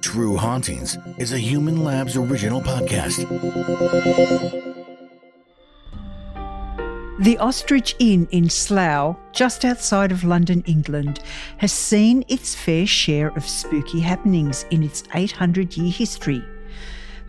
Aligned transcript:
True 0.00 0.36
Hauntings 0.36 0.96
is 1.18 1.32
a 1.32 1.38
Human 1.38 1.84
Labs 1.84 2.16
original 2.16 2.62
podcast. 2.62 3.28
The 7.20 7.36
Ostrich 7.38 7.96
Inn 7.98 8.26
in 8.30 8.48
Slough, 8.48 9.16
just 9.32 9.64
outside 9.64 10.10
of 10.10 10.24
London, 10.24 10.62
England, 10.66 11.20
has 11.58 11.72
seen 11.72 12.24
its 12.28 12.54
fair 12.54 12.86
share 12.86 13.28
of 13.36 13.44
spooky 13.46 14.00
happenings 14.00 14.64
in 14.70 14.82
its 14.82 15.04
800 15.14 15.76
year 15.76 15.92
history. 15.92 16.42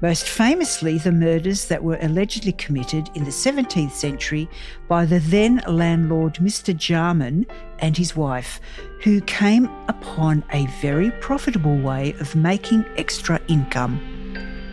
Most 0.01 0.27
famously, 0.27 0.97
the 0.97 1.11
murders 1.11 1.65
that 1.65 1.83
were 1.83 1.99
allegedly 2.01 2.53
committed 2.53 3.11
in 3.13 3.23
the 3.23 3.29
17th 3.29 3.91
century 3.91 4.49
by 4.87 5.05
the 5.05 5.19
then 5.19 5.61
landlord 5.67 6.35
Mr. 6.35 6.75
Jarman 6.75 7.45
and 7.77 7.95
his 7.95 8.15
wife, 8.15 8.59
who 9.03 9.21
came 9.21 9.65
upon 9.87 10.43
a 10.53 10.65
very 10.81 11.11
profitable 11.11 11.77
way 11.77 12.13
of 12.19 12.35
making 12.35 12.83
extra 12.97 13.39
income. 13.47 14.01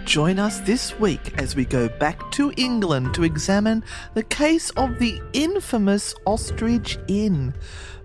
Join 0.07 0.39
us 0.39 0.61
this 0.61 0.99
week 0.99 1.39
as 1.39 1.55
we 1.55 1.67
go 1.67 1.91
back 1.91 2.31
to 2.31 2.51
England 2.57 3.13
to 3.13 3.25
examine 3.25 3.85
the 4.15 4.23
case 4.23 4.71
of 4.71 4.99
the 4.99 5.21
infamous 5.35 6.15
Ostrich 6.25 6.99
Inn. 7.07 7.53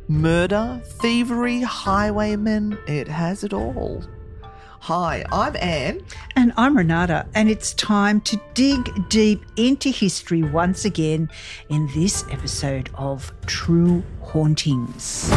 Murder, 0.09 0.81
thievery, 0.83 1.61
highwaymen, 1.61 2.77
it 2.85 3.07
has 3.07 3.45
it 3.45 3.53
all. 3.53 4.03
Hi, 4.87 5.23
I'm 5.31 5.55
Anne. 5.61 6.01
And 6.35 6.51
I'm 6.57 6.75
Renata, 6.75 7.25
and 7.35 7.49
it's 7.49 7.73
time 7.73 8.19
to 8.19 8.37
dig 8.53 9.07
deep 9.07 9.45
into 9.55 9.87
history 9.87 10.43
once 10.43 10.83
again 10.83 11.29
in 11.69 11.87
this 11.95 12.25
episode 12.29 12.89
of 12.95 13.31
True 13.45 14.03
Hauntings. 14.19 15.31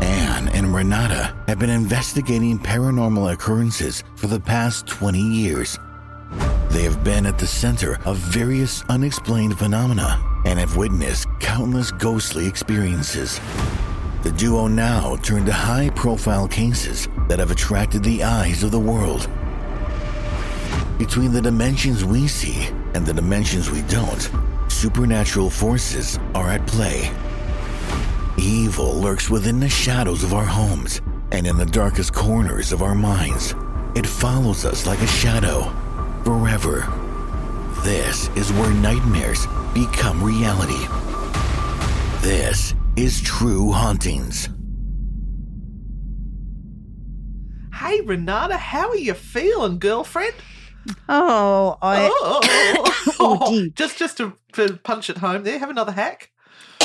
Anne 0.00 0.46
and 0.50 0.72
Renata 0.72 1.36
have 1.48 1.58
been 1.58 1.70
investigating 1.70 2.56
paranormal 2.60 3.32
occurrences 3.32 4.04
for 4.14 4.28
the 4.28 4.38
past 4.38 4.86
20 4.86 5.18
years. 5.18 5.76
They 6.70 6.84
have 6.84 7.02
been 7.02 7.26
at 7.26 7.36
the 7.36 7.48
center 7.48 7.98
of 8.04 8.16
various 8.18 8.84
unexplained 8.84 9.58
phenomena 9.58 10.22
and 10.44 10.56
have 10.60 10.76
witnessed 10.76 11.26
countless 11.40 11.90
ghostly 11.90 12.46
experiences. 12.46 13.40
The 14.22 14.30
duo 14.30 14.68
now 14.68 15.16
turn 15.16 15.44
to 15.46 15.52
high 15.52 15.90
profile 15.90 16.46
cases 16.46 17.08
that 17.28 17.38
have 17.38 17.50
attracted 17.50 18.02
the 18.02 18.24
eyes 18.24 18.62
of 18.62 18.70
the 18.70 18.80
world. 18.80 19.28
Between 20.98 21.32
the 21.32 21.40
dimensions 21.40 22.04
we 22.04 22.26
see 22.26 22.68
and 22.94 23.06
the 23.06 23.14
dimensions 23.14 23.70
we 23.70 23.82
don't, 23.82 24.30
supernatural 24.68 25.50
forces 25.50 26.18
are 26.34 26.50
at 26.50 26.66
play. 26.66 27.10
Evil 28.36 28.94
lurks 28.94 29.30
within 29.30 29.60
the 29.60 29.68
shadows 29.68 30.24
of 30.24 30.34
our 30.34 30.44
homes 30.44 31.00
and 31.32 31.46
in 31.46 31.56
the 31.56 31.66
darkest 31.66 32.12
corners 32.12 32.72
of 32.72 32.82
our 32.82 32.94
minds. 32.94 33.54
It 33.94 34.06
follows 34.06 34.64
us 34.64 34.86
like 34.86 35.00
a 35.00 35.06
shadow, 35.06 35.72
forever. 36.24 36.86
This 37.84 38.28
is 38.36 38.52
where 38.52 38.72
nightmares 38.74 39.46
become 39.74 40.22
reality. 40.22 40.86
This 42.22 42.74
is 42.96 43.20
True 43.20 43.72
Hauntings. 43.72 44.48
Hey, 47.78 48.00
Renata, 48.00 48.56
how 48.56 48.88
are 48.90 48.96
you 48.96 49.14
feeling, 49.14 49.78
girlfriend? 49.78 50.34
Oh, 51.08 51.78
I. 51.82 52.08
Oh, 53.20 53.36
Oh, 53.40 53.50
dear. 53.50 53.68
just 53.70 53.98
just 53.98 54.16
to, 54.18 54.32
to 54.52 54.76
punch 54.84 55.10
it 55.10 55.18
home 55.18 55.42
there, 55.42 55.58
have 55.58 55.70
another 55.70 55.92
hack. 55.92 56.30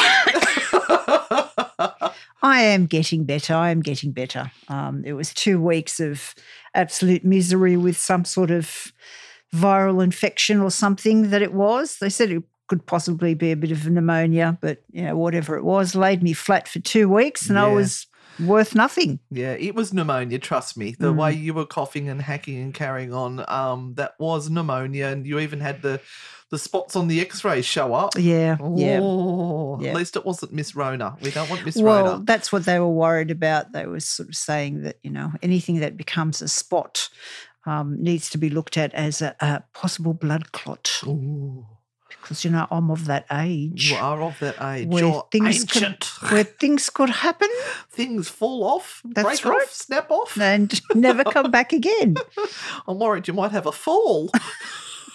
I 2.42 2.62
am 2.62 2.86
getting 2.88 3.24
better. 3.24 3.54
I 3.54 3.70
am 3.70 3.82
getting 3.82 4.12
better. 4.12 4.52
Um, 4.68 5.04
it 5.06 5.14
was 5.14 5.34
two 5.34 5.62
weeks 5.62 6.00
of 6.00 6.34
absolute 6.74 7.24
misery 7.24 7.78
with 7.78 7.98
some 7.98 8.26
sort 8.26 8.52
of 8.52 8.92
viral 9.54 10.04
infection 10.04 10.60
or 10.60 10.72
something 10.72 11.30
that 11.30 11.42
it 11.42 11.54
was. 11.54 11.98
They 12.00 12.10
said 12.10 12.32
it 12.32 12.44
could 12.68 12.86
possibly 12.86 13.34
be 13.36 13.52
a 13.52 13.56
bit 13.56 13.72
of 13.72 13.88
pneumonia, 13.90 14.58
but 14.62 14.84
you 14.92 15.04
know, 15.04 15.16
whatever 15.16 15.56
it 15.56 15.64
was, 15.64 15.96
laid 15.96 16.24
me 16.24 16.34
flat 16.34 16.68
for 16.68 16.80
two 16.80 17.08
weeks 17.08 17.50
and 17.50 17.60
I 17.60 17.68
was 17.68 18.08
worth 18.40 18.76
nothing. 18.76 19.20
Yeah, 19.32 19.54
it 19.54 19.76
was 19.76 19.94
pneumonia, 19.94 20.40
trust 20.40 20.78
me. 20.78 20.96
The 20.98 21.14
Mm. 21.14 21.18
way 21.18 21.34
you 21.34 21.54
were 21.54 21.66
coughing 21.66 22.10
and 22.10 22.22
hacking 22.22 22.62
and 22.62 22.74
carrying 22.74 23.14
on, 23.14 23.44
um, 23.48 23.94
that 23.96 24.14
was 24.20 24.50
pneumonia, 24.50 25.08
and 25.08 25.26
you 25.26 25.40
even 25.40 25.60
had 25.60 25.82
the 25.82 26.00
the 26.50 26.60
spots 26.60 26.96
on 26.96 27.08
the 27.08 27.20
x-rays 27.20 27.66
show 27.66 27.96
up. 27.96 28.14
Yeah, 28.16 28.58
yeah. 28.76 29.00
Oh, 29.02 29.80
Yeah. 29.82 29.90
At 29.90 29.96
least 29.96 30.16
it 30.16 30.24
wasn't 30.24 30.54
Miss 30.54 30.76
Rona. 30.76 31.18
We 31.20 31.32
don't 31.32 31.50
want 31.50 31.66
Miss 31.66 31.78
Well, 31.78 32.06
Rona. 32.06 32.24
that's 32.26 32.52
what 32.52 32.66
they 32.66 32.80
were 32.80 32.92
worried 32.92 33.32
about. 33.32 33.72
They 33.72 33.88
were 33.88 34.00
sort 34.00 34.30
of 34.30 34.36
saying 34.36 34.84
that, 34.84 34.98
you 35.02 35.10
know, 35.10 35.32
anything 35.42 35.80
that 35.80 35.98
becomes 35.98 36.44
a 36.44 36.48
spot 36.48 37.10
um, 37.66 37.98
needs 38.04 38.30
to 38.32 38.38
be 38.38 38.52
looked 38.52 38.78
at 38.78 38.94
as 38.94 39.20
a, 39.20 39.36
a 39.40 39.64
possible 39.74 40.14
blood 40.14 40.52
clot. 40.52 41.02
Ooh, 41.08 41.66
Because, 42.24 42.44
you 42.46 42.52
know, 42.52 42.66
I'm 42.72 42.90
of 42.90 43.06
that 43.06 43.26
age. 43.32 43.92
you 43.92 43.98
are 43.98 44.22
of 44.24 44.40
that 44.40 44.56
age. 44.74 44.88
where 44.88 45.04
You're 45.04 45.28
things 45.32 45.66
could, 45.66 45.84
ancient. 45.84 46.06
where 46.32 46.44
things 46.46 46.90
could 46.90 47.10
happen 47.10 47.50
Things 47.92 48.30
fall 48.30 48.64
off, 48.64 49.02
That's 49.06 49.42
break 49.42 49.46
right. 49.46 49.62
off, 49.64 49.72
snap 49.74 50.10
off. 50.10 50.40
and 50.40 50.80
never 50.96 51.24
come 51.26 51.52
back 51.52 51.74
again. 51.74 52.16
Oh, 52.38 52.48
I'm 52.88 53.00
worried 53.00 53.28
you 53.28 53.34
might 53.34 53.52
have 53.52 53.66
a 53.68 53.72
fall. 53.72 54.30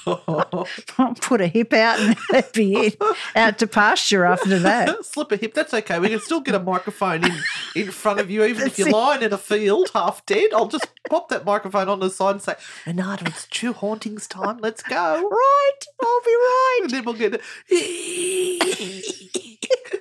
I'll 0.07 1.15
put 1.21 1.41
a 1.41 1.47
hip 1.47 1.73
out 1.73 2.01
and 2.01 2.17
that'd 2.31 2.53
be 2.53 2.75
it. 2.75 3.03
Out 3.37 3.59
to 3.59 3.67
pasture 3.67 4.25
after 4.25 4.59
that. 4.61 5.05
Slip 5.19 5.33
a 5.33 5.37
hip, 5.37 5.55
that's 5.55 5.75
okay. 5.75 5.99
We 5.99 6.09
can 6.09 6.21
still 6.21 6.41
get 6.41 6.55
a 6.55 6.61
microphone 6.61 7.25
in, 7.25 7.33
in 7.75 7.91
front 7.91 8.21
of 8.21 8.31
you, 8.31 8.45
even 8.45 8.67
if 8.67 8.79
you're 8.79 8.89
it. 8.89 8.93
lying 8.93 9.23
in 9.23 9.33
a 9.33 9.39
field 9.39 9.91
half 9.95 10.25
dead. 10.27 10.51
I'll 10.53 10.69
just 10.69 10.87
pop 11.09 11.29
that 11.31 11.45
microphone 11.45 11.89
on 11.89 12.01
the 12.01 12.11
side 12.11 12.33
and 12.33 12.43
say, 12.43 12.55
Renata, 12.87 13.27
it's 13.27 13.47
true 13.47 13.73
hauntings 13.73 14.27
time. 14.27 14.59
Let's 14.59 14.83
go. 14.83 14.97
Right, 14.97 15.81
I'll 16.01 16.21
be 16.25 16.35
right. 16.35 16.81
And 16.83 16.91
then 16.91 17.05
we'll 17.05 17.15
get 17.15 17.41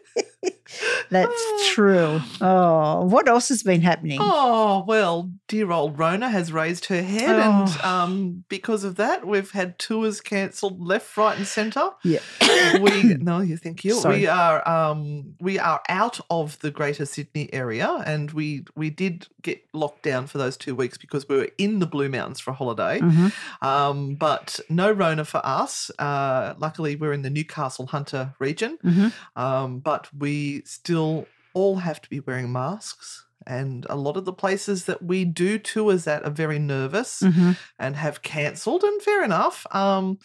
That's 1.09 1.69
true. 1.73 2.19
Oh, 2.41 3.03
what 3.05 3.27
else 3.27 3.49
has 3.49 3.63
been 3.63 3.81
happening? 3.81 4.19
Oh, 4.21 4.83
well, 4.87 5.31
dear 5.47 5.71
old 5.71 5.97
Rona 5.97 6.29
has 6.29 6.51
raised 6.51 6.85
her 6.87 7.01
head, 7.01 7.29
Oh. 7.29 7.41
and 7.65 7.81
um, 7.85 8.43
because 8.49 8.83
of 8.83 8.95
that, 8.97 9.25
we've 9.25 9.51
had 9.51 9.79
tours 9.79 10.21
cancelled 10.21 10.81
left, 10.81 11.15
right, 11.17 11.37
and 11.37 11.47
centre. 11.47 11.89
Yeah. 12.03 12.19
we 12.81 13.03
no, 13.19 13.39
you 13.41 13.57
think 13.57 13.83
you. 13.85 13.93
Sorry. 13.93 14.19
We 14.21 14.27
are 14.27 14.67
um, 14.67 15.35
we 15.39 15.59
are 15.59 15.81
out 15.89 16.19
of 16.29 16.59
the 16.59 16.71
Greater 16.71 17.05
Sydney 17.05 17.53
area, 17.53 17.89
and 18.05 18.31
we 18.31 18.65
we 18.75 18.89
did 18.89 19.27
get 19.41 19.63
locked 19.73 20.03
down 20.03 20.27
for 20.27 20.37
those 20.39 20.57
two 20.57 20.75
weeks 20.75 20.97
because 20.97 21.27
we 21.29 21.37
were 21.37 21.49
in 21.57 21.79
the 21.79 21.85
Blue 21.87 22.09
Mountains 22.09 22.39
for 22.39 22.51
a 22.51 22.53
holiday. 22.55 22.99
Mhm. 22.99 23.31
Um, 23.61 24.15
but 24.15 24.59
no 24.69 24.91
Rona 24.91 25.23
for 25.25 25.41
us. 25.45 25.89
Uh, 25.99 26.53
luckily, 26.57 26.95
we're 26.95 27.13
in 27.13 27.21
the 27.21 27.29
Newcastle 27.29 27.87
Hunter 27.87 28.33
region, 28.39 28.77
Mhm. 28.83 29.13
um, 29.35 29.79
but 29.79 30.09
we 30.17 30.63
still 30.65 30.96
all 31.53 31.75
have 31.77 32.01
to 32.01 32.09
be 32.09 32.19
wearing 32.19 32.51
masks. 32.51 33.25
And 33.45 33.85
a 33.89 33.95
lot 33.95 34.17
of 34.17 34.25
the 34.25 34.33
places 34.33 34.85
that 34.85 35.01
we 35.03 35.23
do 35.23 35.57
tours 35.57 36.05
at 36.07 36.23
are 36.25 36.29
very 36.29 36.59
nervous 36.59 37.21
Mhm. 37.21 37.55
and 37.79 37.95
have 37.95 38.21
cancelled, 38.21 38.83
and 38.83 39.01
fair 39.01 39.23
enough. 39.23 39.65
Um, 39.73 40.17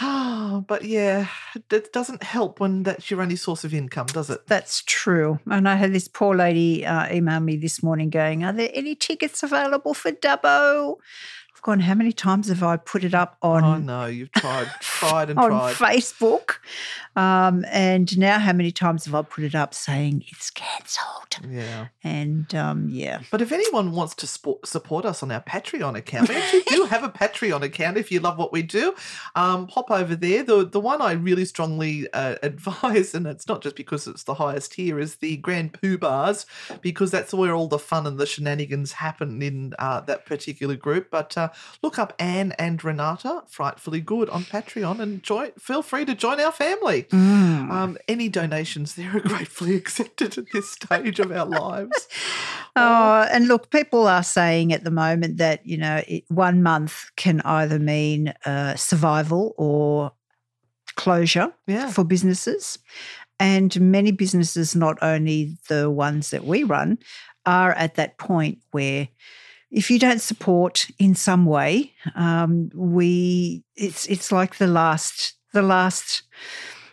but 0.66 0.84
yeah, 0.84 1.28
it 1.70 1.92
doesn't 1.92 2.22
help 2.22 2.58
when 2.58 2.82
that's 2.82 3.10
your 3.10 3.22
only 3.22 3.36
source 3.36 3.62
of 3.64 3.72
income, 3.72 4.06
does 4.06 4.28
it? 4.28 4.46
That's 4.48 4.82
true. 4.84 5.38
And 5.48 5.68
I 5.68 5.76
had 5.76 5.92
this 5.92 6.08
poor 6.08 6.34
lady 6.34 6.84
uh, 6.84 7.12
email 7.14 7.38
me 7.40 7.56
this 7.56 7.82
morning 7.82 8.10
going, 8.10 8.44
Are 8.44 8.52
there 8.52 8.70
any 8.74 8.94
tickets 8.96 9.42
available 9.44 9.94
for 9.94 10.10
Dubbo? 10.10 10.96
Gone, 11.64 11.80
How 11.80 11.94
many 11.94 12.12
times 12.12 12.48
have 12.48 12.62
I 12.62 12.76
put 12.76 13.04
it 13.04 13.14
up 13.14 13.38
on? 13.40 13.64
Oh 13.64 13.78
no, 13.78 14.04
you've 14.04 14.30
tried, 14.32 14.68
tried 14.82 15.30
and 15.30 15.38
on 15.38 15.48
tried. 15.48 15.74
Facebook. 15.74 16.56
Um, 17.16 17.64
and 17.70 18.18
now, 18.18 18.38
how 18.38 18.52
many 18.52 18.70
times 18.70 19.06
have 19.06 19.14
I 19.14 19.22
put 19.22 19.44
it 19.44 19.54
up 19.54 19.72
saying 19.72 20.24
it's 20.28 20.50
cancelled? 20.50 21.38
Yeah. 21.48 21.86
And 22.02 22.54
um, 22.54 22.88
yeah, 22.90 23.20
But 23.30 23.40
if 23.40 23.50
anyone 23.50 23.92
wants 23.92 24.14
to 24.16 24.26
sport, 24.26 24.66
support 24.66 25.06
us 25.06 25.22
on 25.22 25.30
our 25.30 25.40
Patreon 25.40 25.96
account, 25.96 26.28
we 26.28 26.36
actually 26.36 26.64
do 26.68 26.84
have 26.84 27.02
a 27.02 27.08
Patreon 27.08 27.62
account. 27.62 27.96
If 27.96 28.12
you 28.12 28.20
love 28.20 28.36
what 28.36 28.52
we 28.52 28.62
do, 28.62 28.94
um, 29.34 29.68
hop 29.68 29.90
over 29.90 30.14
there. 30.14 30.42
The 30.42 30.66
the 30.66 30.80
one 30.80 31.00
I 31.00 31.12
really 31.12 31.46
strongly 31.46 32.12
uh, 32.12 32.34
advise, 32.42 33.14
and 33.14 33.26
it's 33.26 33.48
not 33.48 33.62
just 33.62 33.74
because 33.74 34.06
it's 34.06 34.24
the 34.24 34.34
highest 34.34 34.72
tier, 34.72 34.98
is 34.98 35.16
the 35.16 35.38
Grand 35.38 35.72
Pooh-Bahs, 35.80 36.44
because 36.82 37.10
that's 37.10 37.32
where 37.32 37.54
all 37.54 37.68
the 37.68 37.78
fun 37.78 38.06
and 38.06 38.18
the 38.18 38.26
shenanigans 38.26 38.92
happen 38.92 39.40
in 39.40 39.72
uh, 39.78 40.00
that 40.02 40.26
particular 40.26 40.76
group. 40.76 41.10
But 41.10 41.38
uh, 41.38 41.48
look 41.82 41.98
up 41.98 42.12
Anne 42.18 42.52
and 42.58 42.82
Renata, 42.82 43.42
frightfully 43.48 44.00
good, 44.00 44.28
on 44.30 44.44
Patreon, 44.44 45.00
and 45.00 45.22
join. 45.22 45.52
Feel 45.58 45.82
free 45.82 46.04
to 46.04 46.14
join 46.14 46.40
our 46.40 46.52
family. 46.52 47.06
Um, 47.12 47.96
any 48.08 48.28
donations 48.28 48.94
there 48.94 49.16
are 49.16 49.20
gratefully 49.28 49.74
accepted 49.76 50.36
at 50.38 50.46
this 50.52 50.70
stage 50.70 51.20
of 51.20 51.30
our 51.32 51.46
lives. 51.46 52.08
Oh, 52.76 53.24
and 53.30 53.46
look, 53.46 53.70
people 53.70 54.08
are 54.08 54.24
saying 54.24 54.72
at 54.72 54.82
the 54.82 54.90
moment 54.90 55.36
that, 55.36 55.64
you 55.64 55.76
know, 55.78 56.02
it, 56.08 56.24
one 56.26 56.60
month 56.60 57.04
can 57.14 57.40
either 57.42 57.78
mean 57.78 58.34
uh, 58.44 58.74
survival 58.74 59.54
or 59.56 60.10
closure 60.96 61.52
Yeah. 61.68 61.90
for 61.90 62.02
businesses. 62.02 62.78
And 63.38 63.80
many 63.80 64.10
businesses, 64.10 64.74
not 64.74 64.98
only 65.02 65.56
the 65.68 65.88
ones 65.88 66.30
that 66.30 66.44
we 66.44 66.64
run, 66.64 66.98
are 67.46 67.70
at 67.72 67.94
that 67.94 68.18
point 68.18 68.58
where 68.72 69.06
if 69.74 69.90
you 69.90 69.98
don't 69.98 70.20
support 70.20 70.86
in 70.98 71.14
some 71.16 71.44
way, 71.46 71.92
um, 72.14 72.70
we 72.74 73.64
it's 73.76 74.06
it's 74.06 74.30
like 74.30 74.56
the 74.56 74.68
last 74.68 75.34
the 75.52 75.62
last 75.62 76.22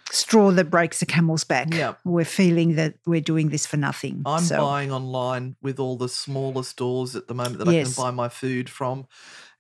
straw 0.10 0.52
that 0.52 0.70
breaks 0.70 1.02
a 1.02 1.06
camel's 1.06 1.44
back. 1.44 1.74
Yeah. 1.74 1.94
We're 2.04 2.26
feeling 2.26 2.76
that 2.76 2.96
we're 3.06 3.22
doing 3.22 3.50
this 3.50 3.66
for 3.66 3.78
nothing. 3.78 4.24
I'm 4.26 4.42
so, 4.44 4.58
buying 4.58 4.92
online 4.92 5.56
with 5.62 5.80
all 5.80 5.96
the 5.96 6.10
smaller 6.10 6.64
stores 6.64 7.16
at 7.16 7.28
the 7.28 7.34
moment 7.34 7.60
that 7.60 7.72
Yes. 7.72 7.88
I 7.88 7.94
can 7.94 8.04
buy 8.04 8.12
my 8.12 8.28
food 8.30 8.70
from 8.70 9.08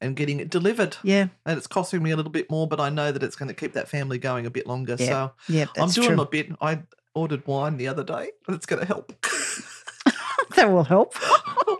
and 0.01 0.15
getting 0.15 0.39
it 0.41 0.49
delivered. 0.49 0.97
Yeah, 1.03 1.27
And 1.45 1.57
it's 1.57 1.67
costing 1.67 2.03
me 2.03 2.11
a 2.11 2.17
little 2.17 2.31
bit 2.31 2.49
more, 2.49 2.67
but 2.67 2.79
I 2.81 2.89
know 2.89 3.11
that 3.13 3.23
it's 3.23 3.35
going 3.35 3.47
to 3.47 3.55
keep 3.55 3.73
that 3.73 3.87
family 3.87 4.17
going 4.17 4.45
a 4.45 4.49
bit 4.49 4.67
longer. 4.67 4.97
Yeah, 4.99 5.07
So 5.07 5.31
yeah, 5.47 5.65
I'm 5.77 5.89
doing 5.89 6.07
true. 6.07 6.15
my 6.17 6.25
bit. 6.25 6.49
I 6.59 6.79
ordered 7.15 7.45
wine 7.47 7.77
the 7.77 7.87
other 7.87 8.03
day, 8.03 8.31
That's 8.47 8.65
going 8.65 8.81
to 8.81 8.87
help. 8.87 9.13
that 10.55 10.71
will 10.71 10.83
help. 10.83 11.15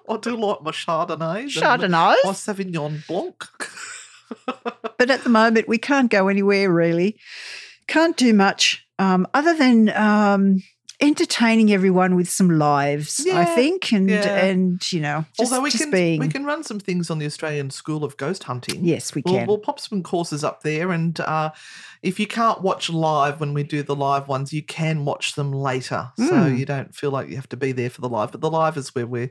I 0.09 0.17
do 0.17 0.35
like 0.35 0.61
my 0.61 0.71
Chardonnays. 0.71 1.41
and 1.41 1.51
Chardonnay. 1.51 2.15
My 2.23 2.31
Sauvignon 2.31 3.05
Blanc. 3.07 3.43
But 4.97 5.09
at 5.09 5.23
the 5.23 5.29
moment, 5.29 5.67
we 5.67 5.77
can't 5.77 6.09
go 6.11 6.27
anywhere 6.27 6.71
really. 6.71 7.17
Can't 7.87 8.15
do 8.15 8.33
much 8.33 8.85
um, 8.99 9.27
other 9.33 9.55
than 9.55 9.89
um, 9.89 10.61
entertaining 11.01 11.71
everyone 11.73 12.15
with 12.15 12.29
some 12.29 12.49
lives. 12.59 13.25
I 13.31 13.45
think, 13.45 13.91
and 13.91 14.09
yeah. 14.09 14.45
and 14.45 14.91
you 14.93 15.01
know, 15.01 15.25
just, 15.37 15.51
Although 15.51 15.63
we 15.63 15.71
can 15.71 15.89
being 15.91 16.19
we 16.19 16.27
can 16.27 16.45
run 16.45 16.63
some 16.63 16.79
things 16.79 17.09
on 17.09 17.17
the 17.19 17.25
Australian 17.25 17.69
School 17.71 18.03
of 18.03 18.15
Ghost 18.17 18.43
Hunting. 18.43 18.85
yes, 18.85 19.13
we 19.15 19.21
We'll, 19.25 19.35
can. 19.35 19.47
we'll 19.47 19.57
pop 19.57 19.79
some 19.79 20.03
courses 20.03 20.43
up 20.43 20.61
there, 20.63 20.91
and 20.91 21.19
uh, 21.19 21.51
if 22.03 22.19
you 22.19 22.27
can't 22.27 22.61
watch 22.61 22.89
live 22.89 23.39
when 23.39 23.53
we 23.53 23.63
do 23.63 23.83
the 23.83 23.95
live 23.95 24.27
ones, 24.27 24.53
you 24.53 24.61
can 24.63 25.03
watch 25.05 25.33
them 25.35 25.51
later, 25.51 26.11
so 26.17 26.23
Mm. 26.31 26.57
you 26.57 26.65
don't 26.65 26.93
feel 26.95 27.11
like 27.11 27.29
you 27.29 27.35
have 27.35 27.49
to 27.49 27.57
be 27.57 27.71
there 27.71 27.89
for 27.89 28.01
the 28.01 28.09
live. 28.09 28.31
But 28.31 28.41
the 28.41 28.49
live 28.51 28.77
is 28.77 28.93
where 28.95 29.07
we 29.07 29.29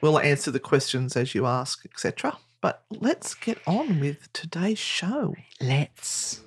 will 0.00 0.18
answer 0.18 0.50
the 0.50 0.60
questions 0.60 1.16
as 1.16 1.34
you 1.34 1.46
ask, 1.46 1.84
etc. 1.84 2.36
But 2.60 2.84
let's 2.90 3.34
get 3.34 3.58
on 3.66 3.98
with 3.98 4.32
today's 4.32 4.78
show. 4.78 5.34
Let's. 5.60 6.42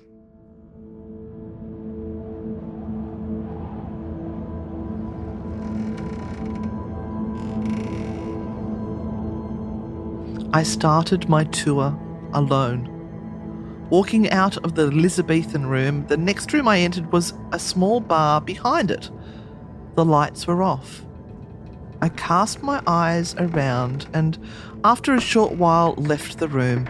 I 10.56 10.62
started 10.62 11.28
my 11.28 11.44
tour 11.44 11.94
alone. 12.32 12.88
Walking 13.90 14.30
out 14.30 14.56
of 14.64 14.74
the 14.74 14.86
Elizabethan 14.86 15.66
room, 15.66 16.06
the 16.06 16.16
next 16.16 16.50
room 16.54 16.66
I 16.66 16.78
entered 16.78 17.12
was 17.12 17.34
a 17.52 17.58
small 17.58 18.00
bar 18.00 18.40
behind 18.40 18.90
it. 18.90 19.10
The 19.96 20.04
lights 20.06 20.46
were 20.46 20.62
off. 20.62 21.04
I 22.00 22.08
cast 22.08 22.62
my 22.62 22.82
eyes 22.86 23.34
around 23.34 24.06
and, 24.14 24.38
after 24.82 25.12
a 25.12 25.20
short 25.20 25.52
while, 25.52 25.92
left 25.98 26.38
the 26.38 26.48
room. 26.48 26.88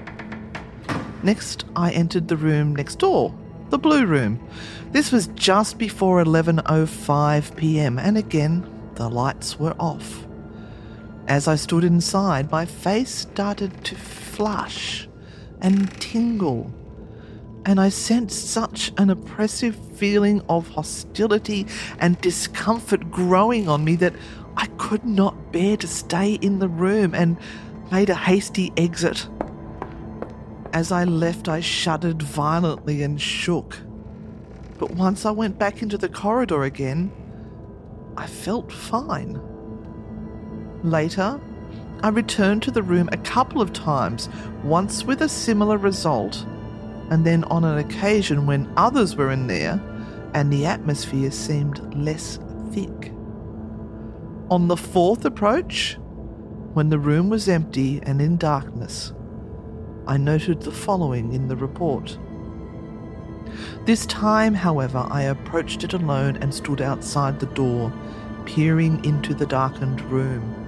Next, 1.24 1.64
I 1.74 1.90
entered 1.90 2.28
the 2.28 2.36
room 2.36 2.76
next 2.76 3.00
door, 3.00 3.34
the 3.70 3.78
blue 3.78 4.06
room. 4.06 4.38
This 4.92 5.10
was 5.10 5.26
just 5.34 5.76
before 5.76 6.22
11:05 6.22 7.56
p.m. 7.56 7.98
and 7.98 8.16
again, 8.16 8.64
the 8.94 9.10
lights 9.10 9.58
were 9.58 9.74
off. 9.80 10.25
As 11.28 11.48
I 11.48 11.56
stood 11.56 11.82
inside, 11.82 12.52
my 12.52 12.64
face 12.64 13.10
started 13.10 13.84
to 13.84 13.96
flush 13.96 15.08
and 15.60 15.90
tingle, 16.00 16.72
and 17.64 17.80
I 17.80 17.88
sensed 17.88 18.50
such 18.50 18.92
an 18.96 19.10
oppressive 19.10 19.74
feeling 19.96 20.40
of 20.48 20.68
hostility 20.68 21.66
and 21.98 22.20
discomfort 22.20 23.10
growing 23.10 23.68
on 23.68 23.84
me 23.84 23.96
that 23.96 24.14
I 24.56 24.66
could 24.78 25.04
not 25.04 25.52
bear 25.52 25.76
to 25.78 25.88
stay 25.88 26.34
in 26.34 26.60
the 26.60 26.68
room 26.68 27.12
and 27.12 27.36
made 27.90 28.08
a 28.08 28.14
hasty 28.14 28.72
exit. 28.76 29.28
As 30.72 30.92
I 30.92 31.02
left, 31.02 31.48
I 31.48 31.58
shuddered 31.58 32.22
violently 32.22 33.02
and 33.02 33.20
shook. 33.20 33.78
But 34.78 34.92
once 34.92 35.24
I 35.26 35.32
went 35.32 35.58
back 35.58 35.82
into 35.82 35.98
the 35.98 36.08
corridor 36.08 36.62
again, 36.62 37.10
I 38.16 38.28
felt 38.28 38.70
fine. 38.70 39.40
Later, 40.82 41.40
I 42.02 42.08
returned 42.08 42.62
to 42.64 42.70
the 42.70 42.82
room 42.82 43.08
a 43.10 43.16
couple 43.18 43.60
of 43.60 43.72
times, 43.72 44.28
once 44.62 45.04
with 45.04 45.22
a 45.22 45.28
similar 45.28 45.78
result, 45.78 46.44
and 47.10 47.24
then 47.24 47.44
on 47.44 47.64
an 47.64 47.78
occasion 47.78 48.46
when 48.46 48.72
others 48.76 49.16
were 49.16 49.30
in 49.30 49.46
there 49.46 49.80
and 50.34 50.52
the 50.52 50.66
atmosphere 50.66 51.30
seemed 51.30 51.94
less 51.94 52.38
thick. 52.70 53.12
On 54.50 54.68
the 54.68 54.76
fourth 54.76 55.24
approach, 55.24 55.96
when 56.74 56.90
the 56.90 56.98
room 56.98 57.30
was 57.30 57.48
empty 57.48 58.00
and 58.02 58.20
in 58.20 58.36
darkness, 58.36 59.12
I 60.06 60.18
noted 60.18 60.60
the 60.60 60.72
following 60.72 61.32
in 61.32 61.48
the 61.48 61.56
report. 61.56 62.18
This 63.86 64.04
time, 64.06 64.52
however, 64.52 65.06
I 65.10 65.22
approached 65.22 65.84
it 65.84 65.94
alone 65.94 66.36
and 66.36 66.52
stood 66.52 66.82
outside 66.82 67.40
the 67.40 67.46
door, 67.46 67.92
peering 68.44 69.02
into 69.04 69.32
the 69.32 69.46
darkened 69.46 70.02
room. 70.02 70.65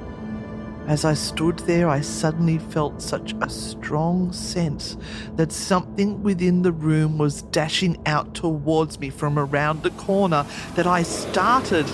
As 0.89 1.05
I 1.05 1.13
stood 1.13 1.59
there, 1.61 1.87
I 1.87 2.01
suddenly 2.01 2.57
felt 2.57 3.03
such 3.03 3.35
a 3.43 3.51
strong 3.51 4.33
sense 4.33 4.97
that 5.37 5.53
something 5.53 6.23
within 6.23 6.63
the 6.63 6.73
room 6.73 7.19
was 7.19 7.43
dashing 7.43 8.01
out 8.07 8.35
towards 8.35 8.99
me 8.99 9.11
from 9.11 9.39
around 9.39 9.83
the 9.83 9.91
corner 9.91 10.47
that 10.77 10.87
I 10.87 11.03
started 11.03 11.85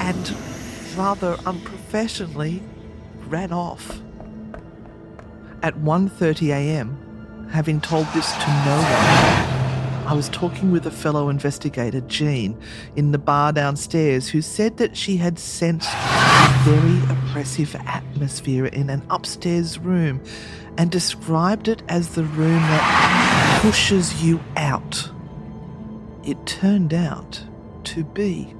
and, 0.00 0.36
rather 0.94 1.38
unprofessionally, 1.46 2.62
ran 3.26 3.54
off. 3.54 4.02
At 5.62 5.78
1:30 5.78 6.50
a.m., 6.50 7.48
having 7.50 7.80
told 7.80 8.06
this 8.12 8.30
to 8.32 8.48
no 8.66 8.76
one, 8.76 9.51
I 10.04 10.14
was 10.14 10.28
talking 10.28 10.72
with 10.72 10.86
a 10.86 10.90
fellow 10.90 11.28
investigator, 11.28 12.00
Jean, 12.02 12.60
in 12.96 13.12
the 13.12 13.18
bar 13.18 13.52
downstairs, 13.52 14.28
who 14.28 14.42
said 14.42 14.76
that 14.78 14.96
she 14.96 15.16
had 15.16 15.38
sensed 15.38 15.88
a 15.88 16.62
very 16.64 16.98
oppressive 17.10 17.74
atmosphere 17.86 18.66
in 18.66 18.90
an 18.90 19.02
upstairs 19.10 19.78
room 19.78 20.20
and 20.76 20.90
described 20.90 21.68
it 21.68 21.82
as 21.88 22.14
the 22.14 22.24
room 22.24 22.60
that 22.62 23.60
pushes 23.62 24.22
you 24.22 24.40
out. 24.56 25.08
It 26.24 26.44
turned 26.46 26.92
out 26.92 27.42
to 27.84 28.04
be 28.04 28.54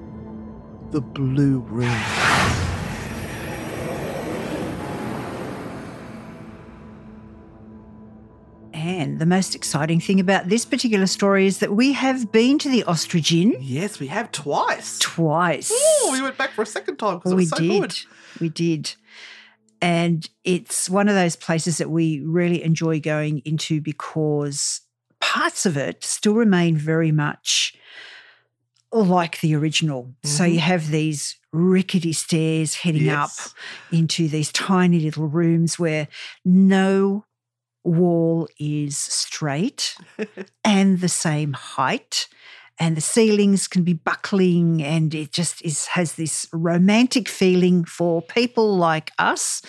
the 0.90 1.00
blue 1.00 1.58
room. 1.58 2.71
And 9.12 9.20
the 9.20 9.26
most 9.26 9.54
exciting 9.54 10.00
thing 10.00 10.20
about 10.20 10.48
this 10.48 10.64
particular 10.64 11.06
story 11.06 11.46
is 11.46 11.58
that 11.58 11.74
we 11.74 11.92
have 11.92 12.32
been 12.32 12.58
to 12.60 12.70
the 12.70 12.82
Ostrich 12.84 13.30
Inn 13.30 13.54
Yes, 13.60 14.00
we 14.00 14.06
have 14.06 14.32
twice. 14.32 14.98
twice. 15.00 15.70
Oh, 15.70 16.08
we 16.10 16.22
went 16.22 16.38
back 16.38 16.52
for 16.52 16.62
a 16.62 16.66
second 16.66 16.96
time 16.96 17.18
because 17.18 17.32
it 17.32 17.34
we 17.34 17.42
was 17.42 17.50
so 17.50 17.56
did. 17.56 17.80
good. 17.82 17.94
We 18.40 18.48
did. 18.48 18.94
And 19.82 20.26
it's 20.44 20.88
one 20.88 21.10
of 21.10 21.14
those 21.14 21.36
places 21.36 21.76
that 21.76 21.90
we 21.90 22.20
really 22.20 22.62
enjoy 22.62 23.00
going 23.00 23.40
into 23.40 23.82
because 23.82 24.80
parts 25.20 25.66
of 25.66 25.76
it 25.76 26.02
still 26.02 26.34
remain 26.34 26.78
very 26.78 27.12
much 27.12 27.76
like 28.92 29.40
the 29.40 29.54
original. 29.54 30.14
So 30.24 30.44
you 30.44 30.52
mm-hmm. 30.52 30.60
have 30.60 30.90
these 30.90 31.36
rickety 31.52 32.14
stairs 32.14 32.76
heading 32.76 33.10
up 33.10 33.30
into 33.92 34.26
these 34.26 34.50
tiny 34.52 35.00
little 35.00 35.26
rooms 35.28 35.78
where 35.78 36.08
no 36.46 37.26
wall 37.84 38.48
is 38.58 38.96
straight 38.96 39.96
and 40.64 41.00
the 41.00 41.08
same 41.08 41.52
height 41.52 42.28
and 42.78 42.96
the 42.96 43.00
ceilings 43.00 43.68
can 43.68 43.82
be 43.82 43.92
buckling 43.92 44.82
and 44.82 45.14
it 45.14 45.32
just 45.32 45.62
is 45.62 45.86
has 45.86 46.14
this 46.14 46.46
romantic 46.52 47.28
feeling 47.28 47.84
for 47.84 48.22
people 48.22 48.76
like 48.76 49.10
us 49.18 49.62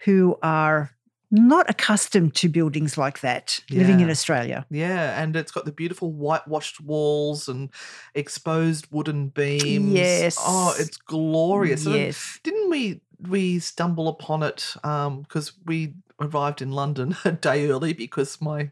who 0.00 0.36
are 0.42 0.90
not 1.30 1.68
accustomed 1.68 2.34
to 2.36 2.48
buildings 2.48 2.96
like 2.96 3.20
that 3.20 3.60
living 3.70 4.00
in 4.00 4.10
Australia. 4.10 4.64
Yeah, 4.70 5.20
and 5.20 5.34
it's 5.34 5.50
got 5.50 5.64
the 5.64 5.72
beautiful 5.72 6.12
whitewashed 6.12 6.80
walls 6.80 7.48
and 7.48 7.70
exposed 8.14 8.86
wooden 8.92 9.28
beams. 9.28 9.90
Oh, 9.90 9.94
yes. 9.94 10.36
Oh, 10.40 10.74
it's 10.78 10.96
glorious. 10.96 11.84
Yes. 11.84 12.40
Didn't 12.42 12.70
we 12.70 13.00
we 13.28 13.58
stumble 13.58 14.08
upon 14.08 14.42
it 14.42 14.74
um, 14.84 15.22
because 15.22 15.52
we 15.64 15.94
arrived 16.20 16.62
in 16.62 16.72
London 16.72 17.16
a 17.24 17.32
day 17.32 17.68
early 17.70 17.92
because 17.92 18.40
my 18.40 18.70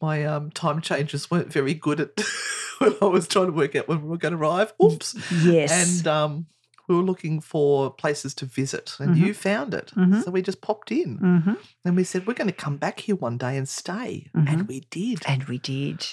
my 0.00 0.24
um, 0.24 0.50
time 0.50 0.80
changes 0.80 1.30
weren't 1.30 1.52
very 1.52 1.72
good 1.74 2.00
at 2.00 2.10
when 2.78 2.94
I 3.00 3.06
was 3.06 3.26
trying 3.26 3.46
to 3.46 3.52
work 3.52 3.74
out 3.74 3.88
when 3.88 4.02
we 4.02 4.08
were 4.08 4.18
going 4.18 4.34
to 4.34 4.38
arrive. 4.38 4.74
Oops. 4.82 5.16
Yes. 5.42 5.98
And 5.98 6.06
um, 6.06 6.46
we 6.86 6.94
were 6.94 7.02
looking 7.02 7.40
for 7.40 7.90
places 7.90 8.34
to 8.34 8.44
visit, 8.44 8.96
and 9.00 9.16
you 9.16 9.32
found 9.34 9.74
it. 9.74 9.92
Mhm. 9.96 10.22
So 10.22 10.30
we 10.30 10.42
just 10.42 10.60
popped 10.60 10.92
in, 10.92 11.16
hmm 11.16 11.54
and 11.84 11.96
we 11.96 12.04
said 12.04 12.26
we're 12.26 12.34
going 12.34 12.46
to 12.48 12.52
come 12.52 12.76
back 12.76 13.00
here 13.00 13.16
one 13.16 13.38
day 13.38 13.56
and 13.56 13.68
stay, 13.68 14.30
and 14.34 14.68
we 14.68 14.80
did. 14.90 15.22
And 15.26 15.44
we 15.44 15.58
did. 15.58 16.06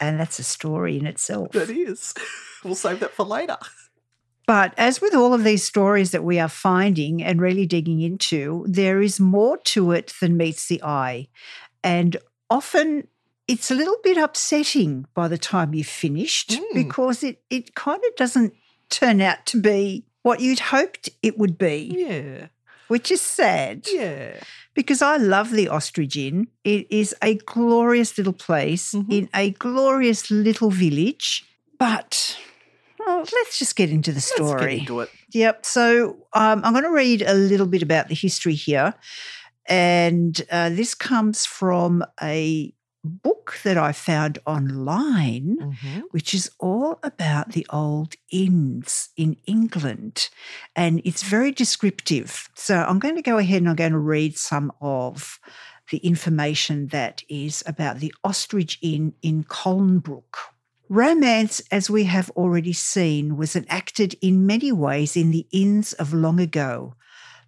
And 0.00 0.18
that's 0.18 0.38
a 0.38 0.42
story 0.44 0.98
in 0.98 1.06
itself. 1.06 1.52
That 1.52 1.70
is. 1.70 2.14
We'll 2.64 2.74
save 2.74 3.00
that 3.00 3.12
for 3.12 3.24
later. 3.24 3.56
But 4.46 4.74
as 4.76 5.00
with 5.00 5.14
all 5.14 5.32
of 5.32 5.44
these 5.44 5.62
stories 5.64 6.10
that 6.10 6.24
we 6.24 6.38
are 6.40 6.48
finding 6.48 7.22
and 7.22 7.40
really 7.40 7.66
digging 7.66 8.00
into, 8.00 8.64
there 8.68 9.00
is 9.00 9.20
more 9.20 9.56
to 9.58 9.92
it 9.92 10.12
than 10.20 10.36
meets 10.36 10.66
the 10.66 10.82
eye. 10.82 11.28
And 11.84 12.16
often 12.48 13.06
it's 13.46 13.70
a 13.70 13.74
little 13.74 13.96
bit 14.02 14.16
upsetting 14.16 15.06
by 15.14 15.28
the 15.28 15.38
time 15.38 15.74
you've 15.74 15.86
finished 15.86 16.50
Mm. 16.50 16.74
because 16.74 17.22
it, 17.22 17.42
it 17.50 17.74
kind 17.74 18.00
of 18.08 18.16
doesn't 18.16 18.54
turn 18.90 19.20
out 19.20 19.46
to 19.46 19.60
be 19.60 20.04
what 20.22 20.40
you'd 20.40 20.58
hoped 20.60 21.08
it 21.22 21.38
would 21.38 21.56
be, 21.56 21.94
Yeah. 21.96 22.46
which 22.88 23.10
is 23.10 23.20
sad 23.20 23.86
Yeah. 23.92 24.34
because 24.74 25.00
I 25.00 25.16
love 25.16 25.50
the 25.52 25.68
Ostrich 25.68 26.16
Inn. 26.16 26.48
It 26.64 26.86
is 26.90 27.14
a 27.22 27.36
glorious 27.36 28.18
little 28.18 28.32
place 28.32 28.92
Mhm. 28.92 29.12
in 29.12 29.28
a 29.34 29.50
glorious 29.52 30.30
little 30.30 30.70
village. 30.70 31.44
But 31.78 32.36
well, 33.06 33.18
let's 33.20 33.58
just 33.58 33.76
get 33.76 33.90
into 33.90 34.12
the 34.12 34.20
story. 34.20 34.50
Let's 34.50 34.64
get 34.72 34.78
into 34.80 35.00
it. 35.00 35.10
Yep. 35.32 35.66
So 35.66 36.16
um, 36.32 36.62
I'm 36.64 36.72
going 36.72 36.84
to 36.84 36.90
read 36.90 37.22
a 37.22 37.34
little 37.34 37.66
bit 37.66 37.82
about 37.82 38.08
the 38.08 38.14
history 38.14 38.54
here. 38.54 38.94
And 39.66 40.40
uh, 40.50 40.70
this 40.70 40.94
comes 40.94 41.46
from 41.46 42.04
a 42.22 42.72
book 43.02 43.58
that 43.64 43.78
I 43.78 43.92
found 43.92 44.38
online, 44.44 45.56
Mhm. 45.58 46.02
which 46.10 46.34
is 46.34 46.50
all 46.58 46.98
about 47.02 47.52
the 47.52 47.66
old 47.70 48.14
inns 48.30 49.08
in 49.16 49.36
England. 49.46 50.28
And 50.76 51.00
it's 51.04 51.22
very 51.22 51.50
descriptive. 51.52 52.48
So 52.54 52.74
I'm 52.86 52.98
going 52.98 53.16
to 53.16 53.22
go 53.22 53.38
ahead 53.38 53.58
and 53.62 53.70
I'm 53.70 53.76
going 53.76 53.92
to 53.92 53.98
read 53.98 54.36
some 54.36 54.70
of 54.82 55.38
the 55.90 55.98
information 55.98 56.88
that 56.88 57.22
is 57.28 57.62
about 57.66 58.00
the 58.00 58.12
Ostrich 58.22 58.78
Inn 58.82 59.14
in 59.22 59.44
Colnbrook. 59.44 60.36
Romance, 60.92 61.62
as 61.70 61.88
we 61.88 62.02
have 62.02 62.30
already 62.30 62.72
seen, 62.72 63.36
was 63.36 63.54
enacted 63.54 64.16
in 64.20 64.44
many 64.44 64.72
ways 64.72 65.16
in 65.16 65.30
the 65.30 65.46
inns 65.52 65.92
of 65.92 66.12
long 66.12 66.40
ago. 66.40 66.96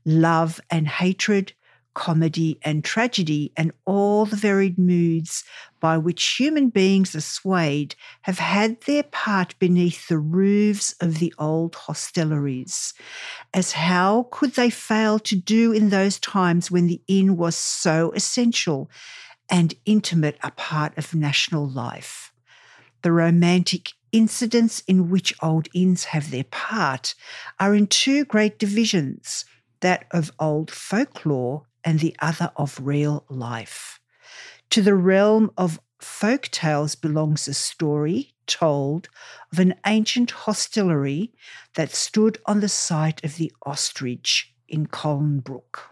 Love 0.04 0.60
and 0.70 0.86
hatred, 0.86 1.52
comedy 1.92 2.60
and 2.62 2.84
tragedy, 2.84 3.52
and 3.56 3.72
all 3.84 4.26
the 4.26 4.36
varied 4.36 4.78
moods 4.78 5.42
by 5.80 5.98
which 5.98 6.36
human 6.36 6.68
beings 6.68 7.16
are 7.16 7.20
swayed 7.20 7.96
have 8.20 8.38
had 8.38 8.80
their 8.82 9.02
part 9.02 9.58
beneath 9.58 10.06
the 10.06 10.18
roofs 10.20 10.94
of 11.00 11.18
the 11.18 11.34
old 11.36 11.72
hostelries. 11.72 12.94
As 13.52 13.72
how 13.72 14.28
could 14.30 14.52
they 14.52 14.70
fail 14.70 15.18
to 15.18 15.34
do 15.34 15.72
in 15.72 15.90
those 15.90 16.20
times 16.20 16.70
when 16.70 16.86
the 16.86 17.02
inn 17.08 17.36
was 17.36 17.56
so 17.56 18.12
essential 18.12 18.88
and 19.50 19.74
intimate 19.84 20.38
a 20.44 20.52
part 20.52 20.96
of 20.96 21.12
national 21.12 21.68
life? 21.68 22.31
The 23.02 23.12
romantic 23.12 23.92
incidents 24.12 24.82
in 24.86 25.10
which 25.10 25.34
old 25.42 25.68
inns 25.74 26.04
have 26.04 26.30
their 26.30 26.44
part 26.44 27.14
are 27.58 27.74
in 27.74 27.86
two 27.86 28.24
great 28.24 28.58
divisions 28.58 29.44
that 29.80 30.06
of 30.10 30.30
old 30.38 30.70
folklore 30.70 31.66
and 31.84 31.98
the 31.98 32.16
other 32.20 32.52
of 32.56 32.78
real 32.80 33.24
life. 33.28 34.00
To 34.70 34.82
the 34.82 34.94
realm 34.94 35.50
of 35.58 35.80
folk 36.00 36.48
tales 36.50 36.94
belongs 36.94 37.48
a 37.48 37.54
story 37.54 38.34
told 38.46 39.08
of 39.52 39.58
an 39.58 39.74
ancient 39.86 40.30
hostelry 40.30 41.32
that 41.74 41.90
stood 41.90 42.38
on 42.46 42.60
the 42.60 42.68
site 42.68 43.24
of 43.24 43.36
the 43.36 43.52
ostrich 43.64 44.52
in 44.68 44.86
Colnbrook. 44.86 45.91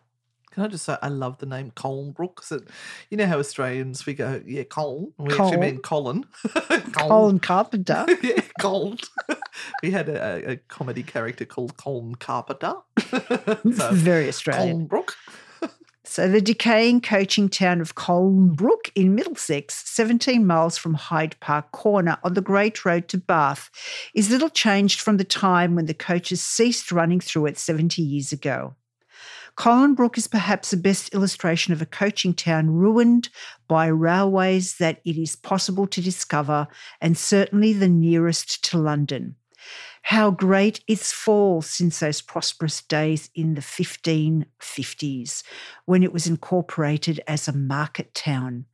Can 0.61 0.67
I 0.67 0.73
just 0.73 0.85
say, 0.85 0.95
I 1.01 1.09
love 1.09 1.39
the 1.39 1.47
name 1.47 1.71
Colnbrook. 1.71 2.35
'cause 2.35 2.53
it- 2.53 2.69
you 3.09 3.17
know 3.17 3.27
how 3.27 3.39
Australians, 3.39 4.05
we 4.05 4.13
go, 4.13 4.43
yeah, 4.45 4.65
Coln. 4.65 5.15
We 5.17 5.31
Coln. 5.31 5.55
actually 5.55 5.67
mean 5.73 5.79
Colin. 5.81 6.25
Colin 6.93 7.39
Carpenter. 7.39 8.05
yeah, 8.23 8.43
Coln. 8.61 8.99
we 9.83 9.91
had 9.91 10.11
a, 10.11 10.51
a 10.51 10.57
comedy 10.69 11.03
character 11.03 11.47
called 11.47 11.79
Colin 11.79 12.15
Carpenter. 12.17 12.75
so, 13.09 13.89
Very 13.93 14.29
Australian. 14.29 14.87
Colnbrook. 14.87 15.13
So, 16.05 16.29
the 16.29 16.41
decaying 16.43 17.01
coaching 17.03 17.49
town 17.49 17.81
of 17.81 17.95
Colnbrook 17.95 18.91
in 18.95 19.15
Middlesex, 19.15 19.89
17 19.89 20.45
miles 20.47 20.77
from 20.77 20.93
Hyde 20.95 21.37
Park 21.41 21.71
Corner 21.73 22.19
on 22.25 22.35
the 22.35 22.41
Great 22.43 22.85
Road 22.85 23.09
to 23.09 23.17
Bath, 23.19 23.71
is 24.15 24.29
little 24.29 24.51
changed 24.51 25.01
from 25.01 25.17
the 25.17 25.25
time 25.25 25.75
when 25.75 25.87
the 25.87 25.95
coaches 25.95 26.43
ceased 26.43 26.93
running 26.93 27.21
through 27.21 27.47
it 27.47 27.59
70 27.59 28.03
years 28.03 28.31
ago. 28.33 28.75
Colnbrook 29.57 30.17
is 30.17 30.27
perhaps 30.27 30.71
the 30.71 30.77
best 30.77 31.13
illustration 31.15 31.73
of 31.73 31.83
a 31.83 31.87
coaching 31.87 32.35
town 32.35 32.71
ruined 32.71 33.29
by 33.69 33.87
railways 33.87 34.77
that 34.79 35.01
it 35.05 35.17
is 35.17 35.37
possible 35.37 35.87
to 35.89 36.01
discover, 36.01 36.67
and 37.01 37.17
certainly 37.17 37.73
the 37.73 37.89
nearest 37.89 38.65
to 38.65 38.79
London. 38.79 39.37
How 40.03 40.31
great 40.31 40.83
its 40.89 41.13
fall 41.13 41.61
since 41.61 42.01
those 42.01 42.23
prosperous 42.23 42.81
days 42.83 43.29
in 43.35 43.55
the 43.55 43.61
1550s, 43.61 45.43
when 45.85 46.03
it 46.03 46.13
was 46.13 46.27
incorporated 46.27 47.21
as 47.27 47.47
a 47.47 47.53
market 47.53 48.15
town. 48.15 48.65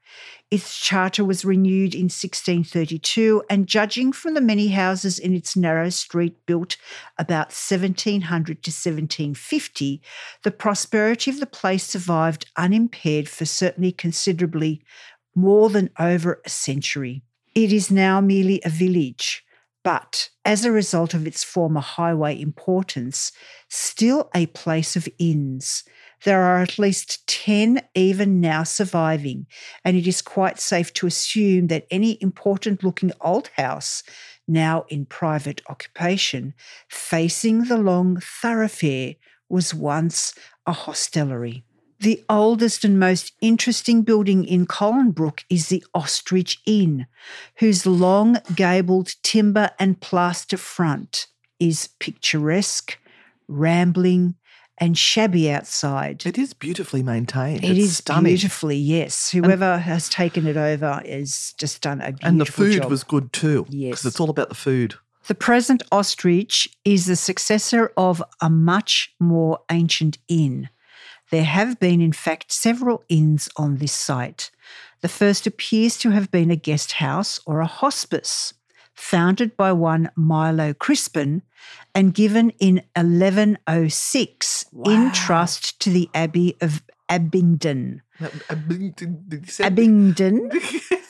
Its 0.51 0.79
charter 0.79 1.25
was 1.25 1.45
renewed 1.45 1.95
in 1.95 2.05
1632, 2.05 3.43
and 3.51 3.67
judging 3.67 4.13
from 4.13 4.35
the 4.35 4.41
many 4.41 4.69
houses 4.69 5.19
in 5.19 5.35
its 5.35 5.57
narrow 5.57 5.91
street 5.91 6.37
built 6.47 6.77
about 7.19 7.49
1700 7.49 8.63
to 8.63 8.71
1750, 8.71 10.01
the 10.45 10.51
prosperity 10.51 11.31
of 11.31 11.41
the 11.41 11.47
place 11.47 11.85
survived 11.85 12.47
unimpaired 12.57 13.29
for 13.29 13.45
certainly 13.45 13.91
considerably 13.91 14.83
more 15.35 15.69
than 15.69 15.91
over 15.99 16.41
a 16.45 16.49
century. 16.49 17.23
It 17.55 17.73
is 17.73 17.91
now 17.91 18.21
merely 18.21 18.61
a 18.65 18.71
village, 18.71 19.45
but 19.83 20.31
as 20.45 20.65
a 20.65 20.73
result 20.73 21.15
of 21.15 21.27
its 21.27 21.43
former 21.43 21.81
highway 21.81 22.41
importance, 22.41 23.33
still 23.69 24.31
a 24.35 24.47
place 24.47 24.95
of 24.95 25.09
inns. 25.19 25.85
There 26.27 26.43
are 26.43 26.61
at 26.61 26.77
least 26.77 27.25
10 27.29 27.83
even 27.95 28.41
now 28.41 28.65
surviving, 28.65 29.47
and 29.85 29.97
it 29.97 30.09
is 30.09 30.21
quite 30.23 30.59
safe 30.59 30.93
to 30.95 31.07
assume 31.07 31.69
that 31.69 31.87
any 31.89 32.21
important 32.21 32.83
looking 32.83 33.13
old 33.21 33.49
house, 33.57 34.03
now 34.49 34.87
in 34.89 35.07
private 35.07 35.63
occupation, 35.69 36.53
facing 36.89 37.67
the 37.67 37.79
long 37.79 38.19
thoroughfare, 38.19 39.15
was 39.49 39.73
once 39.73 40.35
a 40.67 40.73
hostelry. 40.73 41.63
The 42.01 42.25
oldest 42.29 42.85
and 42.85 42.99
most 42.99 43.31
interesting 43.41 44.03
building 44.03 44.45
in 44.45 44.67
Colnbrook 44.67 45.45
is 45.49 45.69
the 45.69 45.85
Ostrich 45.95 46.59
Inn, 46.67 47.07
whose 47.61 47.87
long 47.87 48.39
gabled 48.57 49.15
timber 49.23 49.71
and 49.79 50.01
plaster 50.01 50.57
front 50.57 51.29
is 51.61 51.91
picturesque, 52.01 52.99
rambling, 53.47 54.35
and 54.79 54.97
shabby 54.97 55.51
outside. 55.51 56.25
It 56.27 56.39
is 56.39 56.53
beautifully 56.55 57.03
maintained. 57.03 57.65
It 57.65 57.71
it's 57.71 57.79
is 57.81 57.97
stunning. 57.99 58.25
beautifully, 58.25 58.77
yes. 58.77 59.31
Whoever 59.31 59.79
has 59.79 60.09
taken 60.09 60.47
it 60.47 60.57
over 60.57 61.01
has 61.07 61.55
just 61.59 61.81
done 61.83 62.01
a 62.01 62.13
beautiful 62.13 62.29
And 62.29 62.41
the 62.41 62.45
food 62.47 62.83
job. 62.83 62.91
was 62.91 63.05
good 63.05 63.33
too. 63.33 63.67
Yes. 63.69 63.91
Because 63.93 64.07
it's 64.07 64.21
all 64.21 64.31
about 64.31 64.49
the 64.49 64.55
food. 64.55 64.95
The 65.29 65.35
present 65.35 65.83
ostrich 65.91 66.69
is 66.85 67.07
the 67.07 67.17
successor 67.17 67.93
of 67.97 68.23
a 68.41 68.49
much 68.51 69.15
more 69.19 69.61
ancient 69.71 70.19
inn. 70.29 70.69
There 71.33 71.45
have 71.45 71.81
been, 71.81 72.01
in 72.01 72.13
fact, 72.13 72.53
several 72.53 73.03
inns 73.09 73.49
on 73.57 73.79
this 73.79 73.93
site. 73.93 74.53
The 75.01 75.09
first 75.09 75.47
appears 75.47 75.99
to 75.99 76.11
have 76.11 76.31
been 76.31 76.51
a 76.53 76.57
guest 76.57 76.93
house 76.93 77.41
or 77.47 77.61
a 77.61 77.67
hospice, 77.67 78.55
founded 78.97 79.57
by 79.57 79.73
one 79.73 80.11
Milo 80.17 80.73
Crispin 80.75 81.43
and 81.95 82.15
given 82.15 82.51
in 82.59 82.83
1106 82.97 84.65
in 84.85 85.13
trust 85.13 85.81
to 85.81 85.91
the 85.91 86.09
Abbey 86.15 86.57
of 86.61 86.83
Abingdon. 87.09 88.03
Abingdon. 88.51 89.25
Did 89.29 89.47
you 89.47 89.53
say- 89.53 89.65
Abingdon 89.65 90.51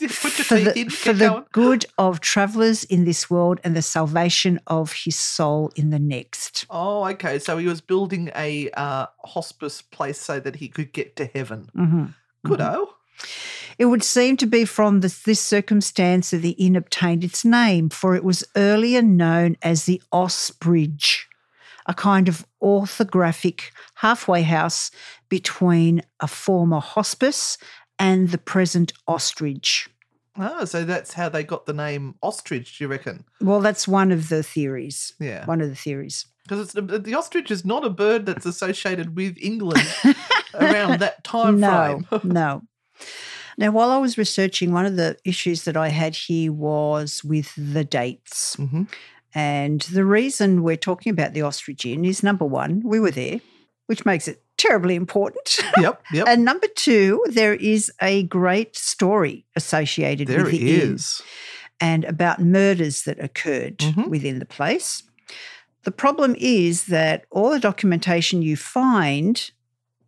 for 0.09 0.57
the, 0.59 0.89
for 0.91 1.13
the 1.13 1.45
good 1.53 1.87
of 1.97 2.21
travellers 2.21 2.85
in 2.85 3.05
this 3.05 3.31
world 3.31 3.61
and 3.65 3.77
the 3.77 3.83
salvation 3.83 4.61
of 4.67 4.93
his 4.93 5.17
soul 5.17 5.71
in 5.77 5.91
the 5.91 5.99
next. 5.99 6.67
Oh, 6.69 7.07
okay. 7.09 7.39
So 7.39 7.57
he 7.59 7.67
was 7.67 7.81
building 7.81 8.31
a 8.35 8.69
uh, 8.71 9.07
hospice 9.25 9.81
place 9.81 10.21
so 10.21 10.41
that 10.41 10.57
he 10.57 10.69
could 10.69 10.93
get 10.93 11.17
to 11.17 11.27
heaven. 11.27 11.71
Mhm. 11.77 12.15
Good 12.45 12.61
oh. 12.61 12.91
It 13.79 13.87
would 13.87 14.03
seem 14.03 14.37
to 14.39 14.47
be 14.47 14.65
from 14.65 15.01
this, 15.01 15.23
this 15.23 15.41
circumstance 15.41 16.31
that 16.31 16.39
the 16.39 16.51
inn 16.51 16.77
obtained 16.77 17.25
its 17.25 17.45
name, 17.45 17.91
for 17.91 18.15
it 18.15 18.25
was 18.25 18.45
earlier 18.57 19.03
known 19.03 19.57
as 19.63 19.85
the 19.85 20.03
Osbridge, 20.13 21.25
a 21.87 21.95
kind 21.95 22.29
of 22.29 22.47
orthographic 22.63 23.73
halfway 23.97 24.43
house 24.43 24.91
between 25.29 26.03
a 26.21 26.27
former 26.27 26.81
hospice 26.81 27.59
and 27.99 28.31
the 28.31 28.39
present 28.39 28.93
ostrich. 29.07 29.89
Ah, 30.39 30.59
oh, 30.61 30.65
so 30.65 30.85
that's 30.85 31.15
how 31.15 31.29
they 31.29 31.43
got 31.43 31.67
the 31.67 31.73
name 31.73 32.15
ostrich, 32.23 32.79
do 32.79 32.85
you 32.85 32.89
reckon? 32.89 33.25
Well, 33.41 33.61
that's 33.61 33.89
one 33.89 34.13
of 34.13 34.29
the 34.29 34.43
theories. 34.43 35.15
Yeah. 35.19 35.47
One 35.47 35.61
of 35.61 35.69
the 35.69 35.77
theories. 35.77 36.27
Because 36.47 36.77
uh, 36.77 36.81
the 36.81 37.15
ostrich 37.15 37.51
is 37.51 37.65
not 37.65 37.85
a 37.85 37.91
bird 37.91 38.27
that's 38.27 38.47
associated 38.47 39.17
with 39.17 39.37
England 39.41 39.87
around 40.55 41.01
that 41.01 41.25
time 41.25 41.59
no, 41.59 42.03
frame. 42.09 42.21
no. 42.25 42.63
Now, 43.59 43.71
while 43.71 43.91
I 43.91 43.97
was 43.99 44.19
researching, 44.19 44.73
one 44.73 44.87
of 44.87 44.97
the 44.97 45.17
issues 45.25 45.65
that 45.65 45.77
I 45.77 45.89
had 45.89 46.15
here 46.15 46.53
was 46.53 47.25
with 47.25 47.53
the 47.57 47.85
dates. 47.85 48.55
hmm 48.57 48.83
And 49.35 49.81
the 49.93 50.05
reason 50.05 50.63
we're 50.63 50.77
talking 50.77 51.11
about 51.13 51.33
the 51.35 51.43
ostrich 51.43 51.85
inn 51.85 52.05
is 52.05 52.23
number 52.23 52.45
one, 52.45 52.83
we 52.85 53.01
were 53.01 53.11
there, 53.11 53.41
which 53.87 54.05
makes 54.07 54.29
it 54.29 54.43
terribly 54.57 54.95
important. 54.95 55.59
Yep, 55.79 56.03
yep. 56.13 56.27
and 56.29 56.45
number 56.45 56.69
two, 56.75 57.23
there 57.29 57.55
is 57.55 57.93
a 58.01 58.23
great 58.25 58.77
story 58.77 59.45
associated 59.57 60.29
there 60.29 60.45
with 60.45 60.55
it 60.55 60.59
the 60.61 60.83
inn 60.83 60.99
and 61.81 62.05
about 62.05 62.41
murders 62.41 63.03
that 63.03 63.23
occurred 63.23 63.79
Mhm. 63.79 64.09
within 64.09 64.39
the 64.39 64.47
place. 64.47 65.03
The 65.85 65.91
problem 65.93 66.35
is 66.39 66.85
that 66.87 67.25
all 67.31 67.51
the 67.51 67.61
documentation 67.61 68.41
you 68.43 68.57
find 68.57 69.51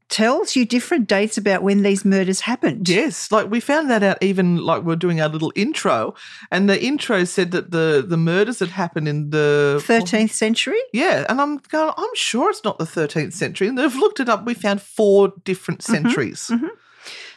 tells 0.08 0.56
you 0.56 0.64
different 0.64 1.06
dates 1.08 1.36
about 1.36 1.62
when 1.62 1.82
these 1.82 2.04
murders 2.04 2.40
happened. 2.40 2.88
Yes, 2.88 3.30
like 3.30 3.50
we 3.50 3.60
found 3.60 3.90
that 3.90 4.02
out 4.02 4.18
even 4.22 4.56
like 4.56 4.82
we 4.84 4.92
are 4.92 4.96
doing 4.96 5.20
our 5.20 5.28
little 5.28 5.52
intro, 5.54 6.14
and 6.50 6.68
the 6.68 6.82
intro 6.82 7.24
said 7.24 7.50
that 7.50 7.70
the 7.70 8.04
the 8.06 8.16
murders 8.16 8.58
had 8.60 8.70
happened 8.70 9.08
in 9.08 9.30
the 9.30 9.82
13th 9.86 10.30
century? 10.30 10.80
Yeah, 10.92 11.26
and 11.28 11.40
I'm 11.40 11.58
going. 11.58 11.92
I'm 11.96 12.14
sure 12.14 12.50
it's 12.50 12.64
not 12.64 12.78
the 12.78 12.84
13th 12.84 13.32
century. 13.32 13.68
And 13.68 13.76
they've 13.78 13.94
looked 13.94 14.20
it 14.20 14.28
up. 14.28 14.46
We 14.46 14.54
found 14.54 14.82
four 14.82 15.32
different 15.44 15.80
Mm-hmm, 15.80 15.92
centuries. 15.92 16.50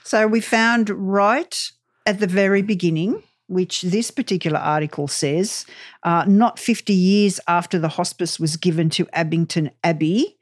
So 0.03 0.27
we 0.27 0.41
found 0.41 0.89
right 0.89 1.71
at 2.05 2.19
the 2.19 2.27
very 2.27 2.61
beginning, 2.61 3.23
which 3.47 3.81
this 3.83 4.09
particular 4.11 4.59
article 4.59 5.07
says, 5.07 5.65
uh, 6.03 6.25
not 6.27 6.57
50 6.59 6.93
years 6.93 7.39
after 7.47 7.77
the 7.77 7.87
hospice 7.89 8.39
was 8.39 8.57
given 8.57 8.89
to 8.91 9.07
Abingdon 9.13 9.71
Abbey, 9.83 10.37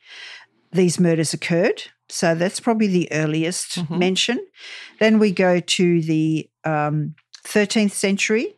these 0.72 1.00
murders 1.00 1.34
occurred. 1.34 1.84
So 2.10 2.34
that's 2.36 2.60
probably 2.60 2.88
the 2.88 3.08
earliest 3.12 3.78
Mhm. 3.80 3.98
mention. 4.00 4.46
Then 5.00 5.20
we 5.20 5.32
go 5.32 5.60
to 5.60 6.02
the 6.02 6.50
um, 6.66 7.16
13th 7.46 7.94
century, 7.94 8.56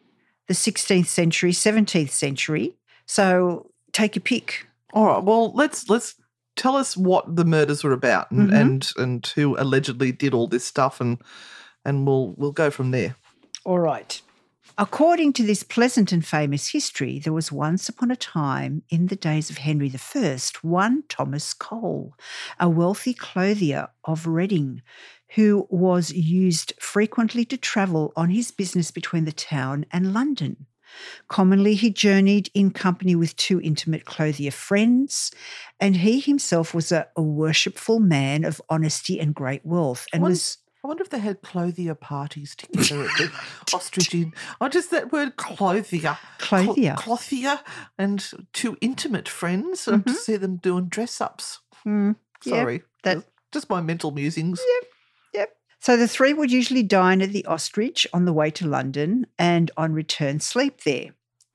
the 0.47 0.53
16th 0.53 1.07
century, 1.07 1.51
17th 1.51 2.11
century. 2.11 2.73
So 3.05 3.69
take 3.93 4.15
a 4.15 4.19
pick. 4.19 4.65
All 4.93 5.05
right. 5.05 5.23
Well, 5.23 5.51
let's 5.53 5.89
let's 5.89 6.15
tell 6.55 6.75
us 6.75 6.97
what 6.97 7.35
the 7.35 7.45
murders 7.45 7.83
were 7.83 7.93
about 7.93 8.31
and 8.31 8.49
Mhm. 8.49 8.59
and, 8.61 8.91
and 8.97 9.27
who 9.35 9.55
allegedly 9.57 10.11
did 10.11 10.33
all 10.33 10.47
this 10.47 10.65
stuff, 10.65 10.99
and 11.01 11.17
and 11.85 12.05
we'll 12.07 12.33
we'll 12.37 12.51
go 12.51 12.69
from 12.71 12.91
there. 12.91 13.15
All 13.65 13.79
right. 13.79 14.21
According 14.77 15.33
to 15.33 15.43
this 15.43 15.63
pleasant 15.63 16.11
and 16.11 16.25
famous 16.25 16.69
history, 16.69 17.19
there 17.19 17.33
was 17.33 17.51
once 17.51 17.89
upon 17.89 18.09
a 18.09 18.15
time, 18.15 18.83
in 18.89 19.07
the 19.07 19.15
days 19.15 19.49
of 19.49 19.57
Henry 19.57 19.93
I, 19.93 20.39
one 20.61 21.03
Thomas 21.09 21.53
Cole, 21.53 22.15
a 22.59 22.69
wealthy 22.69 23.13
clothier 23.13 23.89
of 24.05 24.27
Reading, 24.27 24.81
who 25.35 25.67
was 25.69 26.11
used 26.11 26.73
frequently 26.79 27.45
to 27.45 27.57
travel 27.57 28.13
on 28.15 28.29
his 28.29 28.51
business 28.51 28.91
between 28.91 29.25
the 29.25 29.31
town 29.31 29.85
and 29.91 30.13
London. 30.13 30.65
Commonly, 31.27 31.75
he 31.75 31.89
journeyed 31.89 32.49
in 32.53 32.71
company 32.71 33.15
with 33.15 33.35
two 33.37 33.61
intimate 33.61 34.05
clothier 34.05 34.51
friends, 34.51 35.31
and 35.79 35.97
he 35.97 36.19
himself 36.19 36.73
was 36.73 36.91
a, 36.91 37.07
a 37.15 37.21
worshipful 37.21 37.99
man 37.99 38.43
of 38.43 38.61
honesty 38.69 39.19
and 39.19 39.33
great 39.33 39.65
wealth, 39.65 40.05
and 40.11 40.21
One- 40.21 40.31
was 40.31 40.57
I 40.83 40.87
wonder 40.87 41.03
if 41.03 41.09
they 41.09 41.19
had 41.19 41.41
clothier 41.43 41.93
parties 41.93 42.55
together 42.55 43.03
at 43.03 43.17
the 43.17 43.31
ostrich 43.73 44.15
inn. 44.15 44.33
I 44.59 44.67
just 44.67 44.89
that 44.91 45.11
word 45.11 45.35
clothier, 45.37 46.17
Cl- 46.39 46.65
Clothier. 46.65 46.95
clothier, 46.97 47.59
and 47.99 48.31
two 48.53 48.77
intimate 48.81 49.29
friends. 49.29 49.87
I 49.87 49.97
to 49.99 50.13
see 50.13 50.37
them 50.37 50.55
doing 50.57 50.85
dress 50.85 51.21
ups. 51.21 51.59
Mm, 51.85 52.15
Sorry, 52.41 52.81
that- 53.03 53.17
just, 53.17 53.27
just 53.51 53.69
my 53.69 53.79
mental 53.81 54.11
musings. 54.11 54.59
Yep. 55.33 55.49
So 55.83 55.97
the 55.97 56.07
three 56.07 56.33
would 56.33 56.51
usually 56.51 56.83
dine 56.83 57.23
at 57.23 57.31
the 57.31 57.43
Ostrich 57.45 58.05
on 58.13 58.25
the 58.25 58.33
way 58.33 58.51
to 58.51 58.67
London 58.67 59.25
and 59.39 59.71
on 59.77 59.93
return 59.93 60.39
sleep 60.39 60.83
there. 60.83 61.09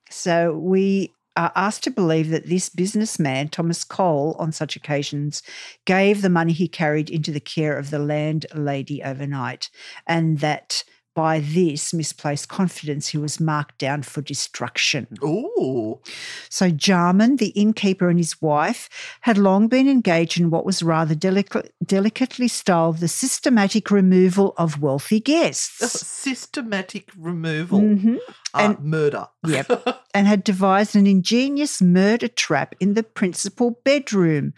So 0.09 0.51
we 0.51 1.13
are 1.37 1.53
asked 1.55 1.83
to 1.83 1.91
believe 1.91 2.29
that 2.31 2.47
this 2.47 2.67
businessman, 2.67 3.47
Thomas 3.47 3.83
Cole, 3.83 4.35
on 4.39 4.51
such 4.51 4.75
occasions, 4.75 5.43
gave 5.85 6.21
the 6.21 6.29
money 6.29 6.51
he 6.51 6.67
carried 6.67 7.09
into 7.09 7.31
the 7.31 7.39
care 7.39 7.77
of 7.77 7.91
the 7.91 7.99
landlady 7.99 9.03
overnight, 9.03 9.69
and 10.05 10.39
that 10.39 10.83
by 11.17 11.39
this 11.39 11.95
misplaced 11.95 12.47
confidence 12.47 13.07
he 13.07 13.17
was 13.17 13.39
marked 13.39 13.79
down 13.79 14.03
for 14.03 14.21
destruction. 14.21 15.07
Ooh, 15.23 15.99
So 16.47 16.69
Jarman, 16.69 17.37
the 17.37 17.47
innkeeper, 17.63 18.07
and 18.07 18.19
his 18.19 18.39
wife 18.39 18.87
had 19.21 19.35
long 19.39 19.67
been 19.67 19.87
engaged 19.89 20.39
in 20.39 20.51
what 20.51 20.63
was 20.63 20.83
rather 20.83 21.15
delica- 21.15 21.69
delicately 21.83 22.47
styled 22.47 22.99
the 22.99 23.07
systematic 23.07 23.89
removal 23.89 24.53
of 24.57 24.79
wealthy 24.79 25.19
guests. 25.19 25.79
systematic 26.07 27.09
removal, 27.17 27.79
Mhm. 27.79 28.17
uh, 28.53 28.57
And- 28.59 28.79
murder. 28.79 29.25
Yep. 29.43 29.67
and 30.13 30.27
had 30.27 30.43
devised 30.43 30.95
an 30.95 31.07
ingenious 31.07 31.81
murder 31.81 32.27
trap 32.27 32.75
in 32.79 32.93
the 32.93 33.01
principal 33.01 33.79
bedroom, 33.83 34.53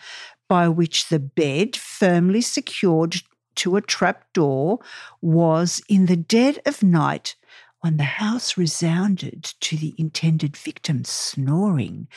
by 0.49 0.67
which 0.67 1.07
the 1.07 1.19
bed, 1.19 1.77
firmly 1.77 2.41
secured 2.41 3.21
to 3.59 3.75
a 3.75 3.81
trap 3.81 4.25
door, 4.33 4.79
was 5.21 5.81
in 5.87 6.07
the 6.07 6.17
dead 6.17 6.59
of 6.65 6.83
night. 6.83 7.35
When 7.81 7.95
the 7.95 8.03
house 8.03 8.57
resounded 8.57 9.43
to 9.61 9.77
the 9.77 9.95
intended 9.97 10.57
victim's 10.57 11.09
snoring, 11.09 12.09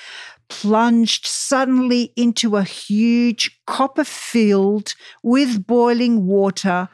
plunged 0.49 1.25
suddenly 1.25 2.13
into 2.17 2.57
a 2.57 2.65
huge 2.65 3.61
copper 3.65 4.03
field 4.03 4.95
with 5.23 5.65
boiling 5.67 6.27
water, 6.27 6.89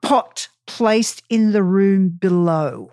pot 0.00 0.48
placed 0.66 1.24
in 1.28 1.50
the 1.50 1.64
room 1.64 2.08
below. 2.08 2.92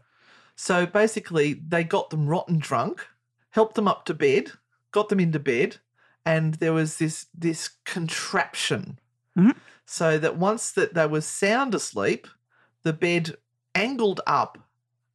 So 0.55 0.85
basically, 0.85 1.53
they 1.53 1.83
got 1.83 2.09
them 2.09 2.27
rotten 2.27 2.57
drunk, 2.57 3.05
helped 3.51 3.75
them 3.75 3.87
up 3.87 4.05
to 4.05 4.13
bed, 4.13 4.51
got 4.91 5.09
them 5.09 5.19
into 5.19 5.39
bed, 5.39 5.77
and 6.25 6.55
there 6.55 6.73
was 6.73 6.97
this 6.97 7.27
this 7.33 7.69
contraption, 7.85 8.99
Mhm. 9.37 9.55
so 9.85 10.17
that 10.17 10.37
once 10.37 10.71
that 10.71 10.93
they 10.93 11.07
were 11.07 11.21
sound 11.21 11.73
asleep, 11.75 12.27
the 12.83 12.93
bed 12.93 13.35
angled 13.75 14.21
up, 14.27 14.57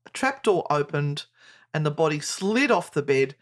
a 0.06 0.10
trapdoor 0.10 0.66
opened, 0.70 1.26
and 1.74 1.84
the 1.84 1.90
body 1.90 2.20
slid 2.20 2.70
off 2.70 2.92
the 2.92 3.02
bed 3.02 3.34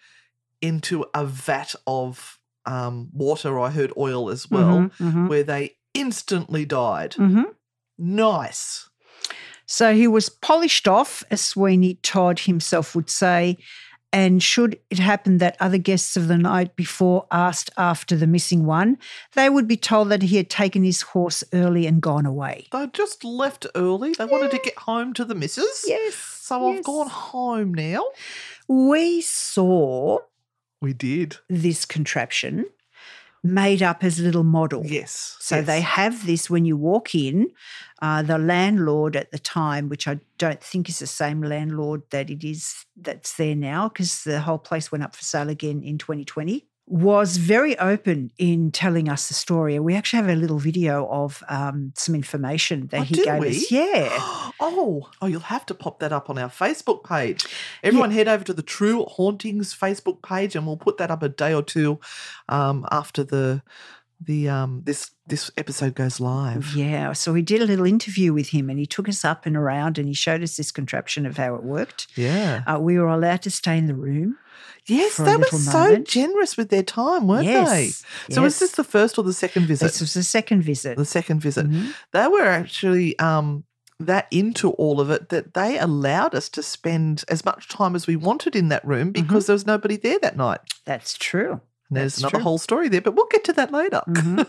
into 0.61 1.05
a 1.15 1.25
vat 1.25 1.75
of 1.87 2.39
um, 2.67 3.11
water. 3.13 3.61
I 3.61 3.71
heard 3.71 3.93
oil 3.97 4.31
as 4.31 4.51
well, 4.51 4.79
Mhm, 4.81 4.91
mhm, 4.99 5.29
where 5.29 5.43
they 5.45 5.77
instantly 5.93 6.65
died. 6.65 7.13
mhm. 7.19 7.55
Nice. 7.99 8.89
So 9.67 9.95
he 9.95 10.09
was 10.09 10.29
polished 10.29 10.89
off, 10.89 11.23
as 11.31 11.41
Sweeney 11.41 11.95
Todd 12.03 12.41
himself 12.41 12.95
would 12.95 13.09
say. 13.11 13.59
And 14.15 14.41
should 14.41 14.79
it 14.91 15.01
happen 15.01 15.39
that 15.39 15.57
other 15.59 15.77
guests 15.77 16.17
of 16.17 16.29
the 16.29 16.39
night 16.39 16.77
before 16.77 17.27
asked 17.33 17.71
after 17.77 18.15
the 18.15 18.29
missing 18.29 18.65
one, 18.65 18.97
they 19.33 19.51
would 19.51 19.67
be 19.67 19.77
told 19.77 20.09
that 20.11 20.23
he 20.23 20.37
had 20.37 20.49
taken 20.49 20.85
his 20.85 21.03
horse 21.03 21.43
early 21.53 21.85
and 21.89 22.01
gone 22.01 22.25
away. 22.25 22.69
They 22.71 22.87
just 22.93 23.25
left 23.25 23.67
early. 23.75 24.13
They 24.15 24.25
wanted 24.25 24.53
to 24.53 24.61
get 24.63 24.79
home 24.79 25.15
to 25.15 25.25
the 25.25 25.35
missus. 25.35 25.85
Yes. 25.85 26.15
So 26.15 26.75
I've 26.75 26.85
gone 26.85 27.09
home 27.09 27.75
now. 27.75 28.05
We 28.69 29.21
saw 29.21 30.19
We 30.81 30.93
did. 30.93 31.39
this 31.51 31.85
contraption 31.85 32.67
made 33.45 33.83
up 33.83 34.03
as 34.03 34.19
a 34.19 34.23
little 34.23 34.43
model. 34.43 34.83
Yes. 34.87 35.37
So 35.39 35.57
yes. 35.57 35.67
they 35.67 35.81
have 35.83 36.27
this 36.27 36.49
when 36.49 36.65
you 36.65 36.77
walk 36.77 37.15
in. 37.15 37.51
Uh, 38.03 38.23
the 38.23 38.39
landlord 38.39 39.17
at 39.17 39.31
the 39.31 39.39
time, 39.39 39.89
which 39.89 40.09
I 40.09 40.19
don't 40.39 40.63
think 40.63 40.89
is 40.89 40.99
the 40.99 41.07
same 41.07 41.43
landlord 41.43 42.03
that 42.11 42.29
it 42.29 42.43
is 42.45 42.85
that's 42.97 43.37
there 43.37 43.55
now, 43.55 43.89
because 43.89 44.25
the 44.25 44.41
whole 44.41 44.59
place 44.59 44.91
went 44.91 45.05
up 45.05 45.15
for 45.15 45.23
sale 45.23 45.49
again 45.49 45.83
in 45.83 45.99
2020, 45.99 46.67
was 46.87 47.39
very 47.39 47.79
open 47.79 48.31
in 48.37 48.71
telling 48.71 49.09
us 49.09 49.29
the 49.29 49.35
story. 49.35 49.75
And 49.75 49.85
we 49.85 49.95
actually 49.95 50.19
have 50.19 50.29
a 50.29 50.39
little 50.39 50.59
video 50.59 51.07
of 51.09 51.43
um, 51.49 51.93
some 51.97 52.15
information 52.15 52.89
that 52.89 53.01
Oh, 53.01 53.05
he 53.05 53.25
gave 53.25 53.39
we? 53.41 53.49
us. 53.51 53.71
Yeah. 53.71 54.11
Oh, 54.61 55.11
oh, 55.21 55.27
you'll 55.27 55.41
have 55.41 55.67
to 55.67 55.75
pop 55.75 55.99
that 55.99 56.13
up 56.13 56.31
on 56.31 56.39
our 56.39 56.49
Facebook 56.49 57.03
page. 57.05 57.45
Everyone 57.83 58.13
head 58.13 58.29
over 58.29 58.45
to 58.45 58.55
the 58.55 58.63
True 58.63 59.05
Hauntings 59.05 59.75
Facebook 59.75 60.23
page 60.23 60.55
and 60.55 60.65
we'll 60.65 60.77
put 60.77 60.97
that 60.99 61.11
up 61.11 61.23
a 61.25 61.29
day 61.29 61.53
or 61.53 61.63
two 61.63 61.99
um, 62.49 62.87
after 62.93 63.25
the 63.25 63.63
the 64.27 64.49
um 64.49 64.83
this 64.85 65.11
this 65.27 65.51
episode 65.57 65.95
goes 65.95 66.21
live. 66.21 66.75
Yeah. 66.75 67.13
So 67.13 67.33
we 67.33 67.43
did 67.43 67.63
a 67.63 67.67
little 67.67 67.87
interview 67.87 68.33
with 68.33 68.51
him 68.51 68.69
and 68.71 68.79
he 68.79 68.87
took 68.87 69.09
us 69.09 69.25
up 69.25 69.47
and 69.47 69.57
around 69.57 69.99
and 69.99 70.07
he 70.09 70.15
showed 70.15 70.43
us 70.43 70.57
this 70.57 70.71
contraption 70.73 71.27
of 71.27 71.37
how 71.37 71.55
it 71.55 71.63
worked. 71.63 72.07
Yeah. 72.17 72.63
Uh, 72.67 72.79
we 72.79 72.99
were 72.99 73.09
allowed 73.09 73.43
to 73.43 73.51
stay 73.51 73.79
in 73.79 73.87
the 73.87 73.95
room. 73.95 74.37
yes, 74.87 75.17
they 75.17 75.37
were 75.37 75.45
so 75.45 75.79
moment. 75.79 76.07
generous 76.09 76.57
with 76.57 76.69
their 76.69 76.83
time, 76.83 77.27
weren't 77.27 77.45
yes. 77.47 78.05
they? 78.29 78.35
So 78.35 78.43
was 78.43 78.59
this 78.59 78.73
the 78.73 78.85
first 78.85 79.17
or 79.19 79.25
the 79.25 79.33
second 79.33 79.67
visit? 79.67 79.85
This 79.87 80.01
was 80.01 80.15
the 80.15 80.23
second 80.23 80.63
visit. 80.63 80.97
the 80.99 81.05
second 81.05 81.41
visit. 81.41 81.67
Mhm. 81.71 81.95
They 82.13 82.29
were 82.29 82.47
actually 82.47 83.19
um 83.19 83.65
that 84.01 84.27
into 84.31 84.71
all 84.71 85.01
of 85.01 85.09
it 85.11 85.29
that 85.29 85.55
they 85.55 85.79
allowed 85.79 86.35
us 86.35 86.49
to 86.51 86.63
spend 86.63 87.25
as 87.29 87.45
much 87.45 87.69
time 87.69 87.95
as 87.95 88.07
we 88.07 88.17
wanted 88.17 88.57
in 88.57 88.69
that 88.69 88.85
room 88.85 89.13
Mm-hmm. 89.13 89.23
because 89.23 89.47
there 89.47 89.55
was 89.55 89.67
nobody 89.67 89.97
there 89.97 90.19
that 90.19 90.37
night. 90.37 90.61
That's 90.85 91.17
true. 91.17 91.61
And 91.95 92.03
there's 92.03 92.15
That's 92.17 92.23
another 92.23 92.37
true. 92.39 92.43
whole 92.43 92.59
story 92.59 92.89
there, 92.89 93.01
but 93.01 93.15
we'll 93.15 93.27
get 93.31 93.45
to 93.45 93.53
that 93.55 93.73
later. 93.73 94.03
Mhm. 94.09 94.47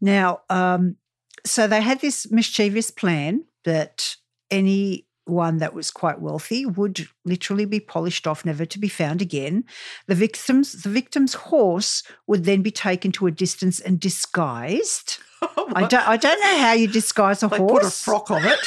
now, 0.00 0.40
um, 0.50 0.96
so 1.44 1.66
they 1.66 1.80
had 1.80 2.00
this 2.00 2.30
mischievous 2.30 2.90
plan 2.90 3.44
that 3.64 4.16
anyone 4.50 5.58
that 5.58 5.74
was 5.74 5.90
quite 5.90 6.20
wealthy 6.20 6.66
would 6.66 7.06
literally 7.24 7.64
be 7.64 7.80
polished 7.80 8.26
off, 8.26 8.44
never 8.44 8.64
to 8.66 8.78
be 8.78 8.88
found 8.88 9.22
again. 9.22 9.64
The 10.06 10.14
victims, 10.14 10.82
the 10.82 10.88
victim's 10.90 11.34
horse 11.34 12.02
would 12.26 12.44
then 12.44 12.62
be 12.62 12.70
taken 12.70 13.12
to 13.12 13.26
a 13.26 13.30
distance 13.30 13.80
and 13.80 13.98
disguised. 13.98 15.18
I 15.74 15.86
don't, 15.86 16.08
I 16.08 16.16
don't 16.16 16.40
know 16.40 16.58
how 16.58 16.72
you 16.72 16.86
disguise 16.86 17.42
a 17.42 17.48
They 17.48 17.56
horse. 17.56 17.72
put 17.72 17.84
a 17.86 17.90
frock 17.90 18.30
on 18.30 18.42
it. 18.44 18.58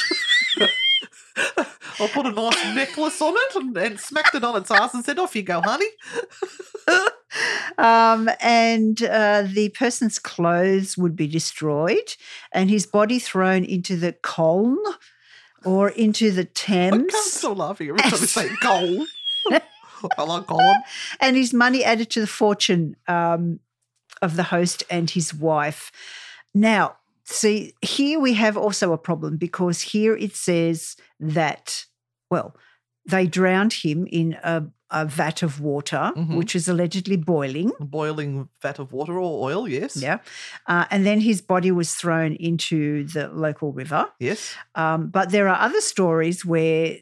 I'll 1.98 2.08
put 2.08 2.26
a 2.26 2.30
nice 2.32 2.74
necklace 2.74 3.20
on 3.22 3.34
it 3.36 3.54
and, 3.56 3.76
and 3.76 4.00
smacked 4.00 4.34
it 4.34 4.44
on 4.44 4.56
its 4.56 4.70
ass 4.70 4.92
and 4.92 5.02
said, 5.04 5.18
Off 5.18 5.34
you 5.36 5.42
go, 5.42 5.62
honey. 5.62 5.86
Um, 7.78 8.28
and 8.40 9.02
uh, 9.02 9.44
the 9.46 9.70
person's 9.70 10.18
clothes 10.18 10.96
would 10.96 11.16
be 11.16 11.26
destroyed 11.26 12.16
and 12.52 12.70
his 12.70 12.86
body 12.86 13.18
thrown 13.18 13.64
into 13.64 13.96
the 13.96 14.12
Colne 14.12 14.78
or 15.64 15.90
into 15.90 16.30
the 16.30 16.42
I 16.42 16.48
Thames 16.54 17.14
stop 17.16 17.58
laughing 17.58 17.88
every 17.88 18.00
time 18.00 18.20
we 18.20 18.26
say 18.26 18.48
gold. 18.60 19.08
I 20.18 20.22
like 20.22 20.46
Colin. 20.46 20.82
and 21.20 21.36
his 21.36 21.52
money 21.52 21.82
added 21.82 22.10
to 22.10 22.20
the 22.20 22.26
fortune 22.26 22.96
um, 23.08 23.60
of 24.22 24.36
the 24.36 24.44
host 24.44 24.84
and 24.90 25.10
his 25.10 25.34
wife. 25.34 25.90
Now, 26.54 26.96
see, 27.24 27.74
here 27.82 28.20
we 28.20 28.34
have 28.34 28.56
also 28.56 28.92
a 28.92 28.98
problem 28.98 29.36
because 29.36 29.80
here 29.80 30.16
it 30.16 30.36
says 30.36 30.96
that, 31.18 31.86
well, 32.30 32.56
they 33.08 33.26
drowned 33.26 33.72
him 33.72 34.06
in 34.10 34.36
a, 34.42 34.64
a 34.90 35.04
vat 35.06 35.42
of 35.42 35.60
water, 35.60 36.12
Mhm. 36.16 36.36
which 36.36 36.54
is 36.56 36.68
allegedly 36.68 37.16
boiling. 37.16 37.72
Boiling 37.80 38.48
vat 38.62 38.78
of 38.78 38.92
water 38.92 39.14
or 39.18 39.48
oil, 39.50 39.68
yes. 39.68 39.96
Yeah. 39.96 40.18
Uh, 40.66 40.84
and 40.90 41.04
then 41.06 41.20
his 41.20 41.40
body 41.42 41.70
was 41.70 41.94
thrown 41.94 42.32
into 42.34 43.04
the 43.08 43.28
local 43.28 43.72
river. 43.72 44.06
Yes. 44.18 44.54
Um, 44.74 45.08
but 45.08 45.30
there 45.30 45.48
are 45.48 45.60
other 45.60 45.80
stories 45.80 46.44
where 46.44 46.96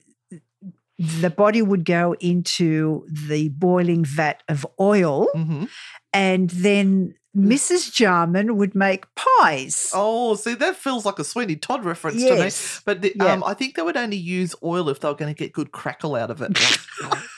the 0.98 1.30
body 1.30 1.60
would 1.60 1.84
go 1.84 2.14
into 2.20 3.04
the 3.28 3.48
boiling 3.48 4.04
vat 4.04 4.42
of 4.48 4.64
oil 4.78 5.26
hmm 5.34 5.64
and 6.14 6.48
then 6.50 7.14
Mrs. 7.36 7.92
Jarman 7.92 8.56
would 8.56 8.74
make 8.76 9.04
pies. 9.16 9.90
Oh, 9.92 10.36
see, 10.36 10.54
that 10.54 10.76
feels 10.76 11.04
like 11.04 11.18
a 11.18 11.24
Sweeney 11.24 11.56
Todd 11.56 11.84
reference 11.84 12.22
Yes. 12.22 12.30
to 12.30 12.78
me. 12.78 12.82
But 12.86 13.02
the, 13.02 13.12
Yeah. 13.16 13.32
um, 13.32 13.42
I 13.44 13.54
think 13.54 13.74
they 13.74 13.82
would 13.82 13.96
only 13.96 14.16
use 14.16 14.54
oil 14.62 14.88
if 14.88 15.00
they 15.00 15.08
were 15.08 15.14
going 15.16 15.34
to 15.34 15.38
get 15.38 15.52
good 15.52 15.72
crackle 15.72 16.14
out 16.14 16.30
of 16.30 16.40
it. 16.40 16.56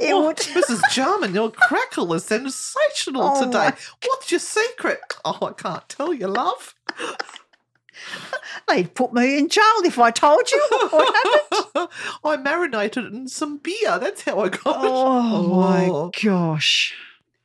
It 0.00 0.12
Oh, 0.12 0.26
would- 0.26 0.36
Mrs. 0.58 0.80
Jarman, 0.92 1.34
your 1.34 1.50
crackle 1.50 2.12
is 2.14 2.24
sensational 2.24 3.22
Oh, 3.24 3.44
today. 3.44 3.70
my- 3.70 3.76
What's 4.06 4.30
your 4.30 4.38
secret? 4.40 5.00
Oh, 5.24 5.38
I 5.42 5.52
can't 5.60 5.88
tell 5.88 6.12
you, 6.12 6.28
love. 6.28 6.74
They'd 8.68 8.94
put 8.94 9.12
me 9.12 9.38
in 9.38 9.48
jail 9.48 9.62
if 9.84 9.98
I 9.98 10.10
told 10.10 10.50
you 10.50 10.66
what 10.90 11.14
happened. 11.14 11.88
I 12.24 12.36
marinated 12.36 13.04
it 13.06 13.12
in 13.12 13.28
some 13.28 13.58
beer. 13.58 13.98
That's 13.98 14.22
how 14.22 14.40
I 14.40 14.48
got 14.50 14.60
Oh, 14.66 15.44
it. 15.44 15.48
my 15.92 16.10
gosh. 16.22 16.94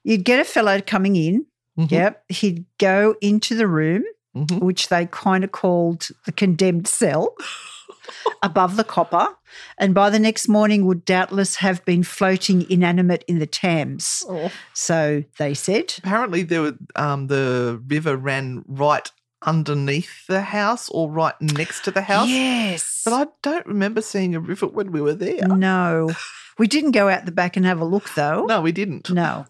You'd 0.04 0.26
get 0.26 0.40
a 0.40 0.44
fellow 0.46 0.82
coming 0.82 1.16
in. 1.16 1.46
Mhm, 1.78 1.92
Yep. 1.92 2.24
He'd 2.30 2.66
go 2.78 3.16
into 3.22 3.56
the 3.56 3.68
room, 3.68 4.04
mhm. 4.36 4.60
which 4.62 4.90
they 4.90 5.06
kind 5.08 5.44
of 5.44 5.52
called 5.52 6.08
the 6.26 6.32
condemned 6.32 6.88
cell, 6.88 7.34
above 8.44 8.76
the 8.76 8.84
copper, 8.84 9.30
and 9.78 9.94
by 9.94 10.10
the 10.10 10.20
next 10.20 10.48
morning 10.48 10.86
would 10.86 11.06
doubtless 11.06 11.56
have 11.58 11.84
been 11.86 12.04
floating 12.04 12.70
inanimate 12.70 13.24
in 13.28 13.40
the 13.40 13.48
Thames. 13.48 14.24
Oh. 14.28 14.52
So 14.74 15.24
they 15.40 15.54
said. 15.54 15.96
Apparently, 16.00 16.44
there 16.44 16.62
were, 16.62 16.78
um, 16.96 17.28
the 17.28 17.82
river 17.88 18.18
ran 18.18 18.64
right 18.68 19.10
underneath 19.46 20.28
the 20.28 20.42
house 20.42 20.90
or 20.90 21.10
right 21.10 21.36
next 21.42 21.84
to 21.86 21.92
the 21.92 22.02
house. 22.02 22.28
Yes. 22.30 23.02
But 23.06 23.14
I 23.14 23.28
don't 23.42 23.66
remember 23.66 24.02
seeing 24.02 24.36
a 24.36 24.40
river 24.40 24.68
when 24.68 24.92
we 24.92 25.02
were 25.02 25.14
there. 25.14 25.48
No. 25.48 26.12
We 26.58 26.68
didn't 26.68 26.92
go 26.92 27.10
out 27.10 27.26
the 27.26 27.32
back 27.32 27.58
and 27.58 27.66
have 27.66 27.80
a 27.82 27.86
look, 27.86 28.14
though. 28.16 28.46
No, 28.46 28.62
we 28.62 28.72
didn't. 28.72 29.10
No. 29.10 29.46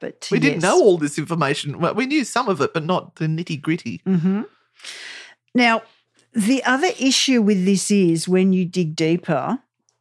But 0.00 0.28
We 0.30 0.38
didn't 0.38 0.62
know 0.62 0.80
all 0.82 0.98
this 0.98 1.18
information. 1.18 1.78
Well, 1.78 1.94
we 1.94 2.06
knew 2.06 2.24
some 2.24 2.48
of 2.48 2.60
it, 2.60 2.74
but 2.74 2.84
not 2.84 3.16
the 3.16 3.26
nitty 3.26 3.60
gritty. 3.62 4.00
hmm 4.04 4.42
Now, 5.54 5.82
the 6.32 6.62
other 6.64 6.90
issue 6.98 7.40
with 7.40 7.64
this 7.64 7.90
is 7.90 8.28
when 8.28 8.52
you 8.52 8.64
dig 8.64 8.96
deeper, 8.96 9.60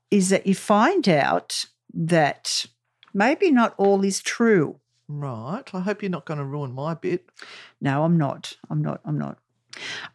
is 0.09 0.29
that 0.29 0.47
you 0.47 0.55
find 0.55 1.07
out 1.07 1.65
that 1.93 2.65
maybe 3.13 3.51
not 3.51 3.75
all 3.77 4.03
is 4.03 4.21
true. 4.21 4.79
Right. 5.07 5.63
I 5.73 5.79
hope 5.81 6.01
you're 6.01 6.09
not 6.09 6.25
going 6.25 6.37
to 6.39 6.45
ruin 6.45 6.73
my 6.73 6.93
bit. 6.93 7.29
No, 7.81 8.03
I'm 8.03 8.17
not. 8.17 8.55
I'm 8.69 8.81
not. 8.81 9.01
I'm 9.05 9.17
not. 9.17 9.37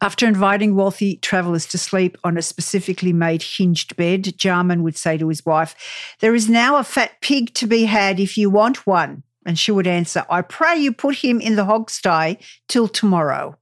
After 0.01 0.25
inviting 0.25 0.75
wealthy 0.75 1.17
travellers 1.17 1.65
to 1.67 1.77
sleep 1.77 2.17
on 2.23 2.37
a 2.37 2.41
specifically 2.41 3.13
made 3.13 3.43
hinged 3.43 3.95
bed, 3.95 4.37
Jarman 4.37 4.83
would 4.83 4.95
say 4.95 5.17
to 5.17 5.27
his 5.27 5.45
wife, 5.45 5.75
There 6.19 6.35
is 6.35 6.49
now 6.49 6.77
a 6.77 6.83
fat 6.83 7.21
pig 7.21 7.53
to 7.55 7.67
be 7.67 7.85
had 7.85 8.19
if 8.19 8.37
you 8.37 8.49
want 8.49 8.87
one. 8.87 9.23
And 9.45 9.57
she 9.57 9.71
would 9.71 9.87
answer, 9.87 10.25
I 10.29 10.41
pray 10.41 10.77
you 10.77 10.93
put 10.93 11.17
him 11.17 11.41
in 11.41 11.55
the 11.55 11.65
hogsty 11.65 12.37
till 12.67 12.87
tomorrow. 12.87 13.57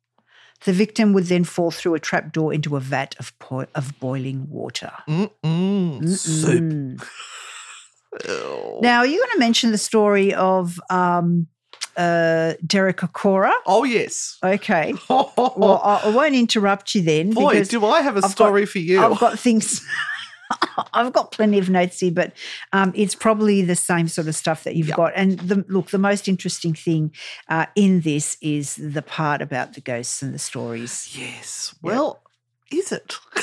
The 0.66 0.74
victim 0.74 1.13
would 1.13 1.26
then 1.26 1.44
fall 1.44 1.72
through 1.72 1.94
a 1.94 2.00
trapdoor 2.00 2.52
into 2.52 2.76
a 2.76 2.80
vat 2.80 3.16
of, 3.20 3.38
po- 3.40 3.68
of 3.76 4.00
boiling 4.00 4.50
water. 4.50 4.92
Mm-mm. 5.08 6.08
Soup. 6.08 7.08
Ew. 8.27 8.80
Now, 8.82 8.99
are 8.99 9.06
you 9.06 9.17
going 9.17 9.32
to 9.34 9.39
mention 9.39 9.71
the 9.71 9.77
story 9.77 10.34
of 10.34 10.80
um, 10.89 11.47
uh, 11.95 12.53
Derek 12.65 12.97
Okora? 12.97 13.51
oh, 13.65 13.84
yes. 13.84 14.38
Okay. 14.43 14.93
Well, 15.10 15.82
I, 15.84 16.01
I 16.06 16.10
won't 16.10 16.36
interrupt 16.36 16.93
you 16.95 17.01
then. 17.01 17.32
Boy, 17.32 17.63
do 17.63 17.86
I 17.86 18.01
have 18.01 18.15
a 18.15 18.17
I've 18.17 18.23
got- 18.23 18.32
story 18.32 18.65
for 18.65 18.80
you. 18.80 19.01
I've 19.03 19.19
got 19.19 19.39
things. 19.39 19.86
I've 20.93 21.12
got 21.12 21.32
plenty 21.32 21.58
of 21.58 21.69
notes 21.69 21.99
here, 21.99 22.12
but 22.12 22.32
um, 22.71 22.93
it's 22.95 23.15
probably 23.15 23.62
the 23.63 23.75
same 23.75 24.08
sort 24.08 24.27
of 24.27 24.36
stuff 24.36 24.63
that 24.63 24.75
you've 24.75 24.88
Yep. 24.88 24.97
got. 24.97 25.12
And 25.15 25.39
the, 25.39 25.65
look, 25.67 25.89
the 25.89 25.97
most 25.97 26.27
interesting 26.30 26.73
thing 26.73 27.12
uh, 27.49 27.65
in 27.75 28.01
this 28.01 28.38
is 28.41 28.75
the 28.75 29.01
part 29.01 29.41
about 29.41 29.73
the 29.73 29.82
ghosts 29.82 30.21
and 30.21 30.34
the 30.34 30.39
stories. 30.39 31.13
yes. 31.19 31.75
Well, 31.82 32.21
is 32.71 32.91
it? 32.91 33.15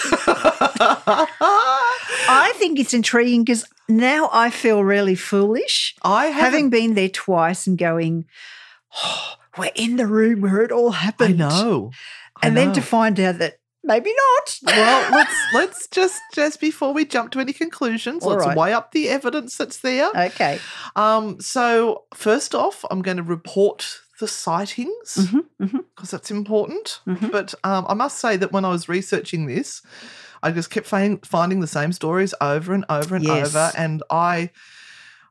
I 2.28 2.52
think 2.56 2.78
it's 2.78 2.94
intriguing 2.94 3.44
because 3.44 3.64
now 3.88 4.28
I 4.32 4.50
feel 4.50 4.82
really 4.84 5.14
foolish 5.14 5.94
I 6.02 6.26
having 6.26 6.40
having 6.42 6.70
been 6.70 6.94
there 6.94 7.08
twice 7.08 7.66
and 7.66 7.76
going, 7.78 8.26
oh, 9.02 9.34
we're 9.58 9.70
in 9.74 9.96
the 9.96 10.06
room 10.06 10.40
where 10.40 10.62
it 10.62 10.72
all 10.72 10.90
happened. 10.92 11.42
I 11.42 11.48
know. 11.48 11.90
I 12.42 12.46
And 12.46 12.56
then 12.56 12.72
to 12.72 12.80
find 12.82 13.18
out 13.20 13.38
that 13.38 13.58
maybe 13.82 14.12
not. 14.12 14.58
well, 14.66 15.10
let's 15.12 15.34
let's 15.52 15.87
just 15.88 16.20
just 16.34 16.60
before 16.60 16.92
we 16.92 17.04
jump 17.04 17.30
to 17.32 17.40
any 17.40 17.52
conclusions, 17.52 18.24
All 18.24 18.30
let's 18.30 18.46
right. 18.46 18.56
weigh 18.56 18.72
up 18.72 18.92
the 18.92 19.08
evidence 19.08 19.56
that's 19.56 19.78
there. 19.78 20.10
okay. 20.14 20.58
Um, 20.96 21.40
so 21.40 22.04
first 22.14 22.54
off, 22.54 22.84
I'm 22.90 23.02
going 23.02 23.18
to 23.18 23.22
report 23.22 24.00
the 24.20 24.29
sightings 24.29 25.14
because 25.16 25.31
Mhm, 25.31 25.44
mhm. 25.61 26.11
that's 26.11 26.31
important. 26.31 27.00
Mhm. 27.07 27.31
But 27.33 27.55
um, 27.64 27.85
I 27.88 27.94
must 27.94 28.18
say 28.18 28.37
that 28.37 28.53
when 28.53 28.64
I 28.64 28.70
was 28.70 28.88
researching 28.88 29.46
this, 29.46 29.83
I 30.42 30.50
just 30.50 30.70
kept 30.70 30.87
find, 30.87 31.24
finding 31.27 31.61
the 31.61 31.66
same 31.66 31.92
stories 31.92 32.35
over 32.40 32.72
and 32.74 32.85
over 32.88 33.14
and 33.16 33.24
Yes. 33.24 33.55
over, 33.55 33.72
and 33.77 34.03
I 34.11 34.50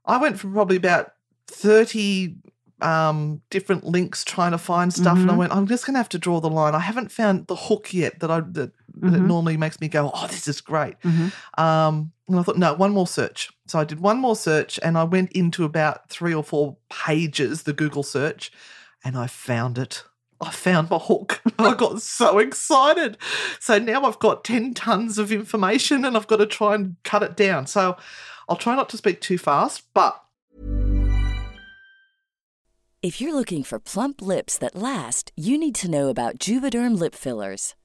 I 0.05 0.17
went 0.17 0.37
from 0.39 0.53
probably 0.53 0.75
about 0.77 1.11
30 1.47 2.35
um, 2.81 3.41
different 3.49 3.85
links 3.85 4.25
trying 4.25 4.51
to 4.51 4.57
find 4.57 4.93
stuff. 4.93 5.17
And 5.21 5.31
I 5.31 5.33
Mhm. 5.33 5.37
went, 5.37 5.55
I'm 5.55 5.67
just 5.67 5.85
going 5.85 5.93
to 5.93 5.99
have 5.99 6.09
to 6.09 6.19
draw 6.19 6.41
the 6.41 6.49
line. 6.49 6.75
I 6.75 6.79
haven't 6.79 7.11
found 7.11 7.47
the 7.47 7.55
hook 7.55 7.93
yet 7.93 8.19
that 8.19 8.29
I 8.29 8.41
that, 8.41 8.71
that 8.95 9.21
Mhm. 9.21 9.27
normally 9.27 9.57
makes 9.57 9.79
me 9.81 9.87
go, 9.87 10.11
oh, 10.13 10.27
this 10.27 10.47
is 10.47 10.61
great. 10.61 10.95
Mhm. 11.01 11.31
Um, 11.57 12.11
and 12.27 12.39
I 12.39 12.43
thought, 12.43 12.57
no, 12.57 12.73
one 12.73 12.91
more 12.91 13.07
search. 13.07 13.49
So 13.67 13.79
I 13.79 13.83
did 13.83 13.99
one 13.99 14.19
more 14.19 14.35
search 14.35 14.79
and 14.83 14.97
I 14.97 15.03
went 15.03 15.31
into 15.31 15.63
about 15.65 16.09
three 16.09 16.33
or 16.33 16.43
four 16.43 16.77
pages, 16.89 17.63
the 17.63 17.73
Google 17.73 18.03
search, 18.03 18.51
and 19.03 19.17
I 19.17 19.27
found 19.27 19.77
it. 19.77 20.03
I 20.39 20.51
found 20.51 20.89
my 20.89 20.97
hook. 20.99 21.41
I 21.59 21.73
got 21.73 22.01
so 22.01 22.37
excited. 22.39 23.17
So 23.59 23.79
now 23.79 24.03
I've 24.03 24.19
got 24.19 24.43
10 24.43 24.73
tons 24.73 25.17
of 25.17 25.31
information 25.31 26.05
and 26.05 26.15
I've 26.17 26.27
got 26.27 26.37
to 26.37 26.45
try 26.45 26.75
and 26.75 26.95
cut 27.03 27.23
it 27.23 27.35
down. 27.37 27.65
So 27.67 27.97
I'll 28.49 28.57
try 28.57 28.75
not 28.75 28.89
to 28.89 28.97
speak 28.97 29.21
too 29.21 29.37
fast, 29.37 29.83
but 29.93 30.19
If 33.01 33.19
you're 33.19 33.33
looking 33.33 33.63
for 33.63 33.79
plump 33.81 34.21
lips 34.21 34.57
that 34.59 34.75
last, 34.75 35.33
you 35.35 35.57
need 35.57 35.75
to 35.75 35.91
know 35.91 36.07
about 36.07 36.37
Juvederm 36.39 36.97
lip 36.97 37.13
fillers. 37.15 37.75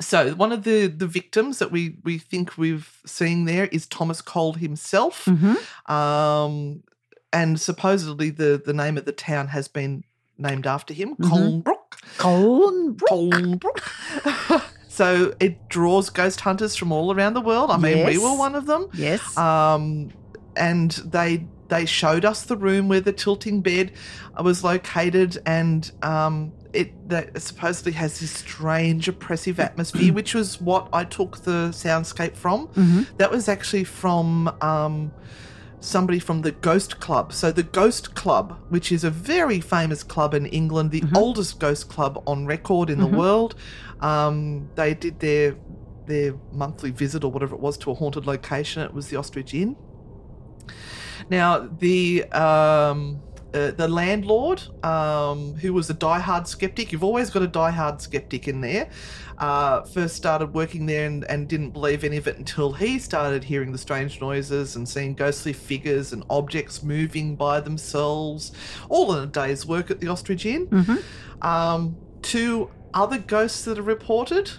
So 0.00 0.32
one 0.34 0.52
of 0.52 0.64
the 0.64 0.86
the 0.88 1.06
victims 1.06 1.58
that 1.58 1.70
we 1.70 1.96
we 2.04 2.18
think 2.18 2.58
we've 2.58 3.00
seen 3.06 3.44
there 3.44 3.66
is 3.66 3.86
Thomas 3.86 4.20
Cole 4.20 4.54
himself. 4.54 5.26
Mhm. 5.26 5.56
Um, 5.90 6.82
and 7.32 7.60
supposedly 7.60 8.30
the 8.30 8.60
the 8.64 8.72
name 8.72 8.96
of 8.98 9.04
the 9.04 9.12
town 9.12 9.48
has 9.48 9.68
been 9.68 10.04
named 10.38 10.66
after 10.66 10.92
him, 10.94 11.14
Mhm. 11.16 11.62
Colnbrook. 11.64 11.98
Colnbrook. 12.18 13.60
Colnbrook. 13.60 14.62
so 14.88 15.34
it 15.40 15.68
draws 15.68 16.10
ghost 16.10 16.40
hunters 16.40 16.74
from 16.76 16.90
all 16.92 17.12
around 17.14 17.34
the 17.34 17.40
world. 17.40 17.70
I 17.70 17.76
mean, 17.76 18.04
we 18.06 18.18
were 18.18 18.36
one 18.36 18.54
of 18.54 18.66
them. 18.66 18.88
Yes. 18.94 19.36
Um, 19.36 20.10
and 20.56 20.90
they 20.90 21.46
they 21.68 21.86
showed 21.86 22.24
us 22.24 22.44
the 22.44 22.56
room 22.56 22.88
where 22.88 23.00
the 23.00 23.12
tilting 23.12 23.60
bed 23.62 23.92
was 24.42 24.62
located, 24.62 25.38
and 25.46 25.90
um, 26.02 26.52
it 26.74 27.08
that 27.08 27.40
supposedly 27.40 27.92
has 27.92 28.20
this 28.20 28.30
strange 28.30 29.08
oppressive 29.08 29.58
atmosphere, 29.60 30.12
which 30.12 30.34
was 30.34 30.60
what 30.60 30.88
I 30.92 31.04
took 31.04 31.38
the 31.38 31.68
soundscape 31.70 32.36
from. 32.36 32.68
Mhm. 32.68 33.06
That 33.18 33.30
was 33.30 33.48
actually 33.48 33.84
from. 33.84 34.52
Um, 34.60 35.12
somebody 35.80 36.18
from 36.18 36.40
the 36.40 36.50
Ghost 36.50 36.98
Club. 36.98 37.30
So, 37.34 37.52
the 37.52 37.62
Ghost 37.62 38.14
Club, 38.14 38.56
which 38.70 38.90
is 38.90 39.04
a 39.04 39.10
very 39.10 39.60
famous 39.60 40.02
club 40.02 40.32
in 40.32 40.46
England, 40.46 40.92
the 40.92 41.02
oldest 41.14 41.60
ghost 41.60 41.90
club 41.90 42.22
on 42.26 42.46
record 42.46 42.88
in 42.88 42.98
the 43.00 43.06
world, 43.06 43.54
um, 44.00 44.68
they 44.76 44.94
did 44.94 45.20
their 45.20 45.56
their 46.06 46.34
monthly 46.52 46.90
visit 46.90 47.22
or 47.22 47.30
whatever 47.30 47.54
it 47.54 47.60
was 47.60 47.76
to 47.78 47.90
a 47.90 47.94
haunted 47.94 48.26
location. 48.26 48.82
It 48.82 48.94
was 48.94 49.08
the 49.08 49.16
Ostrich 49.16 49.52
Inn. 49.52 49.76
Now, 51.30 51.68
the 51.78 52.24
um, 52.32 53.20
uh, 53.54 53.70
the 53.70 53.88
landlord, 53.88 54.62
um, 54.84 55.54
who 55.54 55.72
was 55.72 55.88
a 55.88 55.94
diehard 55.94 56.46
skeptic, 56.46 56.92
you've 56.92 57.04
always 57.04 57.30
got 57.30 57.42
a 57.42 57.48
diehard 57.48 58.00
skeptic 58.00 58.48
in 58.48 58.60
there. 58.60 58.90
Uh, 59.38 59.82
first 59.82 60.16
started 60.16 60.52
working 60.54 60.86
there 60.86 61.06
and, 61.06 61.24
and 61.24 61.48
didn't 61.48 61.70
believe 61.70 62.04
any 62.04 62.16
of 62.16 62.26
it 62.26 62.36
until 62.38 62.72
he 62.72 62.98
started 62.98 63.42
hearing 63.44 63.72
the 63.72 63.78
strange 63.78 64.20
noises 64.20 64.76
and 64.76 64.88
seeing 64.88 65.14
ghostly 65.14 65.52
figures 65.52 66.12
and 66.12 66.24
objects 66.30 66.82
moving 66.82 67.36
by 67.36 67.60
themselves, 67.60 68.52
all 68.88 69.14
in 69.16 69.22
a 69.22 69.26
day's 69.26 69.64
work 69.66 69.90
at 69.90 70.00
the 70.00 70.08
Ostrich 70.08 70.46
Inn. 70.46 70.68
Um, 71.42 71.96
two 72.22 72.70
other 72.92 73.18
ghosts 73.18 73.64
that 73.64 73.78
are 73.78 73.82
reported 73.82 74.50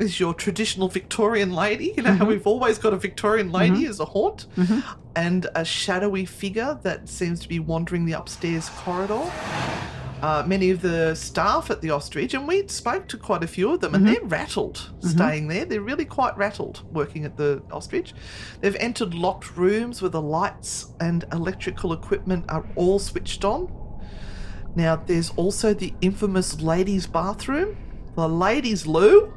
is 0.00 0.18
your 0.18 0.34
traditional 0.34 0.88
Victorian 0.88 1.52
lady. 1.52 1.94
You 1.96 2.02
know 2.02 2.12
how 2.12 2.18
mm-hmm. 2.20 2.28
we've 2.28 2.46
always 2.46 2.78
got 2.78 2.92
a 2.92 2.96
Victorian 2.96 3.52
lady 3.52 3.82
mm-hmm. 3.82 3.90
as 3.90 4.00
a 4.00 4.04
haunt, 4.06 4.46
mm-hmm. 4.56 4.80
and 5.14 5.46
a 5.54 5.64
shadowy 5.64 6.24
figure 6.24 6.78
that 6.82 7.08
seems 7.08 7.40
to 7.40 7.48
be 7.48 7.58
wandering 7.58 8.06
the 8.06 8.12
upstairs 8.14 8.68
corridor. 8.70 9.30
Uh, 10.22 10.44
many 10.46 10.70
of 10.70 10.82
the 10.82 11.14
staff 11.14 11.70
at 11.70 11.80
the 11.80 11.90
ostrich, 11.90 12.34
and 12.34 12.46
we 12.46 12.66
spoke 12.68 13.08
to 13.08 13.16
quite 13.16 13.42
a 13.42 13.46
few 13.46 13.72
of 13.72 13.80
them, 13.80 13.94
and 13.94 14.06
they're 14.06 14.22
rattled 14.24 14.90
staying 15.00 15.48
there. 15.48 15.64
They're 15.64 15.80
really 15.80 16.04
quite 16.04 16.36
rattled 16.36 16.82
working 16.92 17.24
at 17.24 17.38
the 17.38 17.62
ostrich. 17.72 18.12
They've 18.60 18.76
entered 18.76 19.14
locked 19.14 19.56
rooms 19.56 20.02
where 20.02 20.10
the 20.10 20.20
lights 20.20 20.92
and 21.00 21.24
electrical 21.32 21.94
equipment 21.94 22.44
are 22.50 22.66
all 22.76 22.98
switched 22.98 23.46
on. 23.46 23.72
Now, 24.76 24.96
there's 24.96 25.30
also 25.36 25.72
the 25.72 25.94
infamous 26.02 26.60
ladies' 26.60 27.06
bathroom, 27.06 27.78
the 28.14 28.28
ladies' 28.28 28.86
loo, 28.86 29.32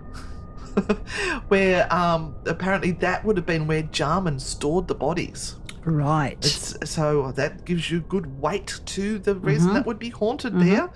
where 1.48 1.92
um, 1.94 2.36
apparently 2.46 2.92
that 2.92 3.24
would 3.26 3.38
have 3.38 3.46
been 3.46 3.68
where 3.68 3.84
Jarman 3.84 4.40
stored 4.40 4.88
the 4.88 4.96
bodies. 4.96 5.56
Right. 5.86 6.38
It's, 6.38 6.90
so 6.90 7.32
that 7.34 7.66
gives 7.66 7.92
you 7.92 8.02
good 8.02 8.40
weight 8.40 8.80
to 8.86 9.20
the 9.20 9.36
reason 9.36 9.74
that 9.74 9.86
would 9.86 10.00
be 10.00 10.10
haunted 10.10 10.58
there. 10.60 10.90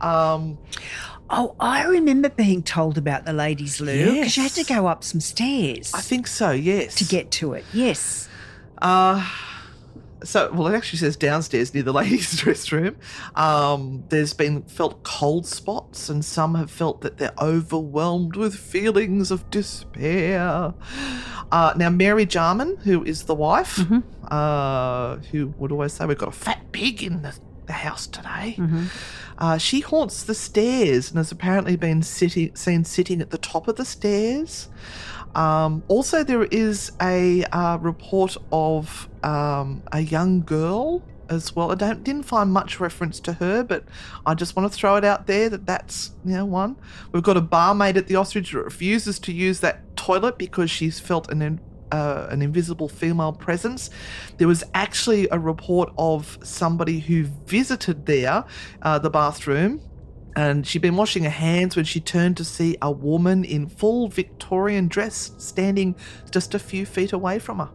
Um, 0.00 0.58
Oh, 1.34 1.56
I 1.58 1.86
remember 1.86 2.28
being 2.28 2.62
told 2.62 2.98
about 2.98 3.24
the 3.24 3.32
ladies' 3.32 3.80
loo 3.80 4.16
because 4.16 4.36
you 4.36 4.42
had 4.42 4.52
to 4.52 4.64
go 4.64 4.86
up 4.86 5.02
some 5.02 5.20
stairs 5.20 5.94
I 5.94 6.02
think 6.02 6.26
so, 6.26 6.50
yes. 6.50 6.94
to 6.96 7.04
get 7.04 7.30
to 7.32 7.54
it. 7.54 7.64
Yes. 7.72 8.28
Uh, 8.82 9.26
so, 10.24 10.50
well, 10.52 10.68
it 10.68 10.76
actually 10.76 10.98
says 10.98 11.16
downstairs 11.16 11.74
near 11.74 11.82
the 11.82 11.92
ladies' 12.02 12.42
restroom. 12.42 12.96
Um, 13.36 14.04
there's 14.08 14.34
been 14.34 14.62
felt 14.62 15.02
cold 15.02 15.46
spots, 15.46 16.08
and 16.08 16.24
some 16.24 16.54
have 16.54 16.70
felt 16.70 17.00
that 17.02 17.18
they're 17.18 17.34
overwhelmed 17.40 18.36
with 18.36 18.54
feelings 18.54 19.30
of 19.30 19.48
despair. 19.50 20.74
Uh, 21.50 21.74
now, 21.76 21.90
Mary 21.90 22.26
Jarman, 22.26 22.76
who 22.78 23.04
is 23.04 23.24
the 23.24 23.34
wife, 23.34 23.78
uh, 24.30 25.16
who 25.30 25.54
would 25.58 25.72
always 25.72 25.92
say, 25.92 26.06
We've 26.06 26.18
got 26.18 26.28
a 26.28 26.32
fat 26.32 26.72
pig 26.72 27.02
in 27.02 27.22
the, 27.22 27.38
the 27.66 27.72
house 27.72 28.06
today. 28.06 28.56
Uh, 29.38 29.58
she 29.58 29.80
haunts 29.80 30.22
the 30.22 30.34
stairs 30.34 31.10
and 31.10 31.18
has 31.18 31.32
apparently 31.32 31.76
been 31.76 32.02
sitting, 32.02 32.54
seen 32.54 32.84
sitting 32.84 33.20
at 33.20 33.30
the 33.30 33.38
top 33.38 33.66
of 33.68 33.76
the 33.76 33.84
stairs. 33.84 34.68
Um, 35.34 35.82
also, 35.88 36.22
there 36.22 36.44
is 36.44 36.92
a 37.00 37.44
uh, 37.44 37.78
report 37.78 38.36
of 38.52 39.08
um, 39.24 39.82
a 39.92 40.00
young 40.00 40.42
girl 40.42 41.02
as 41.28 41.56
well. 41.56 41.72
I 41.72 41.74
don't 41.74 42.04
didn't 42.04 42.24
find 42.24 42.52
much 42.52 42.80
reference 42.80 43.18
to 43.20 43.34
her, 43.34 43.64
but 43.64 43.84
I 44.26 44.34
just 44.34 44.54
want 44.54 44.70
to 44.70 44.76
throw 44.76 44.96
it 44.96 45.04
out 45.04 45.26
there 45.26 45.48
that 45.48 45.66
that's 45.66 46.12
you 46.24 46.34
know 46.34 46.44
one. 46.44 46.76
We've 47.12 47.22
got 47.22 47.36
a 47.36 47.40
barmaid 47.40 47.96
at 47.96 48.06
the 48.06 48.16
ostrich 48.16 48.52
that 48.52 48.62
refuses 48.62 49.18
to 49.20 49.32
use 49.32 49.60
that 49.60 49.96
toilet 49.96 50.38
because 50.38 50.70
she's 50.70 51.00
felt 51.00 51.30
an 51.30 51.60
uh, 51.90 52.26
an 52.30 52.42
invisible 52.42 52.88
female 52.88 53.32
presence. 53.32 53.90
There 54.38 54.48
was 54.48 54.64
actually 54.74 55.28
a 55.30 55.38
report 55.38 55.92
of 55.98 56.38
somebody 56.42 57.00
who 57.00 57.24
visited 57.46 58.06
there, 58.06 58.44
uh, 58.80 58.98
the 58.98 59.10
bathroom, 59.10 59.80
and 60.36 60.66
she'd 60.66 60.82
been 60.82 60.96
washing 60.96 61.24
her 61.24 61.30
hands 61.30 61.76
when 61.76 61.84
she 61.84 62.00
turned 62.00 62.36
to 62.38 62.44
see 62.44 62.76
a 62.80 62.90
woman 62.90 63.44
in 63.44 63.68
full 63.68 64.08
Victorian 64.08 64.88
dress 64.88 65.32
standing 65.38 65.94
just 66.30 66.54
a 66.54 66.58
few 66.58 66.86
feet 66.86 67.12
away 67.12 67.38
from 67.38 67.58
her. 67.58 67.70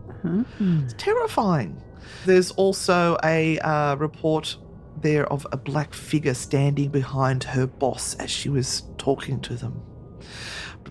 It's 0.84 0.96
terrifying. 0.98 1.82
There's 2.26 2.52
also 2.52 3.18
a 3.24 3.60
uh, 3.60 3.96
report 3.96 4.58
there 5.02 5.32
of 5.32 5.46
a 5.52 5.58
black 5.58 5.94
figure 5.94 6.34
standing 6.34 6.90
behind 6.90 7.44
her 7.44 7.68
boss 7.68 8.16
as 8.16 8.32
she 8.32 8.50
was 8.50 8.84
talking 8.98 9.40
to 9.42 9.56
them. 9.56 9.82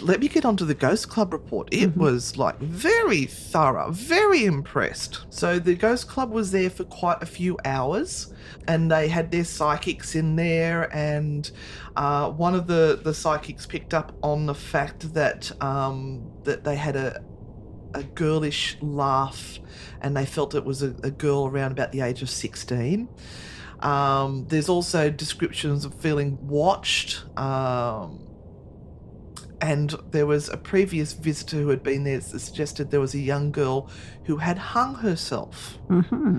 Let 0.01 0.21
me 0.21 0.29
get 0.29 0.45
onto 0.45 0.65
the 0.65 0.75
Ghost 0.75 1.09
Club 1.09 1.33
report. 1.33 1.69
It 1.73 1.97
was 1.97 2.37
like 2.37 2.59
very 2.59 3.25
thorough, 3.25 3.91
very 3.91 4.45
impressed. 4.45 5.25
So 5.31 5.59
the 5.59 5.75
Ghost 5.75 6.09
Club 6.09 6.31
was 6.31 6.51
there 6.51 6.71
for 6.71 6.85
quite 6.85 7.23
a 7.23 7.27
few 7.27 7.59
hours, 7.65 8.33
and 8.69 8.91
they 8.91 9.09
had 9.09 9.31
their 9.31 9.45
psychics 9.45 10.15
in 10.15 10.37
there. 10.37 10.95
And 10.95 11.51
uh, 11.97 12.31
one 12.31 12.55
of 12.55 12.67
the 12.67 13.01
the 13.03 13.15
psychics 13.15 13.67
picked 13.67 13.95
up 13.95 14.17
on 14.23 14.47
the 14.47 14.55
fact 14.55 15.15
that 15.15 15.51
um, 15.63 16.31
that 16.45 16.65
they 16.65 16.77
had 16.77 16.97
a 16.97 17.25
a 17.95 18.03
girlish 18.03 18.77
laugh, 18.81 19.59
and 20.03 20.17
they 20.17 20.27
felt 20.27 20.55
it 20.55 20.65
was 20.65 20.83
a, 20.83 20.95
a 21.03 21.11
girl 21.11 21.47
around 21.47 21.73
about 21.73 21.93
the 21.93 22.03
age 22.03 22.23
of 22.23 22.31
sixteen. 22.31 23.09
Um, 23.81 24.47
there's 24.49 24.69
also 24.69 25.11
descriptions 25.11 25.85
of 25.85 25.95
feeling 25.95 26.39
watched. 26.47 27.25
Um, 27.39 28.26
and 29.61 29.95
there 30.11 30.27
was 30.27 30.49
a 30.49 30.57
previous 30.57 31.13
visitor 31.15 31.57
who 31.57 31.69
had 31.69 31.83
been 31.83 32.05
there 32.05 32.19
that 32.19 32.41
suggested 32.41 32.91
there 32.91 33.01
was 33.01 33.15
a 33.15 33.19
young 33.19 33.51
girl 33.53 33.89
who 34.25 34.37
had 34.37 34.59
hung 34.59 34.97
herself. 34.97 35.79
Mm-hmm. 35.89 36.39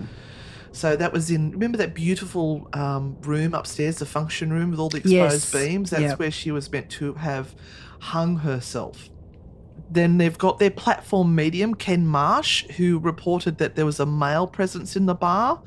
So 0.72 0.96
that 0.96 1.12
was 1.12 1.32
in, 1.32 1.52
remember 1.52 1.78
that 1.80 1.96
beautiful 1.96 2.70
um, 2.74 3.18
room 3.22 3.56
upstairs, 3.56 3.98
the 3.98 4.06
function 4.06 4.52
room 4.54 4.70
with 4.72 4.80
all 4.80 4.90
the 4.90 4.98
exposed 4.98 5.14
Yes. 5.14 5.52
beams? 5.52 5.90
That's 5.90 6.02
Yep. 6.04 6.20
where 6.20 6.32
she 6.32 6.52
was 6.52 6.72
meant 6.72 6.90
to 6.92 7.14
have 7.16 7.56
hung 8.00 8.38
herself. 8.38 9.10
Then 9.89 10.17
they've 10.17 10.38
got 10.38 10.60
their 10.60 10.71
platform 10.71 11.36
medium, 11.36 11.76
Ken 11.76 12.06
Marsh, 12.06 12.65
who 12.71 13.00
reported 13.00 13.58
that 13.60 13.76
there 13.76 13.86
was 13.86 14.00
a 14.00 14.06
male 14.06 14.47
presence 14.47 14.95
in 14.95 15.06
the 15.06 15.15
bar. 15.15 15.62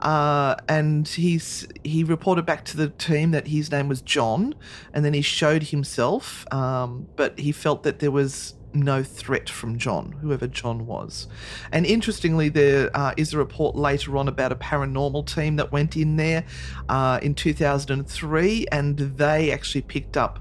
Uh, 0.00 0.54
and 0.68 1.08
he's 1.08 1.66
he 1.82 2.04
reported 2.04 2.46
back 2.46 2.64
to 2.64 2.76
the 2.76 2.88
team 2.88 3.32
that 3.32 3.48
his 3.48 3.70
name 3.70 3.88
was 3.88 4.00
John, 4.00 4.54
and 4.92 5.04
then 5.04 5.12
he 5.12 5.22
showed 5.22 5.64
himself, 5.64 6.46
um, 6.52 7.08
but 7.16 7.38
he 7.38 7.50
felt 7.50 7.82
that 7.82 7.98
there 7.98 8.12
was 8.12 8.54
no 8.72 9.02
threat 9.02 9.48
from 9.48 9.78
John, 9.78 10.12
whoever 10.20 10.46
John 10.46 10.86
was. 10.86 11.26
And 11.72 11.86
interestingly, 11.86 12.48
there 12.48 12.90
uh, 12.94 13.14
is 13.16 13.32
a 13.32 13.38
report 13.38 13.76
later 13.76 14.16
on 14.16 14.28
about 14.28 14.52
a 14.52 14.56
paranormal 14.56 15.26
team 15.26 15.56
that 15.56 15.72
went 15.72 15.96
in 15.96 16.16
there 16.16 16.44
uh, 16.88 17.18
in 17.22 17.34
2003, 17.34 18.66
and 18.70 18.98
they 18.98 19.50
actually 19.50 19.82
picked 19.82 20.16
up 20.16 20.38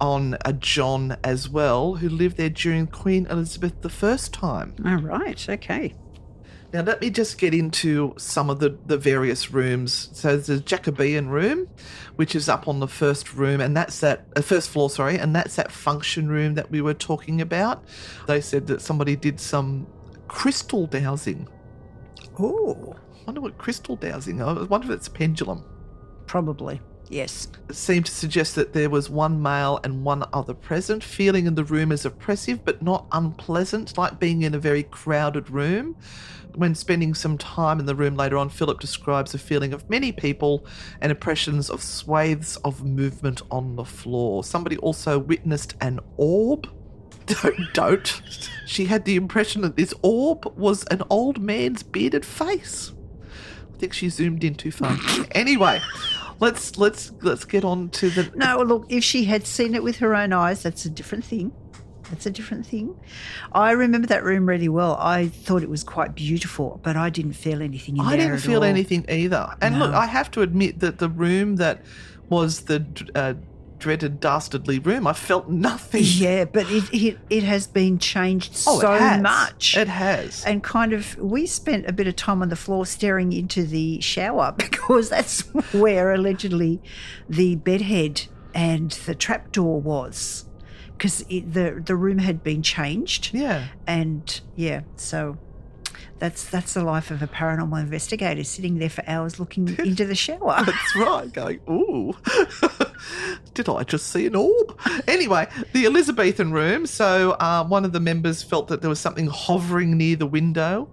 on 0.00 0.36
a 0.44 0.52
John 0.52 1.16
as 1.24 1.48
well, 1.48 1.94
who 1.96 2.08
lived 2.08 2.36
there 2.36 2.50
during 2.50 2.86
Queen 2.86 3.26
Elizabeth 3.28 3.74
I's 4.02 4.28
time. 4.28 4.74
All 4.84 4.96
right. 4.96 5.48
Okay. 5.48 5.94
Now, 6.70 6.82
let 6.82 7.00
me 7.00 7.08
just 7.08 7.38
get 7.38 7.54
into 7.54 8.12
some 8.18 8.50
of 8.50 8.60
the, 8.60 8.76
the 8.84 8.98
various 8.98 9.50
rooms. 9.50 10.10
So, 10.12 10.28
there's 10.28 10.48
the 10.48 10.60
Jacobean 10.60 11.28
room, 11.28 11.66
which 12.16 12.34
is 12.34 12.46
up 12.48 12.68
on 12.68 12.78
the 12.80 12.86
first 12.88 13.32
room, 13.32 13.62
and 13.62 13.74
that's 13.74 14.00
that 14.00 14.26
uh, 14.36 14.42
first 14.42 14.68
floor, 14.68 14.90
sorry, 14.90 15.16
and 15.18 15.34
that's 15.34 15.56
that 15.56 15.72
function 15.72 16.28
room 16.28 16.54
that 16.54 16.70
we 16.70 16.82
were 16.82 16.92
talking 16.92 17.40
about. 17.40 17.84
They 18.26 18.42
said 18.42 18.66
that 18.66 18.82
somebody 18.82 19.16
did 19.16 19.40
some 19.40 19.86
crystal 20.28 20.86
dowsing. 20.86 21.48
Oh, 22.38 22.94
I 22.94 23.24
wonder 23.24 23.40
what 23.40 23.56
crystal 23.56 23.96
dowsing. 23.96 24.42
I 24.42 24.52
wonder 24.64 24.92
if 24.92 24.96
it's 24.98 25.08
pendulum. 25.08 25.64
probably. 26.26 26.80
Yes. 27.10 27.48
Seemed 27.70 28.06
to 28.06 28.12
suggest 28.12 28.54
that 28.56 28.72
there 28.72 28.90
was 28.90 29.08
one 29.08 29.40
male 29.40 29.80
and 29.82 30.04
one 30.04 30.24
other 30.32 30.54
present. 30.54 31.02
Feeling 31.02 31.46
in 31.46 31.54
the 31.54 31.64
room 31.64 31.92
is 31.92 32.04
oppressive 32.04 32.64
but 32.64 32.82
not 32.82 33.06
unpleasant, 33.12 33.96
like 33.96 34.18
being 34.18 34.42
in 34.42 34.54
a 34.54 34.58
very 34.58 34.82
crowded 34.82 35.50
room. 35.50 35.96
When 36.54 36.74
spending 36.74 37.14
some 37.14 37.38
time 37.38 37.78
in 37.78 37.86
the 37.86 37.94
room 37.94 38.16
later 38.16 38.36
on, 38.36 38.48
Philip 38.48 38.80
describes 38.80 39.32
a 39.32 39.38
feeling 39.38 39.72
of 39.72 39.88
many 39.88 40.12
people 40.12 40.66
and 41.00 41.10
impressions 41.10 41.70
of 41.70 41.82
swathes 41.82 42.56
of 42.58 42.84
movement 42.84 43.42
on 43.50 43.76
the 43.76 43.84
floor. 43.84 44.42
Somebody 44.42 44.76
also 44.78 45.18
witnessed 45.18 45.74
an 45.80 46.00
orb. 46.16 46.68
Don't, 47.42 47.74
don't. 47.74 48.22
She 48.64 48.86
had 48.86 49.04
the 49.04 49.14
impression 49.14 49.60
that 49.60 49.76
this 49.76 49.92
orb 50.00 50.50
was 50.56 50.84
an 50.84 51.02
old 51.10 51.38
man's 51.38 51.82
bearded 51.82 52.24
face. 52.24 52.92
I 53.74 53.78
think 53.78 53.92
she 53.92 54.08
zoomed 54.08 54.42
in 54.44 54.54
too 54.54 54.70
far. 54.70 54.96
anyway, 55.32 55.82
let's 56.40 56.78
let's 56.78 57.12
let's 57.22 57.44
get 57.44 57.64
on 57.64 57.90
to 57.90 58.10
the 58.10 58.30
No, 58.34 58.62
look, 58.62 58.86
if 58.88 59.04
she 59.04 59.24
had 59.24 59.46
seen 59.46 59.74
it 59.74 59.82
with 59.82 59.96
her 59.96 60.14
own 60.14 60.32
eyes, 60.32 60.62
that's 60.62 60.84
a 60.84 60.90
different 60.90 61.24
thing. 61.24 61.52
That's 62.10 62.24
a 62.24 62.30
different 62.30 62.66
thing. 62.66 62.98
I 63.52 63.72
remember 63.72 64.06
that 64.06 64.24
room 64.24 64.46
really 64.48 64.68
well. 64.68 64.96
I 64.98 65.28
thought 65.28 65.62
it 65.62 65.68
was 65.68 65.84
quite 65.84 66.14
beautiful, 66.14 66.80
but 66.82 66.96
I 66.96 67.10
didn't 67.10 67.34
feel 67.34 67.60
anything 67.60 67.98
in 67.98 68.02
I 68.02 68.16
didn't 68.16 68.38
feel 68.38 68.58
all. 68.58 68.64
anything 68.64 69.04
either. 69.10 69.54
And 69.60 69.78
look, 69.78 69.92
I 69.92 70.06
have 70.06 70.30
to 70.32 70.42
admit 70.42 70.80
that 70.80 70.98
the 70.98 71.10
room 71.10 71.56
that 71.56 71.84
was 72.30 72.62
the 72.62 72.86
uh, 73.14 73.34
dreaded 73.78 74.20
dastardly 74.20 74.78
room, 74.78 75.06
I 75.06 75.12
felt 75.12 75.48
nothing. 75.48 76.02
Yeah, 76.04 76.44
but 76.44 76.70
it, 76.70 76.84
it 76.92 77.18
it 77.30 77.42
has 77.44 77.66
been 77.66 77.98
changed 77.98 78.52
Oh, 78.66 78.78
it 78.78 78.82
so 78.82 78.92
has. 78.92 79.22
much. 79.22 79.76
It 79.76 79.88
has. 79.88 80.44
And 80.44 80.62
kind 80.62 80.92
of, 80.92 81.16
we 81.18 81.46
spent 81.46 81.86
a 81.88 81.92
bit 81.92 82.06
of 82.06 82.16
time 82.16 82.42
on 82.42 82.48
the 82.48 82.56
floor 82.56 82.86
staring 82.86 83.32
into 83.32 83.64
the 83.64 84.00
shower 84.00 84.52
because 84.56 85.10
that's 85.10 85.42
where 85.72 86.12
allegedly 86.12 86.80
the 87.28 87.56
bedhead 87.56 88.26
and 88.54 88.90
the 88.90 89.14
trapdoor 89.14 89.80
was. 89.80 90.44
Because 90.96 91.18
the 91.28 91.80
the 91.84 91.94
room 91.94 92.18
had 92.18 92.42
been 92.42 92.62
changed. 92.62 93.30
Yeah. 93.32 93.68
And 93.86 94.40
yeah, 94.56 94.80
so 94.96 95.38
that's 96.18 96.44
that's 96.44 96.74
the 96.74 96.82
life 96.82 97.10
of 97.10 97.22
a 97.22 97.26
paranormal 97.26 97.80
investigator 97.80 98.42
sitting 98.44 98.78
there 98.78 98.90
for 98.90 99.04
hours 99.06 99.38
looking 99.38 99.68
into 99.78 100.04
the 100.04 100.14
shower. 100.14 100.62
That's 100.66 100.96
right. 100.96 101.32
Going, 101.32 101.60
ooh, 101.68 102.14
did 103.54 103.68
I 103.68 103.84
just 103.84 104.08
see 104.08 104.26
an 104.26 104.34
orb? 104.34 104.78
Anyway, 105.06 105.46
the 105.72 105.86
Elizabethan 105.86 106.52
room. 106.52 106.86
So 106.86 107.32
uh, 107.32 107.64
one 107.64 107.84
of 107.84 107.92
the 107.92 108.00
members 108.00 108.42
felt 108.42 108.68
that 108.68 108.80
there 108.80 108.90
was 108.90 109.00
something 109.00 109.26
hovering 109.28 109.96
near 109.96 110.16
the 110.16 110.26
window. 110.26 110.88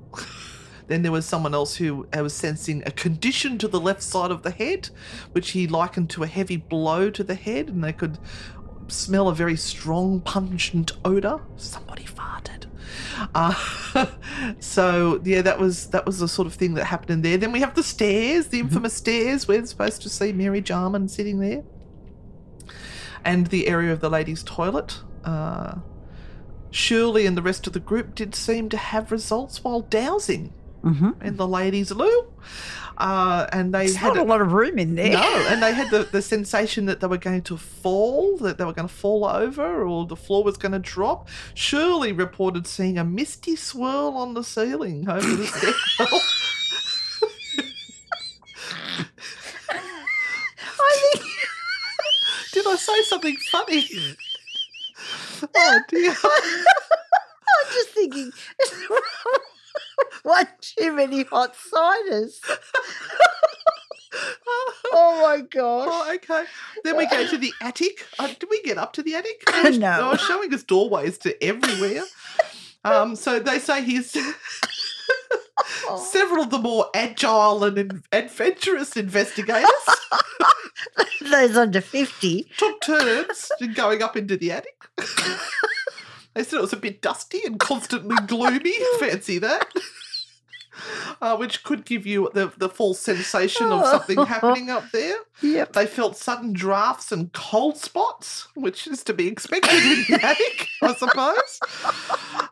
Then 0.88 1.02
there 1.02 1.12
was 1.12 1.26
someone 1.26 1.56
else 1.56 1.78
who 1.78 2.08
was 2.14 2.34
sensing 2.34 2.84
a 2.86 2.92
condition 2.92 3.58
to 3.58 3.68
the 3.68 3.80
left 3.80 4.04
side 4.04 4.30
of 4.30 4.44
the 4.44 4.52
head, 4.52 4.90
which 5.32 5.52
he 5.52 5.66
likened 5.66 6.12
to 6.12 6.22
a 6.22 6.28
heavy 6.28 6.58
blow 6.58 7.10
to 7.10 7.24
the 7.24 7.34
head, 7.34 7.70
and 7.70 7.84
they 7.84 7.94
could 7.94 8.20
smell 8.88 9.28
a 9.28 9.34
very 9.34 9.56
strong, 9.56 10.22
pungent 10.22 10.92
odor. 11.04 11.42
Somebody 11.58 12.04
farted. 12.04 12.66
Uh, 13.34 13.54
so 14.60 15.21
yeah, 15.24 15.41
that 15.41 15.60
was 15.60 15.88
that 15.88 16.06
was 16.06 16.19
the 16.19 16.28
sort 16.28 16.48
of 16.48 16.54
thing 16.54 16.74
that 16.76 16.86
happened 16.86 17.12
in 17.12 17.21
there. 17.21 17.38
Then 17.38 17.52
we 17.52 17.60
have 17.62 17.76
the 17.76 17.84
stairs, 17.84 18.48
the 18.48 18.60
infamous 18.60 18.93
stairs. 18.93 19.48
We're 19.48 19.65
supposed 19.65 20.02
to 20.04 20.10
see 20.10 20.32
Mary 20.34 20.62
Jarman 20.62 21.08
sitting 21.08 21.39
there, 21.39 21.64
and 23.24 23.47
the 23.47 23.68
area 23.68 23.91
of 23.91 24.01
the 24.01 24.10
ladies' 24.10 24.43
toilet. 24.43 24.99
Uh, 25.24 25.76
Shirley 26.72 27.26
and 27.26 27.38
the 27.38 27.41
rest 27.41 27.68
of 27.68 27.74
the 27.74 27.80
group 27.80 28.16
did 28.16 28.36
seem 28.36 28.70
to 28.70 28.78
have 28.78 29.12
results 29.12 29.64
while 29.64 29.82
dowsing 29.82 30.53
in 31.22 31.38
the 31.38 31.47
ladies' 31.47 31.91
loo. 31.91 32.34
Uh, 32.98 33.48
and 33.52 33.74
they 33.74 33.86
it's 33.86 33.96
had 33.96 34.16
a, 34.16 34.22
a, 34.22 34.24
lot 34.24 34.41
of 34.41 34.54
room 34.54 34.80
in 34.80 34.96
there. 34.96 35.14
No, 35.14 35.46
and 35.50 35.62
they 35.62 35.74
had 35.74 35.91
the, 35.91 36.04
the 36.12 36.22
sensation 36.22 36.86
that 36.86 37.00
they 37.00 37.08
were 37.08 37.18
going 37.18 37.41
to 37.43 37.58
fall, 37.58 38.38
that 38.38 38.58
they 38.58 38.66
were 38.66 38.74
going 38.74 38.88
to 38.88 38.93
fall 38.93 39.26
over, 39.26 39.84
or 39.84 40.06
the 40.06 40.16
floor 40.16 40.43
was 40.43 40.58
going 40.58 40.72
to 40.72 40.80
drop. 40.80 41.28
Shirley 41.54 42.12
reported 42.12 42.68
seeing 42.68 42.98
a 42.98 43.04
misty 43.04 43.56
swirl 43.56 44.16
on 44.18 44.34
the 44.34 44.43
ceiling 44.43 45.10
over 45.10 45.28
the 45.28 45.46
stairwell. 45.98 46.22
I. 50.80 51.14
Did 52.54 52.68
I 52.68 52.76
say 52.78 53.02
something 53.04 53.36
funny? 53.52 53.86
Oh 55.54 55.80
dear. 55.89 56.12
I'm 56.12 57.74
just 57.74 57.89
thinking. 57.89 58.32
one 60.24 60.48
too 60.62 60.91
many 60.93 61.24
hot 61.24 61.56
ciders. 61.56 62.39
oh 64.93 65.22
my 65.22 65.41
gosh. 65.41 65.88
Oh, 65.91 66.12
okay. 66.16 66.46
Then 66.84 66.98
we 66.98 67.08
go 67.08 67.28
to 67.28 67.38
the 67.38 67.54
attic. 67.62 68.06
Uh, 68.20 68.28
did 68.28 68.50
we 68.50 68.62
get 68.64 68.78
up 68.78 68.93
to 68.93 69.04
the 69.04 69.16
attic? 69.16 69.43
No. 69.80 69.98
They 69.98 70.08
were 70.10 70.18
showing 70.18 70.54
us 70.54 70.64
doorways 70.64 71.18
to 71.20 71.43
everywhere. 71.43 72.04
Um, 72.84 73.16
so 73.16 73.39
they 73.39 73.58
say 73.60 73.84
he's 73.84 74.16
several 76.12 76.43
of 76.43 76.50
the 76.52 76.60
more 76.60 76.88
agile 76.93 77.64
and 77.64 78.04
adventurous 78.12 78.96
investigators 78.96 79.66
Those 81.22 81.58
under 81.58 81.82
50. 81.82 82.48
took 82.58 82.82
turns 82.82 83.52
in 83.60 83.74
going 83.74 84.04
up 84.04 84.16
into 84.16 84.38
the 84.38 84.52
attic. 84.52 84.76
They 86.36 86.44
said 86.44 86.58
it 86.58 86.62
was 86.62 86.74
a 86.74 86.78
bit 86.78 87.02
dusty 87.02 87.42
and 87.46 87.60
constantly 87.60 88.16
gloomy. 88.28 88.74
Fancy 89.00 89.40
that. 89.40 89.68
Uh, 91.22 91.38
which 91.38 91.64
could 91.64 91.86
give 91.86 92.06
you 92.06 92.30
the, 92.34 92.52
the 92.58 92.68
false 92.68 93.00
sensation 93.00 93.68
of 93.68 93.86
something 93.86 94.18
happening 94.26 94.70
up 94.70 94.84
there. 94.92 95.16
Yep. 95.42 95.72
They 95.72 95.86
felt 95.88 96.18
sudden 96.18 96.52
drafts 96.52 97.14
and 97.14 97.32
cold 97.32 97.78
spots, 97.78 98.50
which 98.56 98.86
is 98.86 99.02
to 99.06 99.14
be 99.14 99.28
expected 99.30 99.72
in 99.74 100.04
the 100.10 100.20
attic, 100.22 100.68
I 100.82 100.94
suppose. 100.96 101.60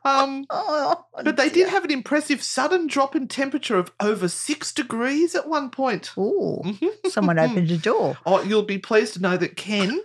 Um, 0.06 0.46
Oh, 0.50 1.06
but 1.22 1.36
they 1.36 1.50
did 1.50 1.68
have 1.68 1.84
an 1.84 1.92
impressive 1.92 2.42
sudden 2.42 2.88
drop 2.88 3.14
in 3.14 3.28
temperature 3.28 3.78
of 3.78 3.92
over 4.00 4.30
six 4.30 4.72
degrees 4.72 5.36
at 5.36 5.50
one 5.50 5.70
point. 5.70 6.12
Oh, 6.18 6.62
someone 7.10 7.38
opened 7.40 7.70
a 7.72 7.78
door. 7.78 8.18
Oh, 8.26 8.42
you'll 8.42 8.64
be 8.64 8.78
pleased 8.78 9.16
to 9.16 9.22
know 9.22 9.36
that 9.36 9.58
Ken, 9.58 10.00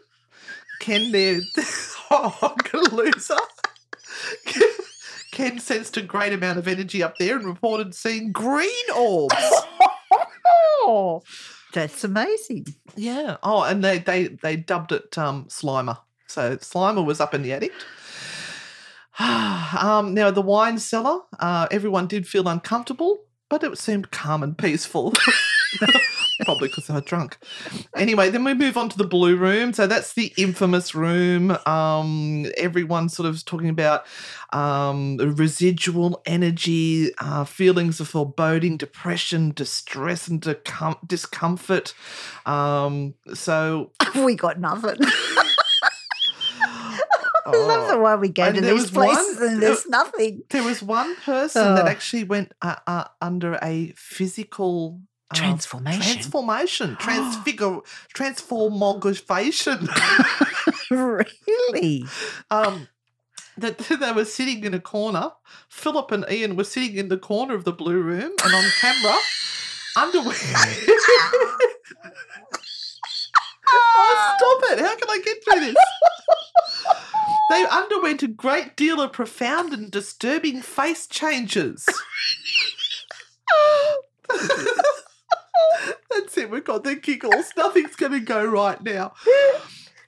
Ken, 0.81 1.13
there, 1.13 1.41
oh, 2.11 2.37
I'm 2.43 2.57
gonna 2.73 2.95
lose 2.95 3.29
her. 3.29 3.37
Ken 5.33 5.59
sensed 5.59 5.97
a 5.97 6.03
great 6.03 6.33
amount 6.33 6.59
of 6.59 6.67
energy 6.67 7.03
up 7.03 7.17
there 7.19 7.37
and 7.37 7.47
reported 7.47 7.95
seeing 7.95 8.33
green 8.33 8.91
orbs. 8.97 9.35
Oh, 10.47 11.23
that's 11.73 12.03
amazing. 12.05 12.67
Yeah. 12.97 13.37
Oh, 13.43 13.63
and 13.63 13.85
they 13.85 13.99
they 13.99 14.29
they 14.29 14.57
dubbed 14.57 14.93
it 14.93 15.17
um, 15.17 15.45
Slimer. 15.47 15.99
So 16.27 16.57
Slimer 16.57 17.05
was 17.05 17.21
up 17.21 17.35
in 17.35 17.43
the 17.43 17.53
attic. 17.53 17.73
um, 19.19 20.15
now 20.15 20.31
the 20.31 20.43
wine 20.43 20.79
cellar, 20.79 21.21
uh, 21.41 21.67
everyone 21.71 22.07
did 22.07 22.27
feel 22.27 22.49
uncomfortable, 22.49 23.21
but 23.49 23.65
it 23.65 23.79
seemed 23.79 24.11
calm 24.11 24.43
and 24.43 24.57
peaceful. 24.57 25.13
Probably 26.45 26.69
because 26.69 26.87
they 26.87 26.95
were 26.95 27.01
drunk. 27.01 27.37
Anyway, 27.97 28.31
then 28.31 28.45
we 28.45 28.55
move 28.55 28.77
on 28.77 28.89
to 28.91 28.97
the 28.99 29.05
blue 29.07 29.37
room. 29.37 29.73
So 29.73 29.87
that's 29.87 30.13
the 30.15 30.33
infamous 30.37 30.95
room. 30.95 31.57
Um, 31.67 32.47
everyone's 32.57 33.15
sort 33.15 33.29
of 33.29 33.45
talking 33.45 33.69
about 33.69 34.07
um, 34.53 35.17
residual 35.19 36.23
energy, 36.27 37.11
uh, 37.19 37.45
feelings 37.45 37.99
of 38.01 38.09
foreboding, 38.09 38.77
depression, 38.77 39.51
distress, 39.53 40.29
and 40.29 40.41
decom- 40.41 41.07
discomfort. 41.07 41.93
Um, 42.47 43.15
so 43.35 43.91
We 44.15 44.37
got 44.37 44.61
nothing. 44.61 44.99
I 47.47 47.57
love 47.57 47.89
the 47.89 47.99
way 47.99 48.15
we 48.17 48.29
go 48.29 48.45
And 48.45 48.57
to 48.57 48.61
there 48.61 48.75
these 48.75 48.83
was 48.83 48.93
one- 48.93 49.07
places 49.09 49.41
and 49.41 49.63
there's 49.63 49.87
nothing. 49.87 50.43
There 50.51 50.63
was 50.63 50.83
one 50.83 51.17
person 51.17 51.75
that 51.77 51.87
Oh. 51.87 51.89
actually 51.89 52.25
went 52.25 52.53
uh, 52.61 52.77
uh, 52.87 53.05
under 53.23 53.59
a 53.63 53.95
physical 53.97 55.01
uh, 55.31 55.35
Transformation. 55.35 56.03
transformation, 56.03 56.97
transfigure, 57.01 57.79
transformogration. 58.15 59.89
really? 60.91 62.05
um, 62.51 62.89
that 63.59 63.79
they 64.01 64.13
were 64.13 64.25
sitting 64.25 64.65
in 64.65 64.73
a 64.75 64.81
corner. 64.81 65.33
Philip 65.69 66.11
and 66.13 66.25
Ian 66.31 66.57
were 66.57 66.65
sitting 66.65 66.97
in 66.97 67.09
the 67.09 67.19
corner 67.19 67.55
of 67.55 67.65
the 67.65 67.73
blue 67.73 68.01
room, 68.01 68.33
and 68.45 68.55
on 68.55 68.65
camera, 68.81 69.17
underwear. 69.97 70.35
oh, 73.69 74.37
stop 74.37 74.73
it! 74.73 74.79
How 74.81 74.97
can 74.97 75.11
I 75.11 75.21
get 75.25 75.45
through 75.45 75.61
this? 75.61 75.77
They 77.51 77.67
underwent 77.67 78.23
a 78.23 78.29
great 78.29 78.77
deal 78.77 79.01
of 79.01 79.13
profound 79.13 79.73
and 79.73 79.91
disturbing 79.91 80.61
face 80.63 81.07
changes. 81.07 81.87
That's 86.11 86.37
it. 86.39 86.51
We've 86.51 86.65
got 86.65 86.85
the 86.85 86.95
giggles. 86.97 87.53
Nothing's 87.57 87.97
going 87.97 88.13
to 88.13 88.21
go 88.21 88.45
right 88.45 88.83
now. 88.83 89.13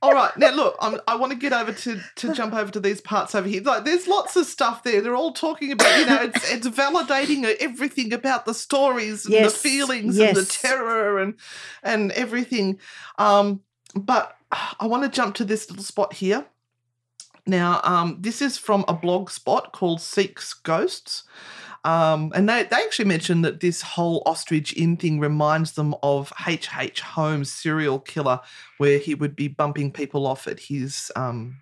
All 0.02 0.14
right, 0.14 0.34
now 0.38 0.50
look, 0.50 0.76
I'm, 0.80 0.98
I 1.06 1.14
want 1.16 1.32
to 1.32 1.38
get 1.38 1.52
over 1.52 1.72
to 1.72 2.00
to 2.16 2.32
jump 2.34 2.54
over 2.54 2.72
to 2.72 2.80
these 2.80 3.02
parts 3.02 3.34
over 3.34 3.46
here. 3.46 3.60
Like, 3.62 3.84
there's 3.84 4.08
lots 4.08 4.34
of 4.34 4.46
stuff 4.46 4.82
there. 4.82 5.02
They're 5.02 5.14
all 5.14 5.32
talking 5.34 5.72
about, 5.72 5.98
you 5.98 6.06
know, 6.06 6.22
it's 6.22 6.50
it's 6.50 6.68
validating 6.68 7.44
everything 7.60 8.14
about 8.14 8.46
the 8.46 8.54
stories 8.54 9.26
and 9.26 9.34
Yes, 9.34 9.52
the 9.52 9.58
feelings 9.58 10.18
and 10.18 10.36
the 10.38 10.46
terror 10.46 11.18
and 11.18 11.34
and 11.82 12.12
everything. 12.12 12.80
Um, 13.18 13.60
but 13.94 14.38
I 14.50 14.86
want 14.86 15.02
to 15.02 15.10
jump 15.10 15.34
to 15.34 15.44
this 15.44 15.68
little 15.68 15.84
spot 15.84 16.14
here. 16.14 16.46
Now, 17.46 17.82
um, 17.84 18.16
this 18.20 18.40
is 18.40 18.56
from 18.56 18.86
a 18.88 18.94
blog 18.94 19.28
spot 19.28 19.72
called 19.72 20.00
Seeks 20.00 20.54
Ghosts. 20.54 21.24
Um, 21.84 22.30
and 22.34 22.48
they, 22.48 22.64
they 22.64 22.76
actually 22.76 23.06
mentioned 23.06 23.44
that 23.44 23.60
this 23.60 23.80
whole 23.80 24.22
ostrich 24.26 24.76
inn 24.76 24.96
thing 24.98 25.18
reminds 25.18 25.72
them 25.72 25.94
of 26.02 26.32
H.H. 26.46 26.68
H. 26.76 27.00
Holmes' 27.00 27.50
serial 27.52 27.98
killer, 27.98 28.40
where 28.78 28.98
he 28.98 29.14
would 29.14 29.34
be 29.34 29.48
bumping 29.48 29.90
people 29.92 30.26
off 30.26 30.46
at 30.46 30.60
his 30.60 31.10
um, 31.16 31.56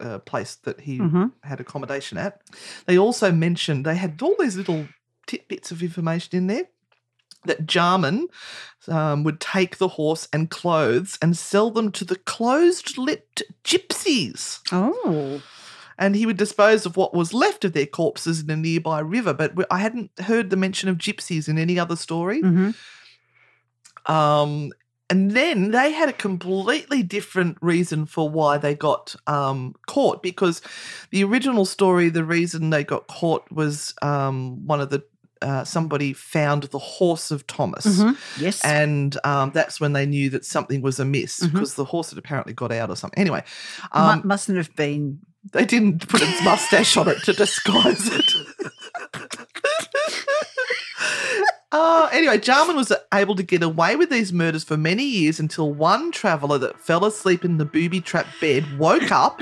uh, 0.00 0.18
place 0.18 0.56
that 0.56 0.80
he 0.80 0.98
Mhm. 0.98 1.32
had 1.42 1.60
accommodation 1.60 2.18
at. 2.18 2.42
They 2.86 2.98
also 2.98 3.32
mentioned 3.32 3.86
they 3.86 3.94
had 3.96 4.20
all 4.20 4.34
these 4.38 4.56
little 4.56 4.88
tidbits 5.26 5.70
of 5.70 5.82
information 5.82 6.36
in 6.36 6.46
there 6.48 6.64
that 7.46 7.66
Jarman 7.66 8.28
um, 8.88 9.22
would 9.24 9.38
take 9.40 9.76
the 9.78 9.88
horse 9.88 10.28
and 10.32 10.50
clothes 10.50 11.18
and 11.22 11.36
sell 11.36 11.70
them 11.70 11.92
to 11.92 12.04
the 12.04 12.16
closed 12.16 12.98
lipped 12.98 13.42
gypsies. 13.64 14.60
Oh. 14.72 15.40
And 15.98 16.16
he 16.16 16.26
would 16.26 16.36
dispose 16.36 16.86
of 16.86 16.96
what 16.96 17.14
was 17.14 17.32
left 17.32 17.64
of 17.64 17.72
their 17.72 17.86
corpses 17.86 18.40
in 18.40 18.50
a 18.50 18.56
nearby 18.56 18.98
river. 19.00 19.32
But 19.32 19.52
I 19.70 19.78
hadn't 19.78 20.10
heard 20.20 20.50
the 20.50 20.56
mention 20.56 20.88
of 20.88 20.98
gypsies 20.98 21.48
in 21.48 21.58
any 21.58 21.78
other 21.78 21.96
story. 21.96 22.40
hmm 22.40 22.70
Um, 24.06 24.70
and 25.10 25.30
then 25.32 25.70
they 25.70 25.92
had 25.92 26.08
a 26.08 26.12
completely 26.14 27.02
different 27.02 27.58
reason 27.60 28.06
for 28.06 28.28
why 28.28 28.56
they 28.58 28.74
got 28.74 29.14
um, 29.26 29.74
caught 29.86 30.22
because 30.22 30.62
the 31.10 31.22
original 31.24 31.64
story, 31.66 32.08
the 32.08 32.24
reason 32.24 32.70
they 32.70 32.84
got 32.84 33.06
caught 33.06 33.50
was 33.52 33.94
um, 34.02 34.66
one 34.66 34.80
of 34.80 34.90
the 34.90 35.04
uh, 35.42 35.62
somebody 35.62 36.14
found 36.14 36.62
the 36.64 36.78
horse 36.78 37.30
of 37.30 37.46
Thomas. 37.46 37.84
Mhm. 38.00 38.16
Yes. 38.40 38.64
And 38.64 39.18
um, 39.24 39.50
that's 39.52 39.78
when 39.78 39.92
they 39.92 40.06
knew 40.06 40.30
that 40.30 40.44
something 40.46 40.80
was 40.80 40.98
amiss 40.98 41.40
Mhm. 41.40 41.52
because 41.52 41.74
the 41.74 41.84
horse 41.84 42.08
had 42.08 42.18
apparently 42.18 42.54
got 42.54 42.72
out 42.72 42.88
or 42.88 42.96
something. 42.96 43.18
Anyway, 43.20 43.44
um, 43.92 44.22
mustn't 44.24 44.56
have 44.56 44.74
been. 44.74 45.18
They 45.52 45.64
didn't 45.64 46.08
put 46.08 46.22
its 46.22 46.42
mustache 46.42 46.96
on 46.96 47.08
it 47.08 47.22
to 47.24 47.32
disguise 47.32 48.08
it. 48.08 48.32
Uh, 51.76 52.08
anyway, 52.12 52.38
Jarman 52.38 52.76
was 52.76 52.92
able 53.12 53.34
to 53.34 53.42
get 53.42 53.60
away 53.60 53.96
with 53.96 54.08
these 54.08 54.32
murders 54.32 54.62
for 54.62 54.76
many 54.76 55.02
years 55.02 55.40
until 55.40 55.72
one 55.72 56.12
traveller 56.12 56.56
that 56.58 56.78
fell 56.78 57.04
asleep 57.04 57.44
in 57.44 57.58
the 57.58 57.64
booby 57.64 58.00
trap 58.00 58.28
bed 58.40 58.78
woke 58.78 59.10
up, 59.10 59.40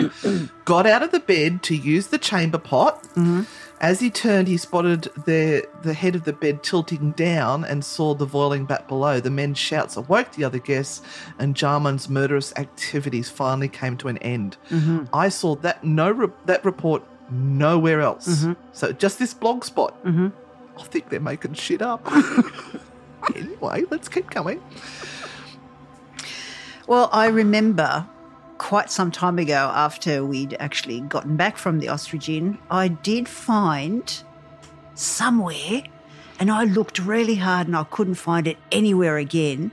got 0.64 0.86
out 0.86 1.02
of 1.02 1.10
the 1.10 1.20
bed 1.20 1.62
to 1.64 1.76
use 1.76 2.06
the 2.06 2.16
chamber 2.16 2.56
pot. 2.56 3.06
As 3.82 3.98
he 3.98 4.10
turned, 4.10 4.46
he 4.46 4.56
spotted 4.56 5.08
the, 5.26 5.66
the 5.82 5.92
head 5.92 6.14
of 6.14 6.22
the 6.22 6.32
bed 6.32 6.62
tilting 6.62 7.10
down 7.12 7.64
and 7.64 7.84
saw 7.84 8.14
the 8.14 8.26
boiling 8.26 8.64
bat 8.64 8.86
below. 8.86 9.18
The 9.18 9.28
men's 9.28 9.58
shouts 9.58 9.96
awoke 9.96 10.30
the 10.32 10.44
other 10.44 10.60
guests, 10.60 11.02
and 11.36 11.56
Jarman's 11.56 12.08
murderous 12.08 12.52
activities 12.56 13.28
finally 13.28 13.68
came 13.68 13.96
to 13.96 14.06
an 14.06 14.18
end. 14.18 14.56
Mm-hmm. 14.70 15.06
I 15.12 15.28
saw 15.28 15.56
that 15.56 15.82
no 15.82 16.12
re- 16.12 16.28
that 16.46 16.64
report 16.64 17.02
nowhere 17.28 18.00
else. 18.00 18.28
Mm-hmm. 18.28 18.52
So 18.70 18.92
just 18.92 19.18
this 19.18 19.34
blog 19.34 19.64
spot. 19.64 20.00
Mm-hmm. 20.04 20.28
I 20.78 20.82
think 20.84 21.08
they're 21.08 21.18
making 21.18 21.54
shit 21.54 21.82
up. 21.82 22.08
anyway, 23.34 23.82
let's 23.90 24.08
keep 24.08 24.30
going. 24.30 24.62
Well, 26.86 27.08
I 27.12 27.26
remember 27.26 28.06
quite 28.62 28.92
some 28.92 29.10
time 29.10 29.40
ago 29.40 29.72
after 29.74 30.24
we'd 30.24 30.56
actually 30.60 31.00
gotten 31.00 31.36
back 31.36 31.56
from 31.56 31.80
the 31.80 31.88
ostrich 31.88 32.28
inn, 32.28 32.56
I 32.70 32.86
did 32.86 33.28
find 33.28 34.22
somewhere, 34.94 35.82
and 36.38 36.48
I 36.48 36.62
looked 36.62 37.00
really 37.00 37.34
hard 37.34 37.66
and 37.66 37.76
I 37.76 37.82
couldn't 37.82 38.14
find 38.14 38.46
it 38.46 38.56
anywhere 38.70 39.16
again, 39.16 39.72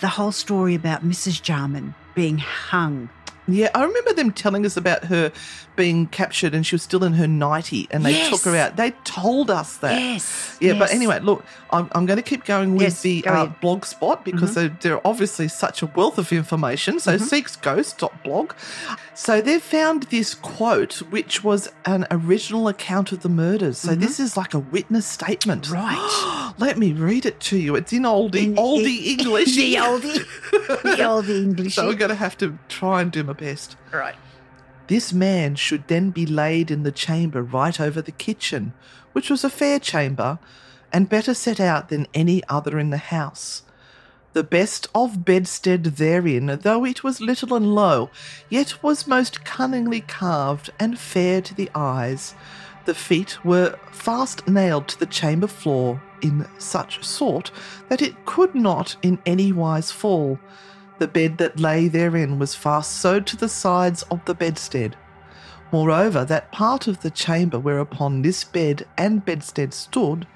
the 0.00 0.08
whole 0.08 0.32
story 0.32 0.74
about 0.74 1.04
Mrs. 1.04 1.40
Jarman 1.40 1.94
being 2.16 2.38
hung 2.38 3.08
Yeah, 3.46 3.68
I 3.74 3.84
remember 3.84 4.14
them 4.14 4.32
telling 4.32 4.64
us 4.64 4.76
about 4.76 5.04
her 5.04 5.30
being 5.76 6.06
captured 6.06 6.54
and 6.54 6.66
she 6.66 6.74
was 6.74 6.82
still 6.82 7.04
in 7.04 7.12
her 7.14 7.26
90 7.26 7.88
and 7.90 8.04
they 8.04 8.12
Yes. 8.12 8.30
took 8.30 8.42
her 8.50 8.56
out. 8.56 8.76
They 8.76 8.92
told 9.04 9.50
us 9.50 9.76
that. 9.78 10.00
Yes, 10.00 10.56
Yeah, 10.60 10.78
but 10.78 10.90
anyway, 10.92 11.20
look, 11.20 11.44
I'm, 11.70 11.90
I'm 11.92 12.06
going 12.06 12.16
to 12.16 12.22
keep 12.22 12.44
going 12.46 12.72
with 12.72 12.82
Yes, 12.82 13.02
the 13.02 13.20
go 13.20 13.30
uh. 13.30 13.44
Mm-hmm. 13.46 13.60
blog 13.60 13.84
spot 13.84 14.24
because 14.24 14.54
they're, 14.54 14.68
they're 14.80 15.06
obviously 15.06 15.48
such 15.48 15.82
a 15.82 15.86
wealth 15.86 16.16
of 16.16 16.32
information. 16.32 17.00
So, 17.00 17.16
seeksghost.blog. 17.18 18.52
So, 19.16 19.40
they've 19.40 19.62
found 19.62 20.04
this 20.04 20.34
quote, 20.34 20.94
which 21.10 21.44
was 21.44 21.70
an 21.84 22.06
original 22.10 22.66
account 22.68 23.12
of 23.12 23.22
the 23.22 23.28
murders. 23.28 23.78
So, 23.78 23.94
this 23.94 24.18
is 24.18 24.36
like 24.36 24.54
a 24.54 24.58
witness 24.58 25.06
statement. 25.06 25.64
Mm-hmm. 25.64 25.74
Right. 25.74 26.54
Let 26.58 26.78
me 26.78 26.92
read 26.92 27.24
it 27.24 27.38
to 27.40 27.56
you. 27.56 27.76
It's 27.76 27.92
in 27.92 28.02
oldie, 28.02 28.44
In- 28.44 28.56
oldie 28.56 29.04
in- 29.14 29.20
English. 29.20 29.54
the 29.56 29.74
oldie, 29.76 30.18
the 30.82 30.96
oldie 31.02 31.42
English. 31.44 31.74
So, 31.76 31.86
we're 31.86 31.94
going 31.94 32.08
to 32.10 32.14
have 32.16 32.36
to 32.38 32.58
try 32.68 33.00
and 33.02 33.12
do 33.12 33.22
my 33.24 33.32
best. 33.34 33.76
right. 33.92 34.16
This 34.86 35.14
man 35.14 35.54
should 35.54 35.88
then 35.88 36.10
be 36.10 36.26
laid 36.26 36.70
in 36.70 36.82
the 36.82 36.92
chamber 36.92 37.42
right 37.42 37.80
over 37.80 38.02
the 38.02 38.12
kitchen, 38.12 38.74
which 39.12 39.30
was 39.30 39.42
a 39.42 39.48
fair 39.48 39.78
chamber, 39.78 40.38
and 40.92 41.08
better 41.08 41.32
set 41.32 41.58
out 41.58 41.88
than 41.88 42.06
any 42.12 42.42
other 42.50 42.78
in 42.78 42.90
the 42.90 42.98
house. 42.98 43.62
The 44.34 44.42
best 44.42 44.88
of 44.96 45.24
bedstead 45.24 45.84
therein, 45.84 46.58
though 46.62 46.84
it 46.84 47.04
was 47.04 47.20
little 47.20 47.54
and 47.54 47.72
low, 47.72 48.10
yet 48.48 48.82
was 48.82 49.06
most 49.06 49.44
cunningly 49.44 50.00
carved 50.00 50.70
and 50.80 50.98
fair 50.98 51.40
to 51.42 51.54
the 51.54 51.70
eyes. 51.72 52.34
The 52.84 52.96
feet 52.96 53.44
were 53.44 53.78
fast 53.92 54.48
nailed 54.48 54.88
to 54.88 54.98
the 54.98 55.06
chamber 55.06 55.46
floor 55.46 56.02
in 56.20 56.48
such 56.58 57.04
sort 57.04 57.52
that 57.88 58.02
it 58.02 58.26
could 58.26 58.56
not 58.56 58.96
in 59.02 59.20
any 59.24 59.52
wise 59.52 59.92
fall. 59.92 60.40
The 60.98 61.06
bed 61.06 61.38
that 61.38 61.60
lay 61.60 61.86
therein 61.86 62.40
was 62.40 62.56
fast 62.56 63.00
sewed 63.00 63.28
to 63.28 63.36
the 63.36 63.48
sides 63.48 64.02
of 64.10 64.24
the 64.24 64.34
bedstead. 64.34 64.96
Moreover, 65.70 66.24
that 66.24 66.50
part 66.50 66.88
of 66.88 67.02
the 67.02 67.10
chamber 67.10 67.60
whereupon 67.60 68.22
this 68.22 68.42
bed 68.42 68.84
and 68.98 69.24
bedstead 69.24 69.72
stood 69.72 70.26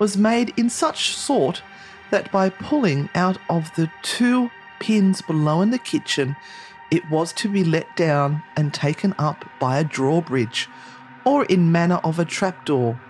was 0.00 0.16
made 0.16 0.52
in 0.56 0.68
such 0.68 1.14
sort 1.14 1.62
that 2.10 2.30
by 2.30 2.48
pulling 2.48 3.08
out 3.14 3.38
of 3.48 3.74
the 3.74 3.90
two 4.02 4.50
pins 4.80 5.22
below 5.22 5.62
in 5.62 5.70
the 5.70 5.78
kitchen, 5.78 6.36
it 6.90 7.08
was 7.10 7.32
to 7.32 7.48
be 7.48 7.64
let 7.64 7.96
down 7.96 8.42
and 8.56 8.72
taken 8.72 9.14
up 9.18 9.44
by 9.58 9.78
a 9.78 9.84
drawbridge, 9.84 10.68
or 11.24 11.44
in 11.46 11.72
manner 11.72 12.00
of 12.04 12.18
a 12.18 12.24
trapdoor. 12.24 13.00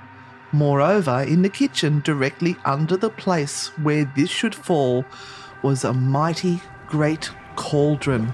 Moreover, 0.52 1.22
in 1.22 1.42
the 1.42 1.48
kitchen, 1.48 2.00
directly 2.00 2.56
under 2.64 2.96
the 2.96 3.10
place 3.10 3.76
where 3.78 4.04
this 4.16 4.30
should 4.30 4.54
fall, 4.54 5.04
was 5.62 5.82
a 5.82 5.92
mighty 5.92 6.60
great 6.86 7.30
cauldron, 7.56 8.26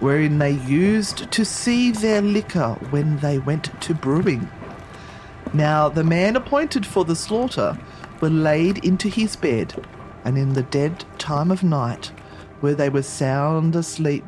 wherein 0.00 0.38
they 0.38 0.52
used 0.52 1.30
to 1.30 1.44
sieve 1.44 2.00
their 2.00 2.20
liquor 2.20 2.76
when 2.90 3.18
they 3.18 3.38
went 3.38 3.80
to 3.80 3.94
brewing. 3.94 4.50
Now 5.54 5.88
the 5.88 6.04
man 6.04 6.36
appointed 6.36 6.86
for 6.86 7.04
the 7.04 7.16
slaughter 7.16 7.78
were 8.20 8.30
laid 8.30 8.84
into 8.84 9.08
his 9.08 9.36
bed, 9.36 9.74
and 10.24 10.38
in 10.38 10.52
the 10.54 10.62
dead 10.62 11.04
time 11.18 11.50
of 11.50 11.62
night, 11.62 12.12
where 12.60 12.74
they 12.74 12.88
were 12.88 13.02
sound 13.02 13.74
asleep, 13.76 14.24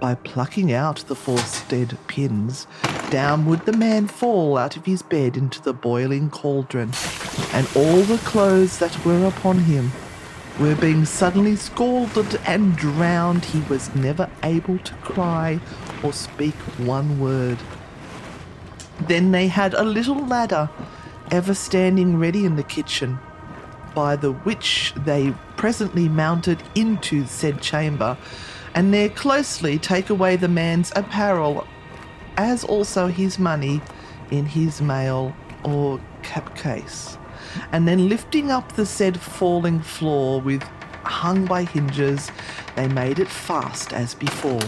by 0.00 0.16
plucking 0.16 0.72
out 0.72 0.96
the 1.06 1.14
forested 1.14 1.96
pins, 2.08 2.66
down 3.10 3.46
would 3.46 3.64
the 3.66 3.72
man 3.72 4.08
fall 4.08 4.58
out 4.58 4.76
of 4.76 4.84
his 4.84 5.00
bed 5.00 5.36
into 5.36 5.62
the 5.62 5.72
boiling 5.72 6.28
cauldron, 6.28 6.90
and 7.52 7.68
all 7.76 8.02
the 8.02 8.18
clothes 8.24 8.78
that 8.78 9.04
were 9.04 9.26
upon 9.26 9.58
him 9.58 9.92
were 10.58 10.74
being 10.74 11.04
suddenly 11.04 11.54
scalded 11.56 12.40
and 12.46 12.76
drowned. 12.76 13.44
He 13.44 13.60
was 13.68 13.94
never 13.94 14.28
able 14.42 14.78
to 14.78 14.94
cry 14.94 15.60
or 16.02 16.12
speak 16.12 16.54
one 16.78 17.20
word. 17.20 17.58
Then 19.02 19.30
they 19.30 19.46
had 19.46 19.72
a 19.74 19.84
little 19.84 20.26
ladder 20.26 20.68
ever 21.30 21.54
standing 21.54 22.18
ready 22.18 22.44
in 22.44 22.56
the 22.56 22.62
kitchen, 22.62 23.18
by 23.94 24.16
the 24.16 24.32
which 24.32 24.92
they 24.96 25.34
presently 25.56 26.08
mounted 26.08 26.62
into 26.74 27.26
said 27.26 27.60
chamber, 27.60 28.16
and 28.74 28.92
there 28.92 29.08
closely 29.08 29.78
take 29.78 30.10
away 30.10 30.36
the 30.36 30.48
man's 30.48 30.92
apparel, 30.96 31.66
as 32.36 32.64
also 32.64 33.06
his 33.08 33.38
money 33.38 33.80
in 34.30 34.46
his 34.46 34.80
mail 34.80 35.34
or 35.64 36.00
cap 36.22 36.56
case, 36.56 37.18
and 37.70 37.86
then 37.86 38.08
lifting 38.08 38.50
up 38.50 38.72
the 38.72 38.86
said 38.86 39.20
falling 39.20 39.80
floor 39.80 40.40
with 40.40 40.62
hung 41.04 41.44
by 41.44 41.64
hinges, 41.64 42.30
they 42.76 42.88
made 42.88 43.18
it 43.18 43.28
fast 43.28 43.92
as 43.92 44.14
before. 44.14 44.60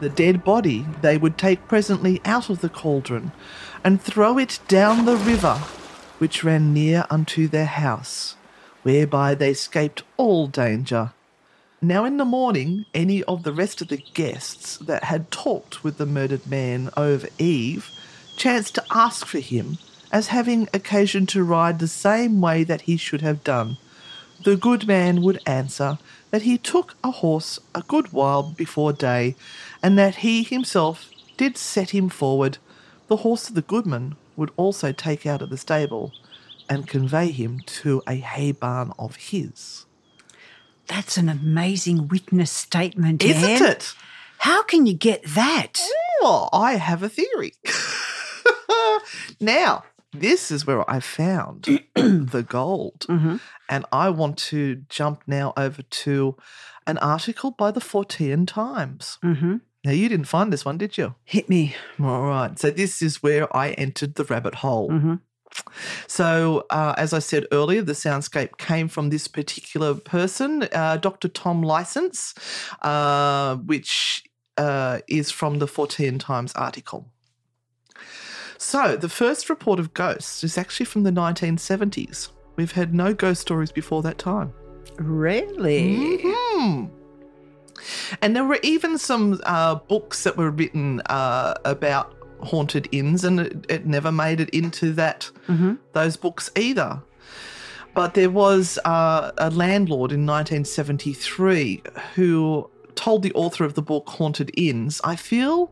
The 0.00 0.08
dead 0.08 0.44
body 0.44 0.86
they 1.00 1.16
would 1.16 1.38
take 1.38 1.68
presently 1.68 2.20
out 2.24 2.50
of 2.50 2.60
the 2.60 2.68
cauldron, 2.68 3.32
and 3.84 4.02
throw 4.02 4.36
it 4.38 4.58
down 4.68 5.04
the 5.04 5.16
river, 5.16 5.54
which 6.18 6.44
ran 6.44 6.72
near 6.74 7.04
unto 7.10 7.48
their 7.48 7.66
house, 7.66 8.36
whereby 8.82 9.34
they 9.34 9.50
escaped 9.50 10.02
all 10.16 10.46
danger. 10.46 11.12
Now 11.80 12.04
in 12.04 12.16
the 12.16 12.24
morning, 12.24 12.86
any 12.94 13.24
of 13.24 13.42
the 13.42 13.52
rest 13.52 13.80
of 13.80 13.88
the 13.88 14.04
guests 14.14 14.76
that 14.78 15.04
had 15.04 15.30
talked 15.30 15.82
with 15.82 15.98
the 15.98 16.06
murdered 16.06 16.46
man 16.46 16.90
over 16.96 17.28
Eve 17.38 17.90
chanced 18.36 18.76
to 18.76 18.84
ask 18.90 19.26
for 19.26 19.40
him, 19.40 19.78
as 20.12 20.28
having 20.28 20.68
occasion 20.72 21.26
to 21.26 21.42
ride 21.42 21.78
the 21.78 21.88
same 21.88 22.40
way 22.40 22.64
that 22.64 22.82
he 22.82 22.96
should 22.96 23.20
have 23.20 23.42
done. 23.42 23.78
The 24.44 24.56
good 24.56 24.86
man 24.86 25.22
would 25.22 25.40
answer 25.46 25.98
that 26.30 26.42
he 26.42 26.58
took 26.58 26.94
a 27.02 27.10
horse 27.10 27.58
a 27.74 27.82
good 27.82 28.12
while 28.12 28.42
before 28.42 28.92
day, 28.92 29.36
and 29.82 29.98
that 29.98 30.16
he 30.16 30.42
himself 30.42 31.10
did 31.36 31.56
set 31.56 31.90
him 31.90 32.08
forward. 32.08 32.58
The 33.08 33.18
horse 33.18 33.48
of 33.48 33.54
the 33.54 33.62
goodman 33.62 34.16
would 34.36 34.50
also 34.56 34.92
take 34.92 35.26
out 35.26 35.42
of 35.42 35.50
the 35.50 35.56
stable 35.58 36.12
and 36.72 36.88
convey 36.88 37.30
him 37.30 37.60
to 37.66 38.02
a 38.06 38.14
hay 38.14 38.52
barn 38.52 38.92
of 38.98 39.16
his. 39.16 39.86
That's 40.86 41.16
an 41.16 41.28
amazing 41.28 42.08
witness 42.08 42.50
statement, 42.50 43.22
Isn't 43.22 43.48
Anne. 43.48 43.62
it? 43.72 43.94
How 44.38 44.62
can 44.62 44.86
you 44.86 44.94
get 44.94 45.22
that? 45.24 45.80
Well, 46.20 46.48
I 46.52 46.72
have 46.76 47.02
a 47.02 47.08
theory. 47.08 47.52
now, 49.40 49.84
this 50.12 50.50
is 50.50 50.66
where 50.66 50.88
I 50.90 51.00
found 51.00 51.64
the 51.94 52.44
gold. 52.48 53.06
And 53.68 53.84
I 53.92 54.10
want 54.10 54.36
to 54.50 54.82
jump 54.88 55.22
now 55.26 55.52
over 55.56 55.82
to 55.82 56.36
an 56.86 56.98
article 56.98 57.50
by 57.52 57.70
the 57.70 57.80
Fortean 57.80 58.46
Times. 58.46 59.18
Mm-hmm. 59.24 59.56
Now, 59.84 59.90
you 59.92 60.08
didn't 60.08 60.26
find 60.26 60.52
this 60.52 60.64
one, 60.64 60.78
did 60.78 60.96
you? 60.98 61.14
Hit 61.24 61.48
me. 61.48 61.74
All 62.00 62.22
right. 62.22 62.56
So, 62.58 62.70
this 62.70 63.02
is 63.02 63.22
where 63.22 63.54
I 63.56 63.70
entered 63.72 64.14
the 64.16 64.24
rabbit 64.24 64.56
hole. 64.56 64.90
Mhm. 64.90 65.20
So, 66.06 66.66
uh, 66.70 66.94
as 66.96 67.12
I 67.12 67.18
said 67.18 67.46
earlier, 67.52 67.82
the 67.82 67.92
soundscape 67.92 68.58
came 68.58 68.88
from 68.88 69.10
this 69.10 69.28
particular 69.28 69.94
person, 69.94 70.68
uh, 70.72 70.96
Dr. 70.96 71.28
Tom 71.28 71.62
Licence, 71.62 72.34
uh, 72.82 73.56
which 73.56 74.24
uh, 74.58 75.00
is 75.08 75.30
from 75.30 75.58
the 75.58 75.66
Fortean 75.66 76.18
Times 76.18 76.52
article. 76.54 77.10
So, 78.58 78.96
the 78.96 79.08
first 79.08 79.50
report 79.50 79.80
of 79.80 79.92
ghosts 79.94 80.44
is 80.44 80.56
actually 80.56 80.86
from 80.86 81.02
the 81.02 81.10
1970s. 81.10 82.30
We've 82.56 82.72
had 82.72 82.94
no 82.94 83.14
ghost 83.14 83.40
stories 83.40 83.72
before 83.72 84.02
that 84.02 84.18
time. 84.18 84.52
Really? 84.98 86.18
Hmm. 86.22 86.86
And 88.20 88.36
there 88.36 88.44
were 88.44 88.60
even 88.62 88.98
some 88.98 89.40
uh, 89.44 89.76
books 89.76 90.22
that 90.24 90.36
were 90.36 90.50
written 90.50 91.00
uh, 91.06 91.54
about 91.64 92.14
haunted 92.42 92.88
inns, 92.92 93.24
and 93.24 93.40
it, 93.40 93.66
it 93.68 93.86
never 93.86 94.12
made 94.12 94.40
it 94.40 94.50
into 94.50 94.92
that 94.94 95.30
Mm-hmm. 95.48 95.74
those 95.92 96.16
books 96.16 96.50
either. 96.56 97.02
But 97.94 98.14
there 98.14 98.30
was 98.30 98.78
uh, 98.84 99.32
a 99.36 99.50
landlord 99.50 100.12
in 100.12 100.24
1973 100.26 101.82
who 102.14 102.70
told 102.94 103.22
the 103.22 103.32
author 103.34 103.64
of 103.64 103.74
the 103.74 103.82
book 103.82 104.08
Haunted 104.08 104.50
Inns, 104.56 105.00
I 105.04 105.16
feel 105.16 105.70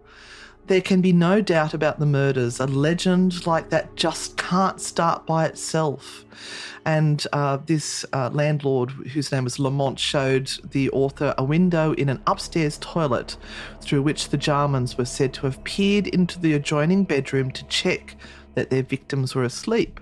there 0.70 0.80
can 0.80 1.00
be 1.00 1.12
no 1.12 1.40
doubt 1.40 1.74
about 1.74 1.98
the 1.98 2.06
murders. 2.06 2.60
A 2.60 2.66
legend 2.66 3.44
like 3.44 3.70
that 3.70 3.96
just 3.96 4.36
can't 4.36 4.80
start 4.80 5.26
by 5.26 5.44
itself. 5.46 6.24
And 6.84 7.26
uh, 7.32 7.58
this 7.66 8.06
uh, 8.12 8.30
landlord, 8.32 8.92
whose 8.92 9.32
name 9.32 9.42
was 9.42 9.58
Lamont, 9.58 9.98
showed 9.98 10.48
the 10.70 10.88
author 10.90 11.34
a 11.36 11.42
window 11.42 11.92
in 11.94 12.08
an 12.08 12.22
upstairs 12.24 12.78
toilet 12.78 13.36
through 13.80 14.02
which 14.02 14.28
the 14.28 14.38
Jarmans 14.38 14.96
were 14.96 15.06
said 15.06 15.34
to 15.34 15.46
have 15.46 15.64
peered 15.64 16.06
into 16.06 16.38
the 16.38 16.52
adjoining 16.52 17.02
bedroom 17.02 17.50
to 17.50 17.64
check 17.64 18.14
that 18.54 18.70
their 18.70 18.84
victims 18.84 19.34
were 19.34 19.42
asleep. 19.42 19.98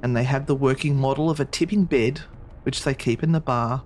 And 0.00 0.16
they 0.16 0.22
have 0.22 0.46
the 0.46 0.54
working 0.54 0.94
model 0.94 1.28
of 1.28 1.40
a 1.40 1.44
tipping 1.44 1.86
bed, 1.86 2.20
which 2.62 2.84
they 2.84 2.94
keep 2.94 3.24
in 3.24 3.32
the 3.32 3.40
bar, 3.40 3.82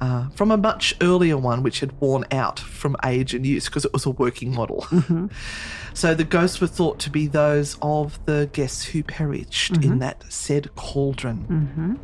uh, 0.00 0.28
from 0.30 0.50
a 0.50 0.56
much 0.56 0.94
earlier 1.00 1.36
one 1.36 1.62
which 1.62 1.80
had 1.80 1.98
worn 2.00 2.24
out 2.30 2.58
from 2.58 2.96
age 3.04 3.34
and 3.34 3.44
use 3.44 3.66
because 3.66 3.84
it 3.84 3.92
was 3.92 4.06
a 4.06 4.10
working 4.10 4.54
model. 4.54 4.86
so 5.94 6.14
the 6.14 6.24
ghosts 6.24 6.60
were 6.60 6.66
thought 6.66 6.98
to 7.00 7.10
be 7.10 7.26
those 7.26 7.76
of 7.82 8.24
the 8.26 8.48
guests 8.52 8.84
who 8.84 9.02
perished 9.02 9.76
in 9.84 9.98
that 9.98 10.24
said 10.28 10.74
cauldron. 10.76 11.98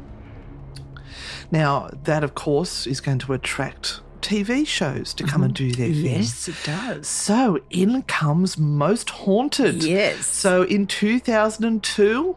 Now, 1.51 1.91
that 2.05 2.25
of 2.25 2.35
course 2.35 2.87
is 2.87 3.01
going 3.01 3.21
to 3.21 3.33
attract 3.33 4.01
TV 4.25 4.67
shows 4.67 5.13
to 5.15 5.25
come 5.25 5.43
and 5.43 5.55
do 5.55 5.71
their 5.71 5.89
thing. 5.89 5.97
Mm-hmm. 5.97 6.07
Yes, 6.07 6.49
it 6.49 6.57
does. 6.65 7.07
So 7.07 7.61
in 7.69 8.03
comes 8.03 8.57
Most 8.57 9.11
Haunted. 9.11 9.85
Yes. 9.85 10.27
So 10.27 10.63
in 10.63 10.87
2002, 10.87 12.37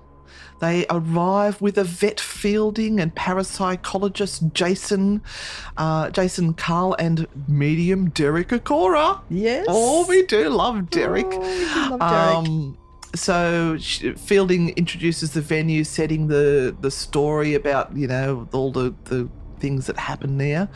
they 0.59 0.85
arrive 0.89 1.61
with 1.61 1.77
Yvette 1.77 2.19
Fielding 2.19 2.99
and 2.99 3.13
parapsychologist 3.15 4.53
Jason, 4.53 5.21
uh, 5.77 6.09
Jason 6.09 6.53
Carl 6.53 6.95
and 6.97 7.27
medium 7.47 8.09
Derek 8.09 8.49
Acora. 8.49 9.21
Yes. 9.29 9.65
Oh, 9.67 10.05
we 10.07 10.25
do 10.25 10.49
love 10.49 10.89
Derek. 10.89 11.27
Oh, 11.29 11.39
we 11.39 11.57
do 11.59 11.89
love 11.89 11.99
Derek. 11.99 12.01
Um, 12.01 12.77
so 13.15 13.77
Fielding 13.79 14.69
introduces 14.69 15.31
the 15.31 15.41
venue, 15.41 15.83
setting 15.83 16.27
the 16.27 16.75
the 16.81 16.91
story 16.91 17.53
about 17.53 17.95
you 17.95 18.07
know 18.07 18.47
all 18.51 18.71
the 18.71 18.93
the 19.05 19.29
things 19.59 19.87
that 19.87 19.97
happen 19.97 20.37
there. 20.37 20.69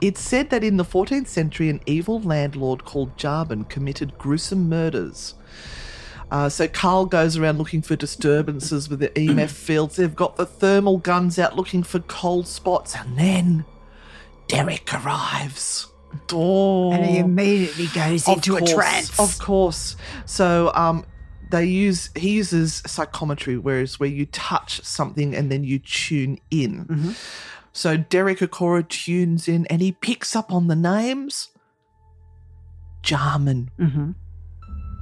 It's 0.00 0.20
said 0.20 0.48
that 0.50 0.64
in 0.64 0.78
the 0.78 0.84
14th 0.84 1.26
century, 1.26 1.68
an 1.68 1.80
evil 1.84 2.20
landlord 2.20 2.84
called 2.84 3.18
Jarman 3.18 3.64
committed 3.64 4.16
gruesome 4.16 4.70
murders. 4.70 5.34
Uh, 6.32 6.48
so 6.48 6.66
Carl 6.66 7.04
goes 7.04 7.36
around 7.36 7.58
looking 7.58 7.82
for 7.82 7.94
disturbances 7.94 8.88
with 8.88 9.00
the 9.00 9.10
EMF 9.10 9.50
fields. 9.66 9.96
They've 9.96 10.16
got 10.16 10.36
the 10.36 10.46
thermal 10.46 10.96
guns 10.96 11.38
out 11.38 11.56
looking 11.56 11.82
for 11.82 12.00
cold 12.00 12.48
spots, 12.48 12.96
and 12.96 13.18
then 13.18 13.64
Derek 14.48 14.92
arrives. 14.94 15.88
Oh, 16.32 16.90
And 16.92 17.04
he 17.04 17.18
immediately 17.18 17.86
goes 17.94 18.26
of 18.26 18.36
into 18.36 18.56
course, 18.56 18.70
a 18.70 18.74
trance. 18.74 19.20
Of 19.20 19.38
course. 19.38 19.96
So 20.26 20.72
um 20.74 21.04
they 21.50 21.66
use 21.66 22.08
he 22.16 22.30
uses 22.30 22.82
psychometry, 22.86 23.58
whereas 23.58 24.00
where 24.00 24.08
you 24.08 24.24
touch 24.26 24.82
something 24.84 25.34
and 25.34 25.52
then 25.52 25.64
you 25.64 25.78
tune 25.78 26.38
in. 26.50 26.86
Mm-hmm. 26.86 27.10
So 27.74 27.96
Derek 27.98 28.38
Acora 28.38 28.86
tunes 28.88 29.48
in 29.48 29.66
and 29.66 29.80
he 29.82 29.92
picks 29.92 30.34
up 30.36 30.50
on 30.52 30.68
the 30.68 30.76
names. 30.76 31.48
Jarman. 33.02 33.70
Mhm. 33.78 34.14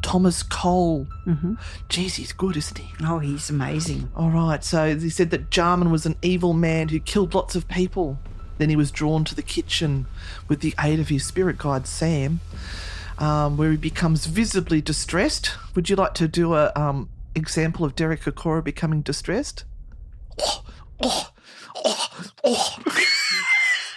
Thomas 0.02 0.42
Cole. 0.42 1.06
Mhm. 1.26 1.58
Jeez, 1.88 2.14
he's 2.14 2.32
good, 2.32 2.56
isn't 2.56 2.78
he? 2.78 2.92
Oh, 3.04 3.18
he's 3.18 3.50
amazing. 3.50 4.10
All 4.16 4.30
right, 4.30 4.62
so 4.64 4.96
he 4.96 5.10
said 5.10 5.30
that 5.30 5.50
Jarman 5.50 5.90
was 5.90 6.06
an 6.06 6.16
evil 6.22 6.52
man 6.52 6.88
who 6.88 6.98
killed 7.00 7.34
lots 7.34 7.54
of 7.54 7.68
people. 7.68 8.18
Then 8.58 8.68
he 8.70 8.76
was 8.76 8.90
drawn 8.90 9.24
to 9.24 9.34
the 9.34 9.42
kitchen 9.42 10.06
with 10.48 10.60
the 10.60 10.74
aid 10.80 11.00
of 11.00 11.08
his 11.08 11.24
spirit 11.24 11.56
guide 11.58 11.86
Sam, 11.86 12.40
um, 13.18 13.56
where 13.56 13.70
he 13.70 13.76
becomes 13.76 14.26
visibly 14.26 14.80
distressed. 14.82 15.52
Would 15.74 15.88
you 15.88 15.96
like 15.96 16.14
to 16.14 16.28
do 16.28 16.54
a 16.54 16.72
um, 16.76 17.08
example 17.34 17.84
of 17.86 17.94
Derek 17.96 18.22
Acora 18.24 18.62
becoming 18.62 19.00
distressed? 19.02 19.64
Oh, 20.40 20.62
oh, 21.02 21.30
oh, 21.84 22.08
oh. 22.44 22.76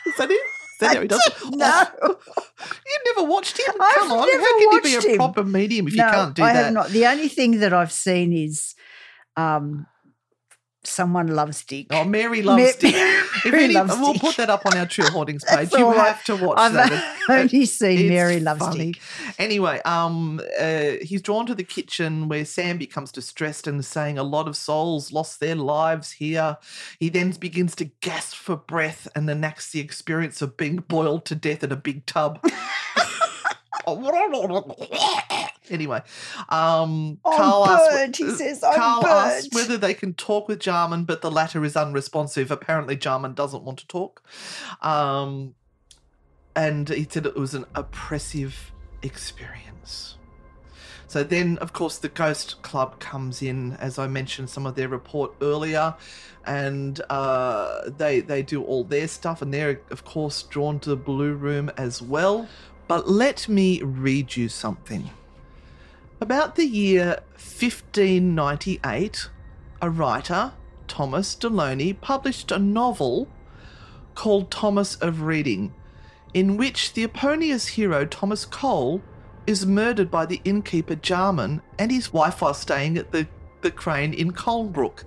Is 0.06 0.16
that 0.18 0.32
it? 0.32 0.42
How 0.80 1.02
he 1.02 1.08
does? 1.08 1.22
No. 1.52 1.84
You've 2.02 3.16
never 3.16 3.28
watched 3.28 3.60
him? 3.60 3.74
I've 3.80 3.96
Come 3.96 4.12
on, 4.12 4.28
how 4.30 4.60
can 4.60 4.72
you 4.72 4.82
be 4.82 4.96
a 4.96 5.02
him. 5.02 5.18
proper 5.18 5.44
medium 5.44 5.88
if 5.88 5.96
no, 5.96 6.06
you 6.06 6.12
can't 6.12 6.36
do 6.36 6.44
I 6.44 6.54
that? 6.54 6.60
I 6.60 6.64
have 6.66 6.74
not. 6.74 6.90
The 6.90 7.06
only 7.06 7.28
thing 7.28 7.60
that 7.60 7.74
I've 7.74 7.92
seen 7.92 8.34
is 8.34 8.76
um, 9.38 9.86
someone 10.84 11.28
loves 11.28 11.64
Dick. 11.64 11.88
Oh, 11.92 12.04
Mary 12.04 12.42
loves 12.42 12.76
Dick. 12.76 12.94
Mary 13.46 13.66
any, 13.66 13.74
loves 13.74 13.98
we'll 13.98 14.14
Dick. 14.14 14.22
put 14.22 14.38
that 14.38 14.50
up 14.50 14.66
on 14.66 14.78
our 14.78 14.86
True 14.86 15.06
Hauntings 15.06 15.44
page. 15.48 15.72
You 15.74 15.88
right. 15.88 15.98
have 15.98 16.24
to 16.26 16.36
watch 16.36 16.58
I've 16.60 16.74
that. 16.74 17.18
only 17.30 17.66
seen 17.66 18.10
Mary 18.10 18.40
loves 18.40 18.60
funny. 18.62 18.94
Dick. 18.94 19.02
Anyway, 19.38 19.82
um, 19.86 20.42
uh, 20.60 20.92
he's 21.02 21.22
drawn 21.22 21.46
to 21.46 21.56
the 21.56 21.64
kitchen 21.64 22.28
where 22.28 22.46
Sam 22.46 22.78
becomes 22.78 23.12
distressed 23.12 23.68
and 23.68 23.84
saying 23.84 24.18
a 24.18 24.24
lot 24.24 24.48
of 24.48 24.56
souls 24.56 25.12
lost 25.12 25.40
their 25.40 25.56
lives 25.56 26.12
here. 26.12 26.58
He 27.00 27.10
then 27.10 27.32
begins 27.32 27.76
to 27.76 27.86
gasp 28.02 28.36
for 28.36 28.56
breath 28.56 29.08
and 29.16 29.30
enacts 29.30 29.72
the 29.72 29.80
experience 29.80 30.42
of 30.42 30.58
being 30.58 30.78
boiled 30.78 31.26
to 31.26 31.36
death 31.36 31.64
in 31.64 31.72
a 31.72 31.78
big 31.78 32.06
tub. 32.06 32.40
Anyway, 35.70 36.02
um, 36.50 37.20
I'm 37.26 37.38
Carl 37.38 37.66
asks, 37.66 38.18
he 38.18 38.30
says, 38.32 38.62
Carl 38.62 39.06
asks 39.06 39.54
whether 39.54 39.78
they 39.78 39.94
can 39.94 40.14
talk 40.14 40.48
with 40.48 40.60
Jarman, 40.60 41.06
but 41.06 41.22
the 41.22 41.32
latter 41.32 41.64
is 41.64 41.76
unresponsive. 41.76 42.52
Apparently, 42.52 42.96
Jarman 42.96 43.34
doesn't 43.34 43.64
want 43.64 43.80
to 43.80 43.88
talk. 43.88 44.24
Um, 44.82 45.56
and 46.56 46.90
he 46.90 47.08
said 47.10 47.26
it 47.26 47.36
was 47.36 47.54
an 47.54 47.66
oppressive 47.76 48.72
experience. 49.02 50.18
So 51.08 51.24
then, 51.24 51.60
of 51.60 51.74
course, 51.74 52.00
the 52.00 52.10
Ghost 52.10 52.62
Club 52.64 53.00
comes 53.00 53.44
in, 53.44 53.74
as 53.74 54.00
I 54.00 54.08
mentioned 54.08 54.50
some 54.50 54.66
of 54.66 54.74
their 54.74 54.88
report 54.88 55.36
earlier, 55.42 55.94
and 56.46 57.00
uh, 57.10 57.90
they 57.98 58.22
they 58.22 58.42
do 58.42 58.64
all 58.64 58.84
their 58.84 59.08
stuff, 59.08 59.44
and 59.44 59.54
they're 59.54 59.80
of 59.92 60.06
course 60.06 60.42
drawn 60.42 60.80
to 60.80 60.90
the 60.90 60.96
Blue 60.96 61.34
Room 61.34 61.70
as 61.78 62.02
well. 62.02 62.48
But 62.88 63.08
let 63.08 63.48
me 63.48 63.82
read 63.84 64.36
you 64.36 64.50
something. 64.50 65.10
About 66.22 66.56
the 66.56 66.66
year 66.66 67.20
1598, 67.34 69.30
a 69.82 69.90
writer, 69.90 70.54
Thomas 70.88 71.36
Deloney, 71.36 72.00
published 72.00 72.52
a 72.52 72.60
novel 72.60 73.28
called 74.16 74.50
Thomas 74.50 74.96
of 74.96 75.24
Reading, 75.24 75.74
in 76.34 76.56
which 76.56 76.94
the 76.94 77.04
Eponius 77.04 77.70
hero 77.70 78.06
Thomas 78.06 78.46
Cole 78.46 79.02
is 79.46 79.66
murdered 79.66 80.10
by 80.10 80.26
the 80.26 80.40
innkeeper 80.46 80.96
Jarman 80.96 81.62
and 81.78 81.92
his 81.92 82.14
wife 82.14 82.42
while 82.42 82.54
staying 82.54 82.98
at 82.98 83.12
the, 83.12 83.28
the 83.62 83.72
crane 83.72 84.14
in 84.14 84.32
Colnbrook. 84.32 85.04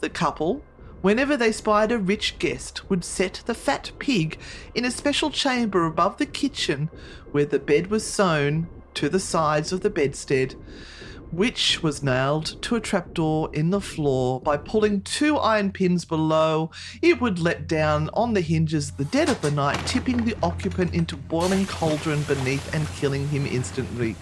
The 0.00 0.08
couple, 0.08 0.62
whenever 1.02 1.36
they 1.36 1.52
spied 1.52 1.92
a 1.92 1.98
rich 1.98 2.38
guest, 2.38 2.88
would 2.88 3.04
set 3.04 3.42
the 3.44 3.54
fat 3.54 3.92
pig 3.98 4.38
in 4.74 4.86
a 4.86 4.90
special 4.90 5.30
chamber 5.30 5.84
above 5.84 6.16
the 6.16 6.26
kitchen 6.26 6.88
where 7.32 7.44
the 7.44 7.58
bed 7.58 7.88
was 7.88 8.06
sewn 8.06 8.68
to 8.94 9.08
the 9.08 9.20
sides 9.20 9.72
of 9.72 9.80
the 9.80 9.90
bedstead 9.90 10.54
which 11.36 11.82
was 11.82 12.02
nailed 12.02 12.60
to 12.62 12.76
a 12.76 12.80
trapdoor 12.80 13.50
in 13.52 13.70
the 13.70 13.80
floor. 13.80 14.40
By 14.40 14.56
pulling 14.56 15.00
two 15.02 15.36
iron 15.36 15.72
pins 15.72 16.04
below, 16.04 16.70
it 17.02 17.20
would 17.20 17.38
let 17.38 17.66
down 17.66 18.08
on 18.14 18.34
the 18.34 18.40
hinges 18.40 18.92
the 18.92 19.04
dead 19.06 19.28
of 19.28 19.40
the 19.40 19.50
night, 19.50 19.84
tipping 19.86 20.24
the 20.24 20.36
occupant 20.42 20.94
into 20.94 21.16
boiling 21.16 21.66
cauldron 21.66 22.22
beneath 22.22 22.72
and 22.74 22.86
killing 22.96 23.28
him 23.28 23.46
instantly. 23.46 24.14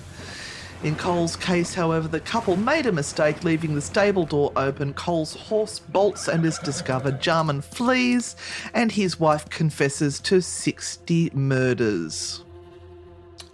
In 0.82 0.96
Cole's 0.96 1.36
case, 1.36 1.74
however, 1.74 2.08
the 2.08 2.18
couple 2.18 2.56
made 2.56 2.86
a 2.86 2.92
mistake, 2.92 3.44
leaving 3.44 3.74
the 3.74 3.80
stable 3.80 4.24
door 4.24 4.50
open. 4.56 4.94
Cole's 4.94 5.34
horse 5.34 5.78
bolts 5.78 6.26
and 6.26 6.44
is 6.44 6.58
discovered. 6.58 7.20
Jarman 7.20 7.60
flees, 7.60 8.34
and 8.74 8.90
his 8.90 9.20
wife 9.20 9.48
confesses 9.48 10.18
to 10.20 10.40
60 10.40 11.30
murders. 11.34 12.42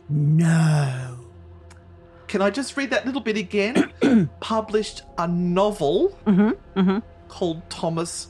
No. 0.08 1.16
Can 2.28 2.42
I 2.42 2.50
just 2.50 2.76
read 2.76 2.90
that 2.90 3.06
little 3.06 3.20
bit 3.20 3.36
again? 3.36 3.92
Published 4.40 5.02
a 5.16 5.26
novel 5.26 6.18
mm-hmm, 6.26 6.78
mm-hmm. 6.78 6.98
called 7.28 7.68
Thomas 7.70 8.28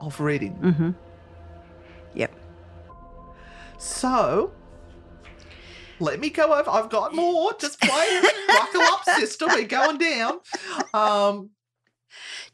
of 0.00 0.20
Reading. 0.20 0.54
Mm-hmm. 0.62 0.90
Yep. 2.14 2.32
So, 3.78 4.52
let 6.00 6.20
me 6.20 6.28
go 6.30 6.52
over. 6.52 6.68
I've 6.70 6.90
got 6.90 7.14
more. 7.14 7.52
Just 7.58 7.80
play. 7.80 8.20
Buckle 8.48 8.82
up, 8.82 9.04
sister. 9.04 9.46
We're 9.46 9.66
going 9.66 9.98
down. 9.98 10.40
Um, 10.92 11.50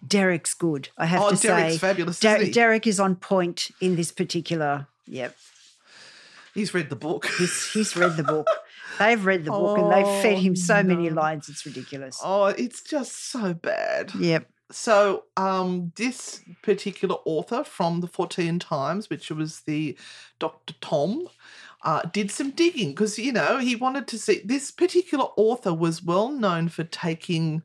Derek's 0.07 0.55
good. 0.55 0.89
I 0.97 1.07
have 1.07 1.23
Oh, 1.23 1.31
to 1.31 1.37
Derek's 1.37 1.75
say, 1.75 1.79
fabulous, 1.79 2.21
Der-? 2.21 2.51
Derek 2.51 2.87
is 2.87 3.01
on 3.01 3.17
point 3.17 3.71
in 3.81 3.97
this 3.97 4.13
particular. 4.13 4.87
Yep, 5.07 5.37
he's 6.55 6.75
read 6.75 6.91
the 6.91 6.97
book. 6.97 7.27
he's 7.39 7.71
he's 7.73 7.97
read 7.97 8.17
the 8.17 8.23
book. 8.25 8.47
They've 8.99 9.25
read 9.25 9.45
the 9.45 9.51
book 9.53 9.79
and 9.79 9.91
they've 9.91 10.23
fed 10.23 10.39
him 10.39 10.55
so 10.55 10.83
many 10.83 11.09
lines. 11.09 11.49
It's 11.49 11.65
ridiculous. 11.65 12.21
Oh, 12.23 12.47
it's 12.47 12.83
just 12.83 13.31
so 13.31 13.55
bad. 13.55 14.13
Yep. 14.15 14.47
So, 14.73 15.25
um, 15.39 15.93
this 15.97 16.43
particular 16.63 17.17
author 17.25 17.65
from 17.65 18.01
the 18.03 18.09
Fortean 18.09 18.61
Times, 18.61 19.09
which 19.09 19.31
was 19.31 19.63
the 19.63 19.97
Dr. 20.39 20.75
Tom, 20.83 21.27
uh, 21.83 22.03
did 22.13 22.31
some 22.31 22.51
digging 22.51 22.91
because, 22.91 23.19
you 23.19 23.33
know, 23.33 23.57
he 23.59 23.75
wanted 23.75 24.07
to 24.09 24.19
see. 24.19 24.43
This 24.45 24.71
particular 24.71 25.27
author 25.37 25.73
was 25.73 26.03
well 26.03 26.29
known 26.29 26.69
for 26.69 26.85
taking 26.85 27.63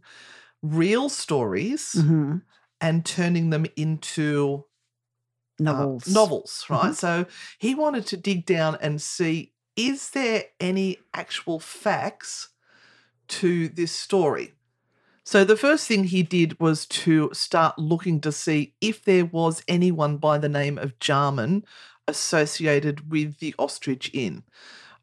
real 0.64 1.10
stories 1.10 1.96
Mhm. 1.98 2.44
and 2.82 3.06
turning 3.06 3.50
them 3.50 3.66
into 3.76 4.64
uh, 5.60 5.64
Novels. 5.64 6.08
novels, 6.08 6.66
right? 6.70 6.92
Mhm. 6.92 6.96
So 6.96 7.26
he 7.60 7.76
wanted 7.76 8.06
to 8.08 8.18
dig 8.18 8.46
down 8.46 8.78
and 8.82 9.02
see 9.02 9.54
is 9.76 10.12
there 10.12 10.46
any 10.60 11.00
actual 11.14 11.60
facts 11.60 12.50
to 13.28 13.68
this 13.70 13.92
story? 13.92 14.54
So 15.26 15.44
the 15.44 15.58
first 15.58 15.88
thing 15.88 16.06
he 16.06 16.24
did 16.24 16.60
was 16.60 16.86
to 16.88 17.30
start 17.34 17.80
looking 17.80 18.22
to 18.22 18.32
see 18.32 18.76
if 18.82 19.04
there 19.06 19.26
was 19.26 19.64
anyone 19.68 20.18
by 20.18 20.38
the 20.38 20.50
name 20.50 20.78
of 20.78 21.00
Jarman 21.00 21.66
associated 22.08 23.12
with 23.12 23.40
the 23.40 23.56
Ostrich 23.60 24.12
Inn. 24.14 24.44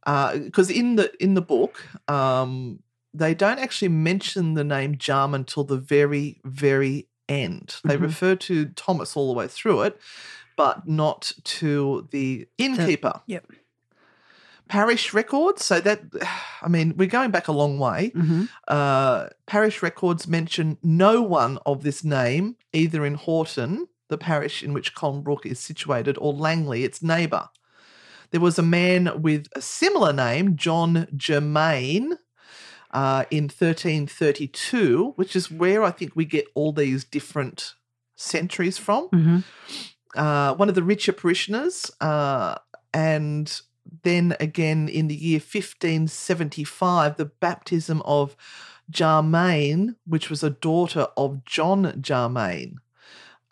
Because 0.04 0.70
in 0.70 0.96
the 0.96 1.12
in 1.22 1.34
the 1.34 1.42
book, 1.42 1.86
um, 2.08 2.82
they 3.14 3.34
don't 3.34 3.58
actually 3.58 3.88
mention 3.88 4.54
the 4.54 4.64
name 4.64 4.98
Jarman 4.98 5.44
till 5.44 5.64
the 5.64 5.76
very, 5.78 6.40
very 6.44 7.08
end. 7.28 7.76
They 7.84 7.96
Mhm. 7.96 8.02
refer 8.02 8.36
to 8.36 8.66
Thomas 8.66 9.16
all 9.16 9.28
the 9.32 9.38
way 9.38 9.48
through 9.48 9.82
it, 9.82 10.00
but 10.56 10.86
not 10.88 11.32
to 11.44 12.08
the 12.10 12.48
innkeeper. 12.58 13.20
Yep. 13.26 13.46
parish 14.68 15.12
records. 15.12 15.64
So 15.64 15.80
that, 15.80 16.02
I 16.62 16.68
mean, 16.68 16.94
we're 16.96 17.08
going 17.08 17.30
back 17.30 17.48
a 17.48 17.52
long 17.52 17.78
way. 17.78 18.12
Mm-hmm. 18.14 18.44
Uh, 18.66 19.28
parish 19.46 19.82
records 19.82 20.26
mention 20.26 20.78
no 20.82 21.22
one 21.22 21.58
of 21.66 21.82
this 21.82 22.02
name, 22.04 22.56
either 22.72 23.04
in 23.04 23.14
Horton, 23.14 23.88
the 24.08 24.18
parish 24.18 24.62
in 24.62 24.72
which 24.72 24.94
Colnbrook 24.94 25.46
is 25.46 25.58
situated, 25.58 26.16
or 26.18 26.32
Langley, 26.32 26.84
its 26.84 27.02
neighbour. 27.02 27.48
There 28.30 28.40
was 28.40 28.58
a 28.58 28.62
man 28.62 29.20
with 29.20 29.46
a 29.54 29.60
similar 29.60 30.12
name, 30.12 30.56
John 30.56 31.06
Germain, 31.14 32.16
uh, 32.90 33.24
in 33.30 33.44
1332, 33.44 35.12
which 35.16 35.36
is 35.36 35.50
where 35.50 35.82
I 35.82 35.90
think 35.90 36.12
we 36.14 36.24
get 36.24 36.46
all 36.54 36.72
these 36.72 37.04
different 37.04 37.74
centuries 38.16 38.78
from. 38.78 39.08
Mm-hmm. 39.10 39.38
Uh, 40.14 40.54
one 40.54 40.68
of 40.68 40.74
the 40.74 40.82
richer 40.82 41.12
parishioners, 41.12 41.90
uh, 42.00 42.56
and 42.92 43.62
then 44.02 44.36
again 44.40 44.88
in 44.88 45.08
the 45.08 45.14
year 45.14 45.38
1575, 45.38 47.16
the 47.16 47.24
baptism 47.24 48.02
of 48.04 48.36
Jarmain, 48.90 49.96
which 50.06 50.28
was 50.28 50.42
a 50.42 50.50
daughter 50.50 51.08
of 51.16 51.44
John 51.44 51.84
Jarmain. 52.02 52.76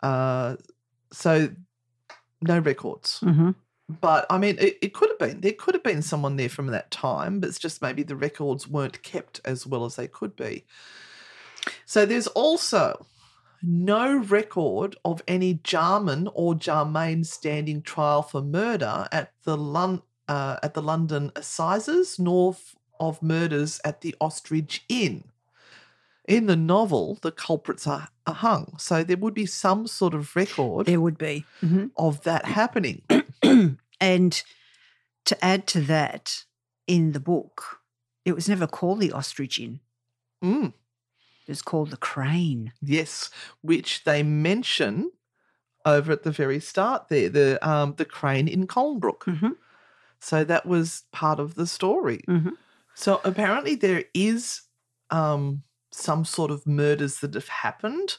Uh, 0.01 0.57
so 1.11 1.49
no 2.41 2.59
records. 2.59 3.19
Mm-hmm. 3.21 3.51
But 3.99 4.25
I 4.29 4.37
mean, 4.37 4.57
it, 4.59 4.77
it 4.81 4.93
could 4.93 5.09
have 5.09 5.19
been. 5.19 5.41
There 5.41 5.53
could 5.53 5.75
have 5.75 5.83
been 5.83 6.01
someone 6.01 6.37
there 6.37 6.49
from 6.49 6.67
that 6.67 6.91
time, 6.91 7.39
but 7.39 7.49
it's 7.49 7.59
just 7.59 7.81
maybe 7.81 8.03
the 8.03 8.15
records 8.15 8.67
weren't 8.67 9.03
kept 9.03 9.41
as 9.43 9.67
well 9.67 9.83
as 9.85 9.95
they 9.95 10.07
could 10.07 10.35
be. 10.35 10.65
So 11.85 12.05
there's 12.05 12.27
also 12.27 13.05
no 13.63 14.17
record 14.17 14.95
of 15.03 15.21
any 15.27 15.55
Jarman 15.63 16.27
or 16.33 16.55
Jarmain 16.55 17.25
standing 17.25 17.81
trial 17.81 18.21
for 18.21 18.41
murder 18.41 19.07
at 19.11 19.33
the 19.43 19.57
Lon- 19.57 20.01
uh, 20.27 20.57
at 20.63 20.73
the 20.73 20.81
London 20.81 21.31
Assizes, 21.35 22.17
nor 22.19 22.55
of 22.99 23.21
murders 23.21 23.81
at 23.83 24.01
the 24.01 24.15
Ostrich 24.21 24.83
Inn. 24.87 25.25
In 26.27 26.45
the 26.45 26.55
novel, 26.55 27.17
the 27.21 27.31
culprits 27.31 27.87
are, 27.87 28.09
are 28.27 28.33
hung, 28.35 28.75
so 28.77 29.03
there 29.03 29.17
would 29.17 29.33
be 29.33 29.45
some 29.45 29.87
sort 29.87 30.13
of 30.13 30.35
record 30.35 30.85
There 30.85 31.01
would 31.01 31.17
be. 31.17 31.45
Mm-hmm. 31.61 31.87
of 31.97 32.23
that 32.23 32.45
happening. 32.45 33.01
and 33.99 34.43
to 35.25 35.45
add 35.45 35.67
to 35.67 35.81
that, 35.81 36.45
in 36.87 37.11
the 37.11 37.19
book, 37.19 37.79
it 38.23 38.33
was 38.33 38.47
never 38.47 38.67
called 38.67 38.99
the 38.99 39.11
ostrich 39.11 39.59
inn. 39.59 39.79
Mm. 40.43 40.73
It 41.47 41.51
was 41.51 41.61
called 41.61 41.91
the 41.91 41.97
crane. 41.97 42.73
Yes, 42.81 43.29
which 43.61 44.03
they 44.03 44.23
mention 44.23 45.11
over 45.85 46.11
at 46.13 46.23
the 46.23 46.31
very 46.31 46.59
start 46.59 47.09
there, 47.09 47.29
the 47.29 47.67
um 47.67 47.95
the 47.97 48.05
crane 48.05 48.47
in 48.47 48.67
Colnbrook. 48.67 49.21
Mhm. 49.25 49.57
So 50.19 50.43
that 50.43 50.65
was 50.65 51.03
part 51.11 51.39
of 51.39 51.55
the 51.55 51.67
story. 51.67 52.21
Mhm. 52.27 52.53
So 52.95 53.21
apparently 53.23 53.75
there 53.75 54.05
is 54.13 54.61
um 55.11 55.63
some 55.91 56.25
sort 56.25 56.51
of 56.51 56.67
murders 56.67 57.19
that 57.19 57.33
have 57.33 57.49
happened 57.49 58.17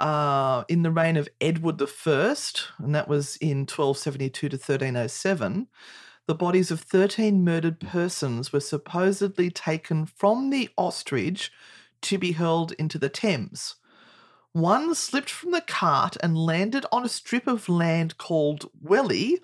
uh, 0.00 0.64
in 0.68 0.82
the 0.82 0.90
reign 0.90 1.16
of 1.16 1.28
Edward 1.40 1.82
I, 1.82 2.34
and 2.78 2.94
that 2.94 3.08
was 3.08 3.36
in 3.36 3.66
1272 3.66 4.48
to 4.48 4.58
1307. 4.58 5.68
The 6.26 6.34
bodies 6.34 6.70
of 6.70 6.80
13 6.80 7.44
murdered 7.44 7.80
persons 7.80 8.52
were 8.52 8.60
supposedly 8.60 9.50
taken 9.50 10.06
from 10.06 10.50
the 10.50 10.68
ostrich 10.78 11.50
to 12.02 12.18
be 12.18 12.32
hurled 12.32 12.72
into 12.72 12.98
the 12.98 13.08
Thames. 13.08 13.76
One 14.52 14.94
slipped 14.94 15.30
from 15.30 15.50
the 15.50 15.60
cart 15.60 16.16
and 16.22 16.36
landed 16.36 16.86
on 16.90 17.04
a 17.04 17.08
strip 17.08 17.46
of 17.46 17.68
land 17.68 18.18
called 18.18 18.70
Welly, 18.80 19.40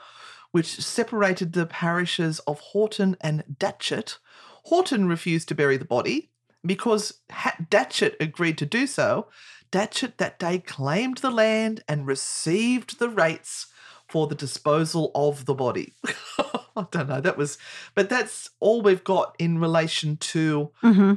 which 0.51 0.81
separated 0.81 1.53
the 1.53 1.67
parishes 1.67 2.39
of 2.41 2.61
Horton 2.61 3.17
and 3.21 3.45
Datchet. 3.59 4.19
Horton 4.65 5.09
refused 5.09 5.49
to 5.49 5.55
bury 5.55 5.77
the 5.77 5.85
body. 5.85 6.31
Because 6.67 7.21
Datchet 7.69 8.17
agreed 8.21 8.57
to 8.59 8.65
do 8.65 8.87
so, 8.87 9.29
Datchet 9.71 10.17
that 10.17 10.39
day 10.39 10.59
claimed 10.59 11.19
the 11.19 11.31
land 11.31 11.85
and 11.87 12.07
received 12.07 12.99
the 12.99 13.11
rates 13.11 13.67
for 14.09 14.27
the 14.27 14.35
disposal 14.35 15.11
of 15.15 15.45
the 15.45 15.55
body. 15.55 15.93
I 16.39 16.87
don't 16.91 17.09
know. 17.09 17.21
That 17.21 17.37
was, 17.37 17.59
but 17.95 18.09
that's 18.09 18.51
all 18.61 18.81
we've 18.81 19.05
got 19.05 19.37
in 19.39 19.59
relation 19.59 20.17
to 20.19 20.71
Mm-hmm. 20.83 21.15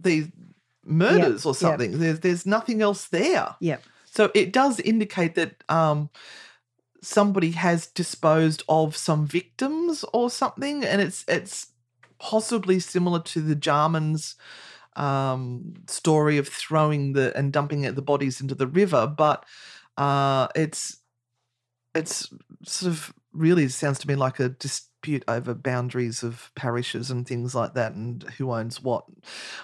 These 0.00 0.28
murders 0.84 1.44
or 1.44 1.50
yep. 1.50 1.56
something. 1.56 1.98
There's 1.98 2.20
there's 2.20 2.46
nothing 2.46 2.82
else 2.82 3.08
there. 3.08 3.56
Yep. 3.60 3.82
So 4.06 4.30
it 4.34 4.52
does 4.52 4.80
indicate 4.80 5.34
that 5.34 5.62
um, 5.68 6.10
somebody 7.02 7.52
has 7.52 7.86
disposed 7.86 8.62
of 8.68 8.96
some 8.96 9.26
victims 9.26 10.04
or 10.12 10.30
something, 10.30 10.84
and 10.84 11.00
it's 11.00 11.24
it's 11.28 11.68
possibly 12.18 12.80
similar 12.80 13.20
to 13.20 13.40
the 13.40 13.54
Jarman's 13.54 14.34
um, 14.96 15.74
story 15.86 16.38
of 16.38 16.48
throwing 16.48 17.12
the 17.12 17.36
and 17.36 17.52
dumping 17.52 17.82
the 17.82 18.02
bodies 18.02 18.40
into 18.40 18.54
the 18.54 18.66
river, 18.66 19.06
but 19.06 19.44
uh, 19.96 20.48
it's 20.54 20.98
it's 21.94 22.32
sort 22.64 22.92
of 22.92 23.12
really 23.32 23.68
sounds 23.68 23.98
to 24.00 24.08
me 24.08 24.14
like 24.14 24.40
a 24.40 24.48
dispute 25.08 25.24
over 25.28 25.54
boundaries 25.54 26.22
of 26.22 26.50
parishes 26.54 27.10
and 27.10 27.26
things 27.26 27.54
like 27.54 27.74
that, 27.74 27.92
and 27.92 28.22
who 28.36 28.52
owns 28.52 28.82
what. 28.82 29.04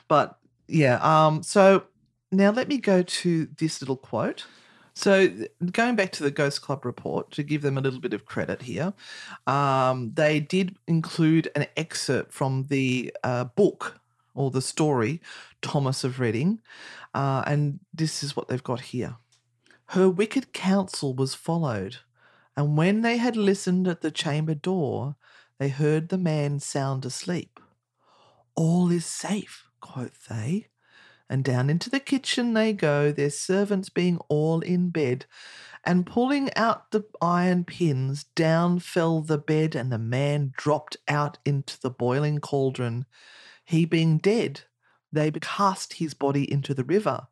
But 0.09 0.39
yeah, 0.69 0.97
um, 1.03 1.43
so 1.43 1.85
now 2.33 2.51
let 2.51 2.69
me 2.69 2.79
go 2.79 3.03
to 3.03 3.49
this 3.59 3.83
little 3.83 3.97
quote. 3.97 4.47
So, 4.95 5.29
going 5.73 5.97
back 5.97 6.13
to 6.13 6.23
the 6.23 6.31
Ghost 6.31 6.63
Club 6.63 6.85
report, 6.85 7.33
to 7.33 7.43
give 7.43 7.63
them 7.63 7.77
a 7.77 7.81
little 7.81 8.01
bit 8.01 8.15
of 8.15 8.25
credit 8.25 8.63
here, 8.63 8.95
um, 9.47 10.13
they 10.15 10.39
did 10.39 10.77
include 10.87 11.51
an 11.57 11.67
excerpt 11.77 12.33
from 12.33 12.67
the 12.69 13.13
uh, 13.25 13.45
book 13.45 14.01
or 14.35 14.51
the 14.51 14.63
story, 14.63 15.21
Thomas 15.63 16.05
of 16.05 16.21
Reading, 16.21 16.61
uh, 17.13 17.43
and 17.47 17.81
this 17.93 18.23
is 18.23 18.37
what 18.37 18.49
they've 18.49 18.63
got 18.63 18.81
here. 18.81 19.17
Her 19.89 20.09
wicked 20.09 20.53
counsel 20.53 21.13
was 21.13 21.35
followed, 21.35 21.99
and 22.57 22.77
when 22.77 23.03
they 23.03 23.17
had 23.17 23.37
listened 23.37 23.89
at 23.89 24.01
the 24.01 24.13
chamber 24.13 24.55
door, 24.55 25.17
they 25.59 25.69
heard 25.69 26.09
the 26.09 26.19
man 26.19 26.61
sound 26.61 27.05
asleep. 27.05 27.61
All 28.57 28.91
is 28.91 29.07
safe, 29.07 29.65
quoth 29.81 30.27
they. 30.29 30.69
And 31.29 31.43
down 31.43 31.71
into 31.71 31.89
the 31.89 32.01
kitchen 32.01 32.55
they 32.55 32.73
go, 32.73 33.11
their 33.11 33.31
servants 33.31 33.89
being 33.89 34.19
all 34.29 34.61
in 34.61 34.91
bed. 34.91 35.27
And 35.85 36.07
pulling 36.07 36.55
out 36.55 36.91
the 36.91 37.05
iron 37.21 37.65
pins, 37.65 38.25
down 38.35 38.79
fell 38.79 39.21
the 39.21 39.39
bed, 39.39 39.75
and 39.75 39.91
the 39.91 39.99
man 39.99 40.53
dropped 40.57 40.97
out 41.09 41.39
into 41.45 41.81
the 41.81 41.91
boiling 41.91 42.39
cauldron. 42.39 43.07
He 43.65 43.85
being 43.85 44.19
dead, 44.19 44.63
they 45.13 45.31
cast 45.31 45.95
his 45.95 46.15
body 46.15 46.51
into 46.51 46.75
the 46.75 46.85
river. 46.85 47.29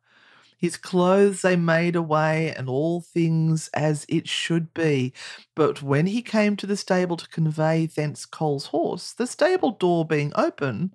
His 0.63 0.77
clothes 0.77 1.41
they 1.41 1.57
made 1.57 1.93
away, 1.93 2.53
and 2.55 2.69
all 2.69 3.01
things 3.01 3.67
as 3.73 4.05
it 4.07 4.29
should 4.29 4.73
be. 4.73 5.11
But 5.55 5.83
when 5.83 6.07
he 6.07 6.21
came 6.21 6.55
to 6.55 6.65
the 6.65 6.77
stable 6.77 7.17
to 7.17 7.27
convey 7.27 7.85
thence 7.85 8.25
Cole's 8.25 8.67
horse, 8.67 9.11
the 9.11 9.27
stable 9.27 9.71
door 9.71 10.05
being 10.05 10.31
open, 10.35 10.93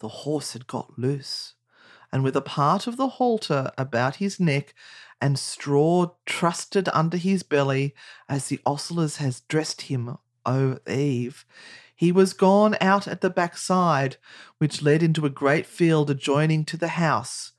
the 0.00 0.08
horse 0.08 0.52
had 0.54 0.66
got 0.66 0.98
loose 0.98 1.54
and 2.12 2.24
with 2.24 2.36
a 2.36 2.40
part 2.40 2.88
of 2.88 2.96
the 2.96 3.08
halter 3.08 3.70
about 3.78 4.16
his 4.16 4.38
neck 4.40 4.74
and 5.20 5.38
straw 5.38 6.10
trusted 6.26 6.88
under 6.92 7.16
his 7.16 7.42
belly, 7.44 7.94
as 8.28 8.48
the 8.48 8.60
ostlers 8.66 9.16
has 9.16 9.40
dressed 9.42 9.82
him 9.82 10.16
o' 10.44 10.78
eve, 10.88 11.44
he 11.94 12.10
was 12.12 12.32
gone 12.32 12.76
out 12.80 13.06
at 13.08 13.20
the 13.20 13.30
back 13.30 13.56
side, 13.56 14.16
which 14.58 14.82
led 14.82 15.02
into 15.04 15.24
a 15.24 15.30
great 15.30 15.66
field 15.66 16.10
adjoining 16.10 16.64
to 16.64 16.76
the 16.76 16.88
house. 16.88 17.52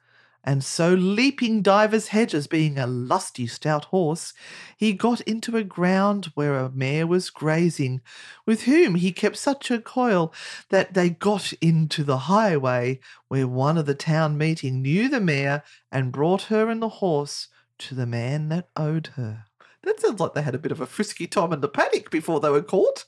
And 0.47 0.63
so 0.63 0.93
leaping 0.93 1.63
divers 1.63 2.09
hedges, 2.09 2.45
being 2.45 2.77
a 2.77 2.85
lusty 2.85 3.47
stout 3.47 3.85
horse, 3.85 4.31
he 4.77 4.93
got 4.93 5.19
into 5.21 5.57
a 5.57 5.63
ground 5.63 6.31
where 6.35 6.53
a 6.53 6.69
mare 6.69 7.07
was 7.07 7.31
grazing, 7.31 8.01
with 8.45 8.63
whom 8.63 8.93
he 8.93 9.11
kept 9.11 9.37
such 9.37 9.71
a 9.71 9.81
coil 9.81 10.31
that 10.69 10.93
they 10.93 11.09
got 11.09 11.51
into 11.53 12.03
the 12.03 12.19
highway, 12.19 12.99
where 13.27 13.47
one 13.47 13.75
of 13.75 13.87
the 13.87 13.95
town 13.95 14.37
meeting 14.37 14.83
knew 14.83 15.09
the 15.09 15.19
mare 15.19 15.63
and 15.91 16.11
brought 16.11 16.43
her 16.43 16.69
and 16.69 16.79
the 16.79 16.89
horse 16.89 17.47
to 17.79 17.95
the 17.95 18.05
man 18.05 18.49
that 18.49 18.69
owed 18.75 19.07
her. 19.15 19.45
That 19.81 19.99
sounds 19.99 20.19
like 20.19 20.35
they 20.35 20.43
had 20.43 20.55
a 20.55 20.59
bit 20.59 20.71
of 20.71 20.79
a 20.79 20.85
frisky 20.85 21.25
time 21.25 21.53
in 21.53 21.61
the 21.61 21.67
paddock 21.67 22.11
before 22.11 22.39
they 22.39 22.49
were 22.49 22.61
caught. 22.61 23.05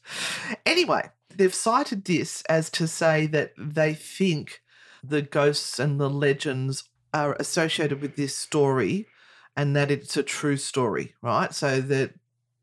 Anyway, 0.65 1.11
they've 1.35 1.53
cited 1.53 2.05
this 2.05 2.41
as 2.49 2.71
to 2.71 2.87
say 2.87 3.27
that 3.27 3.53
they 3.59 3.93
think 3.93 4.63
the 5.03 5.21
ghosts 5.21 5.77
and 5.77 5.99
the 5.99 6.09
legends 6.09 6.89
are 7.25 7.35
associated 7.39 8.01
with 8.01 8.15
this 8.15 8.35
story 8.35 9.07
and 9.55 9.75
that 9.75 9.89
it's 9.91 10.15
a 10.17 10.23
true 10.23 10.57
story, 10.57 11.15
right? 11.21 11.53
So 11.53 11.81
that 11.81 12.09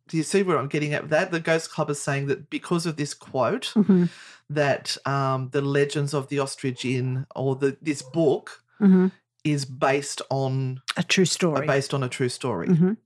do 0.09 0.17
you 0.19 0.23
see 0.23 0.43
where 0.43 0.59
I'm 0.59 0.69
getting 0.69 0.93
at 0.95 1.03
with 1.03 1.11
that? 1.11 1.31
The 1.31 1.41
Ghost 1.41 1.71
Club 1.73 1.89
is 1.91 2.01
saying 2.01 2.27
that 2.27 2.51
because 2.51 2.85
of 2.87 2.97
this 2.97 3.15
quote, 3.15 3.73
Mm-hmm. 3.75 4.05
that 4.51 4.97
um, 5.07 5.49
the 5.53 5.63
legends 5.63 6.13
of 6.15 6.29
the 6.29 6.39
ostrich 6.39 6.85
inn 6.85 7.27
or 7.35 7.57
the 7.57 7.77
this 7.83 8.03
book 8.03 8.63
Mm-hmm. 8.81 9.07
is 9.45 9.65
based 9.65 10.21
on 10.31 10.83
A 10.97 11.03
true 11.03 11.25
story. 11.25 11.67
based 11.67 11.95
on 11.95 12.03
a 12.03 12.09
true 12.09 12.29
story. 12.29 12.69
Mhm. 12.69 12.97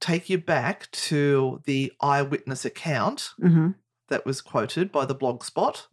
Take 0.00 0.28
you 0.28 0.38
back 0.38 0.90
to 1.08 1.60
the 1.64 1.92
eyewitness 2.00 2.64
account 2.64 3.30
Mm-hmm. 3.40 3.68
that 4.08 4.26
was 4.26 4.42
quoted 4.42 4.92
by 4.92 5.04
the 5.06 5.14
blog 5.14 5.44
spot. 5.44 5.86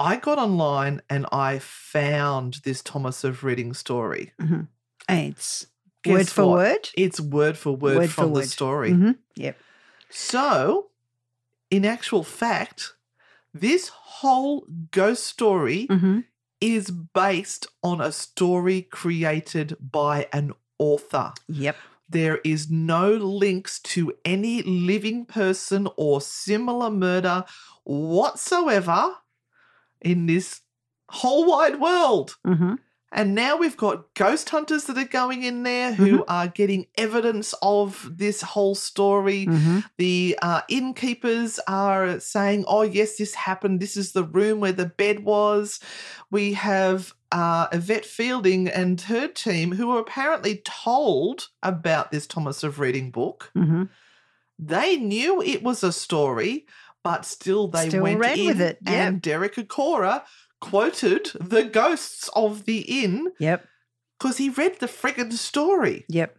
I 0.00 0.16
got 0.16 0.38
online 0.38 1.02
and 1.10 1.26
I 1.30 1.58
found 1.58 2.60
this 2.64 2.80
Thomas 2.82 3.22
of 3.22 3.44
Reading 3.44 3.74
story. 3.74 4.32
And 4.38 4.68
it's 5.08 5.66
Guess 6.02 6.12
word 6.14 6.28
for 6.28 6.46
what? 6.46 6.56
word. 6.56 6.88
It's 6.96 7.20
word 7.20 7.58
for 7.58 7.76
word, 7.76 7.98
Word 7.98 8.06
for 8.08 8.22
from 8.22 8.28
the 8.32 8.40
word. 8.40 8.48
story. 8.48 8.90
Mhm. 8.92 9.18
Yep. 9.36 9.58
So, 10.08 10.86
in 11.70 11.84
actual 11.84 12.24
fact, 12.24 12.94
this 13.52 13.88
whole 13.88 14.66
ghost 14.90 15.26
story 15.26 15.86
Mhm. 15.90 16.24
is 16.62 16.90
based 16.90 17.66
on 17.82 18.00
a 18.00 18.10
story 18.10 18.80
created 18.82 19.76
by 19.80 20.28
an 20.32 20.52
author. 20.78 21.34
Yep. 21.48 21.76
There 22.08 22.40
is 22.42 22.70
no 22.70 23.12
links 23.12 23.78
to 23.80 24.12
any 24.24 24.62
living 24.62 25.26
person 25.26 25.88
or 25.96 26.20
similar 26.22 26.90
murder 26.90 27.44
whatsoever 27.84 29.16
in 30.00 30.26
this 30.26 30.60
whole 31.08 31.46
wide 31.46 31.80
world. 31.80 32.36
hmm 32.44 32.74
And 33.12 33.34
now 33.34 33.56
we've 33.56 33.76
got 33.76 34.14
ghost 34.14 34.50
hunters 34.50 34.84
that 34.84 34.96
are 34.96 35.04
going 35.20 35.42
in 35.42 35.64
there 35.64 35.92
who 35.92 36.18
Mm-hmm. 36.18 36.30
are 36.30 36.46
getting 36.46 36.86
evidence 36.96 37.52
of 37.60 38.08
this 38.16 38.40
whole 38.42 38.76
story. 38.76 39.46
hmm 39.46 39.80
The 39.98 40.38
uh, 40.40 40.60
innkeepers 40.68 41.58
are 41.66 42.20
saying, 42.20 42.64
oh, 42.68 42.82
yes, 42.82 43.16
this 43.16 43.34
happened. 43.34 43.80
This 43.80 43.96
is 43.96 44.12
the 44.12 44.24
room 44.24 44.60
where 44.60 44.72
the 44.72 44.86
bed 44.86 45.24
was. 45.24 45.80
We 46.30 46.52
have 46.54 47.12
uh, 47.32 47.66
Yvette 47.72 48.04
Fielding 48.06 48.68
and 48.68 49.00
her 49.02 49.26
team 49.28 49.72
who 49.72 49.88
were 49.88 49.98
apparently 50.00 50.62
told 50.64 51.48
about 51.62 52.10
this 52.12 52.26
Thomas 52.28 52.62
of 52.62 52.78
Reading 52.78 53.10
book. 53.10 53.50
hmm 53.54 53.84
They 54.58 54.96
knew 54.96 55.42
it 55.42 55.62
was 55.62 55.82
a 55.82 55.92
story, 55.92 56.66
but 57.02 57.24
still 57.24 57.68
they 57.68 57.88
Still 57.88 58.02
went 58.02 58.24
in 58.24 58.46
with 58.46 58.60
it, 58.60 58.78
yep. 58.82 58.94
and 58.94 59.22
Derek 59.22 59.54
Acora 59.56 60.22
quoted 60.60 61.30
the 61.40 61.64
ghosts 61.64 62.28
of 62.34 62.64
the 62.66 62.80
inn 63.02 63.32
Yep. 63.38 63.66
because 64.18 64.36
he 64.38 64.50
read 64.50 64.78
the 64.80 64.86
friggin' 64.86 65.32
story. 65.32 66.04
Yep. 66.08 66.36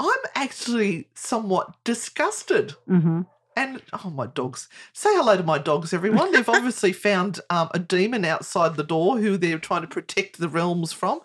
I'm 0.00 0.18
actually 0.34 1.08
somewhat 1.14 1.74
disgusted. 1.84 2.72
hmm 2.88 3.22
And 3.56 3.80
oh, 3.92 4.10
my 4.10 4.26
dogs! 4.26 4.68
Say 4.92 5.14
hello 5.14 5.36
to 5.36 5.42
my 5.44 5.58
dogs, 5.58 5.92
everyone. 5.92 6.32
They've 6.32 6.48
obviously 6.58 6.92
found 6.92 7.40
um, 7.50 7.68
a 7.72 7.78
demon 7.78 8.24
outside 8.24 8.74
the 8.76 8.82
door 8.82 9.18
who 9.18 9.36
they're 9.36 9.58
trying 9.58 9.82
to 9.82 9.86
protect 9.88 10.38
the 10.38 10.48
realms 10.48 10.92
from. 10.92 11.20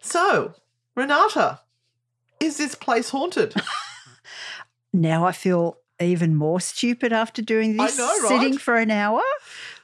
So, 0.00 0.54
Renata, 0.94 1.60
is 2.38 2.58
this 2.58 2.74
place 2.74 3.10
haunted? 3.10 3.54
Now 4.94 5.24
I 5.24 5.32
feel 5.32 5.78
even 6.00 6.34
more 6.34 6.60
stupid 6.60 7.12
after 7.12 7.42
doing 7.42 7.76
this. 7.76 7.98
know, 7.98 8.06
right? 8.06 8.28
Sitting 8.28 8.58
for 8.58 8.76
an 8.76 8.90
hour, 8.90 9.22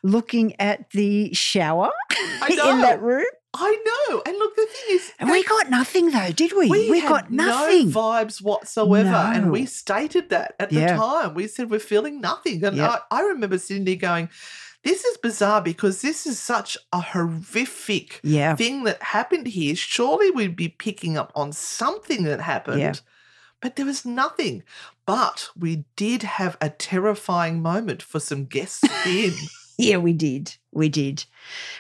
looking 0.03 0.59
at 0.61 0.91
the 0.91 1.33
shower 1.35 1.91
in 2.51 2.57
that 2.57 3.01
room. 3.03 3.27
I 3.55 4.07
know. 4.11 4.23
And 4.27 4.37
look, 4.37 4.55
the 4.57 4.67
thing 4.67 4.97
is, 4.97 5.13
And 5.19 5.31
we 5.31 5.43
got 5.45 5.71
nothing 5.71 6.11
though, 6.11 6.31
did 6.33 6.53
we? 6.53 6.69
we, 6.69 7.01
had 7.01 7.09
got 7.09 7.31
nothing. 7.31 7.91
No 7.91 8.01
vibes 8.01 8.43
whatsoever, 8.43 9.09
and 9.09 9.51
we 9.51 9.65
stated 9.67 10.29
that 10.31 10.55
at 10.61 10.71
Yeah. 10.71 10.93
the 10.93 10.99
time. 10.99 11.35
We 11.35 11.49
said 11.49 11.71
we're 11.71 11.81
feeling 11.81 12.21
nothing, 12.21 12.63
and. 12.65 12.81
I, 12.81 12.99
I 13.11 13.21
remember 13.23 13.59
sitting 13.59 13.85
there 13.85 13.97
going, 13.97 14.29
"This 14.85 15.03
is 15.03 15.17
bizarre 15.17 15.63
because 15.63 16.03
this 16.03 16.27
is 16.27 16.39
such 16.39 16.77
a 16.93 17.01
horrific 17.01 18.21
yeah. 18.23 18.55
thing 18.55 18.85
that 18.85 19.03
happened 19.03 19.47
here. 19.47 19.75
Surely 19.75 20.31
we'd 20.31 20.55
be 20.57 20.69
picking 20.69 21.17
up 21.17 21.33
on 21.35 21.53
something 21.53 22.25
that 22.25 22.41
happened." 22.41 23.01
But 23.61 23.75
there 23.75 23.87
was 23.87 24.05
nothing. 24.05 24.63
But 25.09 25.49
we 25.57 25.87
did 25.97 26.23
have 26.23 26.59
a 26.61 26.69
terrifying 26.69 27.63
moment 27.63 28.03
for 28.03 28.21
some 28.21 28.45
guests 28.45 28.85
in. 29.07 29.33
Yeah, 29.79 29.97
we 29.97 30.13
did. 30.13 30.57
We 30.71 30.91
did. 30.91 31.25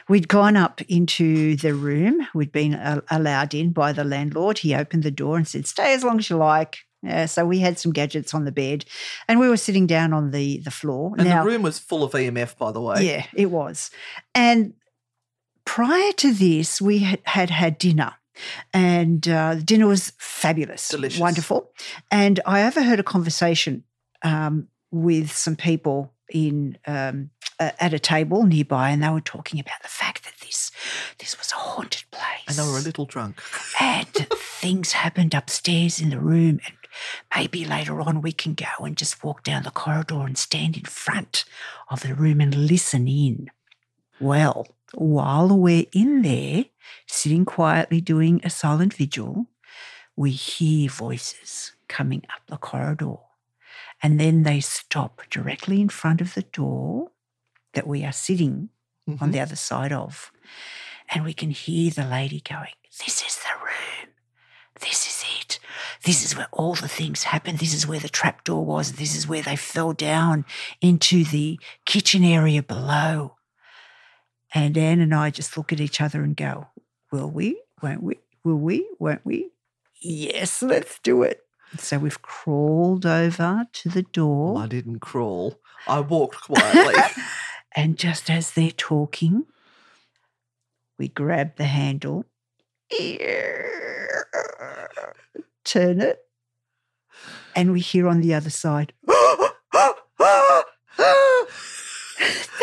We'd 0.08 0.28
gone 0.28 0.56
up 0.56 0.80
into 0.88 1.54
the 1.56 1.74
room. 1.74 2.26
We'd 2.34 2.52
been 2.52 2.72
uh, 2.72 3.02
allowed 3.10 3.52
in 3.52 3.72
by 3.72 3.92
the 3.92 4.02
landlord. 4.02 4.56
He 4.56 4.74
opened 4.74 5.02
the 5.02 5.10
door 5.10 5.36
and 5.36 5.46
said, 5.46 5.66
"Stay 5.66 5.92
as 5.92 6.04
long 6.04 6.20
as 6.20 6.30
you 6.30 6.36
like." 6.36 6.78
Uh, 7.06 7.26
so 7.26 7.44
we 7.44 7.58
had 7.58 7.78
some 7.78 7.92
gadgets 7.92 8.32
on 8.32 8.46
the 8.46 8.50
bed, 8.50 8.86
and 9.28 9.38
we 9.38 9.50
were 9.50 9.58
sitting 9.58 9.86
down 9.86 10.14
on 10.14 10.30
the 10.30 10.60
the 10.60 10.70
floor. 10.70 11.12
And 11.18 11.28
now, 11.28 11.44
the 11.44 11.50
room 11.50 11.60
was 11.60 11.78
full 11.78 12.02
of 12.04 12.12
EMF, 12.12 12.56
by 12.56 12.72
the 12.72 12.80
way. 12.80 13.04
yeah, 13.04 13.26
it 13.34 13.50
was. 13.50 13.90
And 14.34 14.72
prior 15.66 16.12
to 16.12 16.32
this, 16.32 16.80
we 16.80 17.00
had 17.00 17.20
had, 17.24 17.50
had 17.50 17.76
dinner. 17.76 18.14
And 18.72 19.28
uh, 19.28 19.56
the 19.56 19.62
dinner 19.62 19.86
was 19.86 20.12
fabulous, 20.18 20.88
Delicious. 20.88 21.20
wonderful. 21.20 21.70
And 22.10 22.40
I 22.46 22.66
overheard 22.66 23.00
a 23.00 23.04
conversation 23.04 23.84
um, 24.22 24.68
with 24.90 25.30
some 25.32 25.56
people 25.56 26.12
in 26.30 26.78
um, 26.86 27.30
at 27.58 27.92
a 27.92 27.98
table 27.98 28.44
nearby, 28.44 28.90
and 28.90 29.02
they 29.02 29.08
were 29.08 29.20
talking 29.20 29.58
about 29.58 29.82
the 29.82 29.88
fact 29.88 30.24
that 30.24 30.34
this 30.40 30.70
this 31.18 31.36
was 31.38 31.50
a 31.52 31.56
haunted 31.56 32.04
place, 32.10 32.44
And 32.46 32.56
they 32.56 32.62
were 32.70 32.78
a 32.78 32.82
little 32.82 33.06
drunk. 33.06 33.40
and 33.80 34.06
things 34.60 34.92
happened 34.92 35.34
upstairs 35.34 36.00
in 36.00 36.10
the 36.10 36.20
room 36.20 36.60
and 36.66 36.74
maybe 37.34 37.64
later 37.64 38.00
on 38.00 38.20
we 38.20 38.32
can 38.32 38.54
go 38.54 38.66
and 38.84 38.96
just 38.96 39.22
walk 39.22 39.42
down 39.44 39.62
the 39.62 39.70
corridor 39.70 40.22
and 40.26 40.36
stand 40.36 40.76
in 40.76 40.84
front 40.84 41.44
of 41.90 42.02
the 42.02 42.14
room 42.14 42.40
and 42.40 42.54
listen 42.54 43.06
in 43.06 43.50
well 44.18 44.66
while 44.94 45.48
we're 45.56 45.86
in 45.92 46.22
there 46.22 46.64
sitting 47.06 47.44
quietly 47.44 48.00
doing 48.00 48.40
a 48.44 48.50
silent 48.50 48.94
vigil 48.94 49.46
we 50.16 50.30
hear 50.30 50.88
voices 50.90 51.72
coming 51.88 52.22
up 52.34 52.42
the 52.48 52.56
corridor 52.56 53.16
and 54.02 54.18
then 54.20 54.42
they 54.44 54.60
stop 54.60 55.22
directly 55.30 55.80
in 55.80 55.88
front 55.88 56.20
of 56.20 56.34
the 56.34 56.42
door 56.42 57.10
that 57.74 57.86
we 57.86 58.04
are 58.04 58.12
sitting 58.12 58.68
on 59.08 59.16
Mhm. 59.16 59.32
the 59.32 59.40
other 59.40 59.56
side 59.56 59.92
of. 59.92 60.30
And 61.10 61.24
we 61.24 61.32
can 61.32 61.50
hear 61.50 61.90
the 61.90 62.04
lady 62.04 62.40
going, 62.40 62.74
This 62.98 63.22
is 63.26 63.36
the 63.38 63.58
room. 63.64 64.14
This 64.80 65.06
is 65.06 65.24
it. 65.40 65.58
This 66.04 66.24
is 66.24 66.36
where 66.36 66.48
all 66.52 66.74
the 66.74 66.88
things 66.88 67.24
happened. 67.24 67.58
This 67.58 67.72
is 67.74 67.86
where 67.86 68.00
the 68.00 68.08
trapdoor 68.08 68.64
was. 68.64 68.92
This 68.92 69.16
is 69.16 69.26
where 69.26 69.42
they 69.42 69.56
fell 69.56 69.92
down 69.94 70.44
into 70.80 71.24
the 71.24 71.58
kitchen 71.86 72.22
area 72.24 72.62
below. 72.62 73.37
And 74.54 74.78
Anne 74.78 75.00
and 75.00 75.14
I 75.14 75.30
just 75.30 75.56
look 75.56 75.72
at 75.72 75.80
each 75.80 76.00
other 76.00 76.22
and 76.22 76.36
go, 76.36 76.68
Will 77.12 77.30
we? 77.30 77.60
Won't 77.82 78.02
we? 78.02 78.18
Will 78.44 78.56
we? 78.56 78.88
Won't 78.98 79.24
we? 79.24 79.50
Yes, 80.00 80.62
let's 80.62 80.98
do 81.00 81.22
it. 81.22 81.42
So 81.76 81.98
we've 81.98 82.22
crawled 82.22 83.04
over 83.04 83.66
to 83.72 83.88
the 83.88 84.02
door. 84.02 84.54
Well, 84.54 84.62
I 84.62 84.66
didn't 84.66 85.00
crawl. 85.00 85.60
I 85.86 86.00
walked 86.00 86.42
quietly. 86.42 86.94
And 87.76 87.96
just 87.96 88.28
as 88.28 88.50
they're 88.52 88.72
talking, 88.72 89.44
we 90.98 91.06
grab 91.08 91.54
the 91.56 91.66
handle, 91.66 92.24
turn 95.64 96.00
it, 96.00 96.18
and 97.54 97.70
we 97.70 97.78
hear 97.78 98.08
on 98.08 98.20
the 98.20 98.34
other 98.34 98.50
side, 98.50 98.94
the 99.06 99.52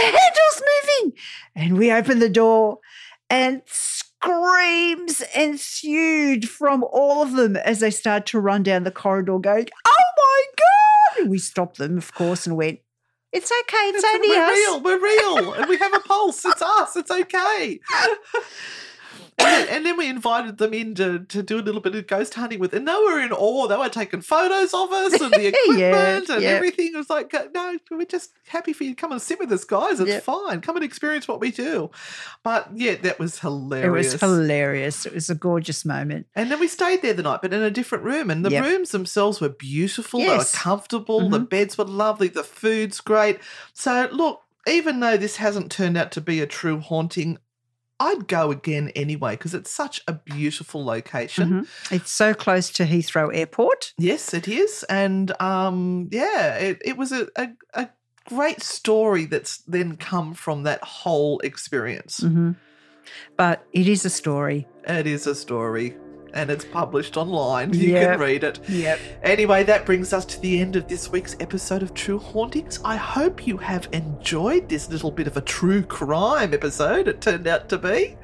handle's 0.06 0.64
moving. 1.02 1.14
And 1.56 1.78
we 1.78 1.92
open 1.92 2.20
the 2.20 2.30
door, 2.30 2.80
and 3.30 3.62
screams 3.66 5.22
ensued 5.36 6.50
from 6.50 6.84
all 6.92 7.22
of 7.24 7.34
them 7.34 7.56
as 7.58 7.80
they 7.80 7.92
start 7.92 8.26
to 8.28 8.40
run 8.40 8.64
down 8.64 8.84
the 8.84 8.92
corridor, 8.92 9.40
going, 9.40 9.68
Oh 9.88 10.04
my 10.18 11.22
God! 11.22 11.30
We 11.30 11.38
stopped 11.38 11.78
them, 11.78 11.98
of 11.98 12.14
course, 12.14 12.46
and 12.48 12.56
went, 12.58 12.80
It's 13.32 13.52
okay, 13.52 13.78
it's, 13.90 14.04
It's- 14.04 14.16
only 14.16 14.30
we're 14.30 14.44
us. 14.44 14.52
real. 14.52 14.82
We're 14.82 15.02
real, 15.04 15.54
and 15.54 15.70
we 15.70 15.78
have 15.78 15.94
a 15.94 16.00
pulse. 16.00 16.44
It's 16.46 16.62
us. 16.62 16.96
It's 16.96 17.12
okay. 17.12 17.80
And 19.38 19.86
then, 19.86 19.98
we 19.98 20.08
invited 20.10 20.58
them 20.58 20.74
in 20.74 20.96
to, 20.96 21.20
to 21.20 21.44
do 21.44 21.58
a 21.60 21.62
little 21.62 21.82
bit 21.82 21.94
of 21.96 22.08
ghost 22.08 22.34
hunting 22.34 22.60
with, 22.60 22.74
and 22.74 22.88
they 22.88 22.94
were 22.94 23.20
in 23.20 23.32
awe. 23.32 23.68
They 23.68 23.76
were 23.78 23.90
taking 23.90 24.22
photos 24.22 24.74
of 24.74 24.92
us 24.92 25.14
and 25.22 25.32
the 25.34 25.48
equipment 25.54 26.28
Yeah, 26.30 26.34
and 26.36 26.42
yeah. 26.44 26.50
everything. 26.50 26.92
It 26.94 26.98
was 26.98 27.10
like, 27.10 27.34
no, 27.54 27.78
we're 27.92 28.06
just 28.06 28.32
happy 28.48 28.74
for 28.74 28.84
you 28.84 28.92
to 28.92 28.96
come 28.96 29.12
and 29.12 29.22
sit 29.22 29.40
with 29.40 29.52
us, 29.52 29.64
guys. 29.64 30.00
It's 30.00 30.10
Yeah. 30.10 30.20
fine. 30.20 30.62
Come 30.62 30.76
and 30.78 30.86
experience 30.86 31.28
what 31.28 31.40
we 31.40 31.52
do. 31.52 31.90
But 32.44 32.70
yeah, 32.76 32.96
that 32.96 33.20
was 33.20 33.40
hilarious. 33.40 34.14
It 34.16 34.22
was 34.22 34.22
hilarious. 34.22 35.06
It 35.06 35.14
was 35.14 35.30
a 35.30 35.36
gorgeous 35.36 35.86
moment. 35.86 36.28
And 36.36 36.52
then 36.52 36.60
we 36.60 36.68
stayed 36.68 37.02
there 37.02 37.14
the 37.14 37.24
night, 37.24 37.42
but 37.42 37.54
in 37.54 37.62
a 37.62 37.72
different 37.72 38.04
room. 38.04 38.30
And 38.30 38.46
the 38.46 38.52
Yep. 38.52 38.64
rooms 38.66 38.92
themselves 38.92 39.42
were 39.42 39.50
beautiful. 39.50 40.20
Yes. 40.22 40.28
They 40.30 40.38
were 40.58 40.62
comfortable. 40.64 41.30
The 41.30 41.40
Mhm. 41.40 41.50
beds 41.50 41.78
were 41.78 41.86
lovely. 41.86 42.28
The 42.30 42.44
food's 42.44 43.00
great. 43.02 43.40
So, 43.74 44.10
look, 44.12 44.42
even 44.68 45.00
though 45.00 45.18
this 45.18 45.36
hasn't 45.38 45.72
turned 45.72 45.96
out 45.98 46.12
to 46.14 46.22
be 46.22 46.42
a 46.42 46.48
true 46.48 46.80
haunting, 46.80 47.38
I'd 48.00 48.28
go 48.28 48.52
again 48.52 48.90
anyway 48.96 49.32
because 49.34 49.54
it's 49.54 49.72
such 49.72 50.02
a 50.08 50.14
beautiful 50.14 50.84
location. 50.84 51.50
Mhm. 51.50 51.92
It's 51.92 52.12
so 52.12 52.34
close 52.34 52.70
to 52.72 52.86
Heathrow 52.86 53.34
Airport. 53.34 53.94
Yes, 53.98 54.34
it 54.34 54.48
is. 54.48 54.84
And 54.90 55.32
um, 55.42 56.10
yeah, 56.12 56.56
it, 56.56 56.82
it 56.84 56.98
was 56.98 57.12
a, 57.12 57.28
a, 57.38 57.50
a 57.74 57.90
great 58.28 58.62
story 58.62 59.26
that's 59.26 59.58
then 59.60 59.96
come 59.98 60.34
from 60.34 60.64
that 60.64 60.84
whole 60.84 61.40
experience. 61.40 62.20
hmm 62.20 62.52
But 63.38 63.66
it 63.72 63.88
is 63.88 64.04
a 64.06 64.10
story. 64.10 64.68
It 64.88 65.08
is 65.08 65.28
a 65.28 65.36
story. 65.36 65.96
And 66.36 66.50
it's 66.52 66.66
published 66.66 67.18
online. 67.18 67.74
You 67.74 67.92
Yep. 67.94 68.12
can 68.12 68.20
read 68.20 68.44
it. 68.44 68.60
Yep. 68.70 69.00
Anyway, 69.24 69.64
that 69.64 69.86
brings 69.86 70.14
us 70.14 70.26
to 70.26 70.40
the 70.42 70.60
end 70.60 70.76
of 70.76 70.88
this 70.88 71.10
week's 71.12 71.36
episode 71.40 71.82
of 71.82 71.94
True 71.94 72.20
Hauntings. 72.20 72.80
I 72.84 72.98
hope 72.98 73.48
you 73.48 73.58
have 73.58 73.88
enjoyed 73.94 74.70
this 74.70 74.90
little 74.90 75.12
bit 75.12 75.28
of 75.28 75.38
a 75.38 75.42
true 75.42 75.82
crime 75.82 76.54
episode, 76.54 77.08
it 77.08 77.22
turned 77.22 77.48
out 77.48 77.70
to 77.70 77.78
be. 77.78 78.18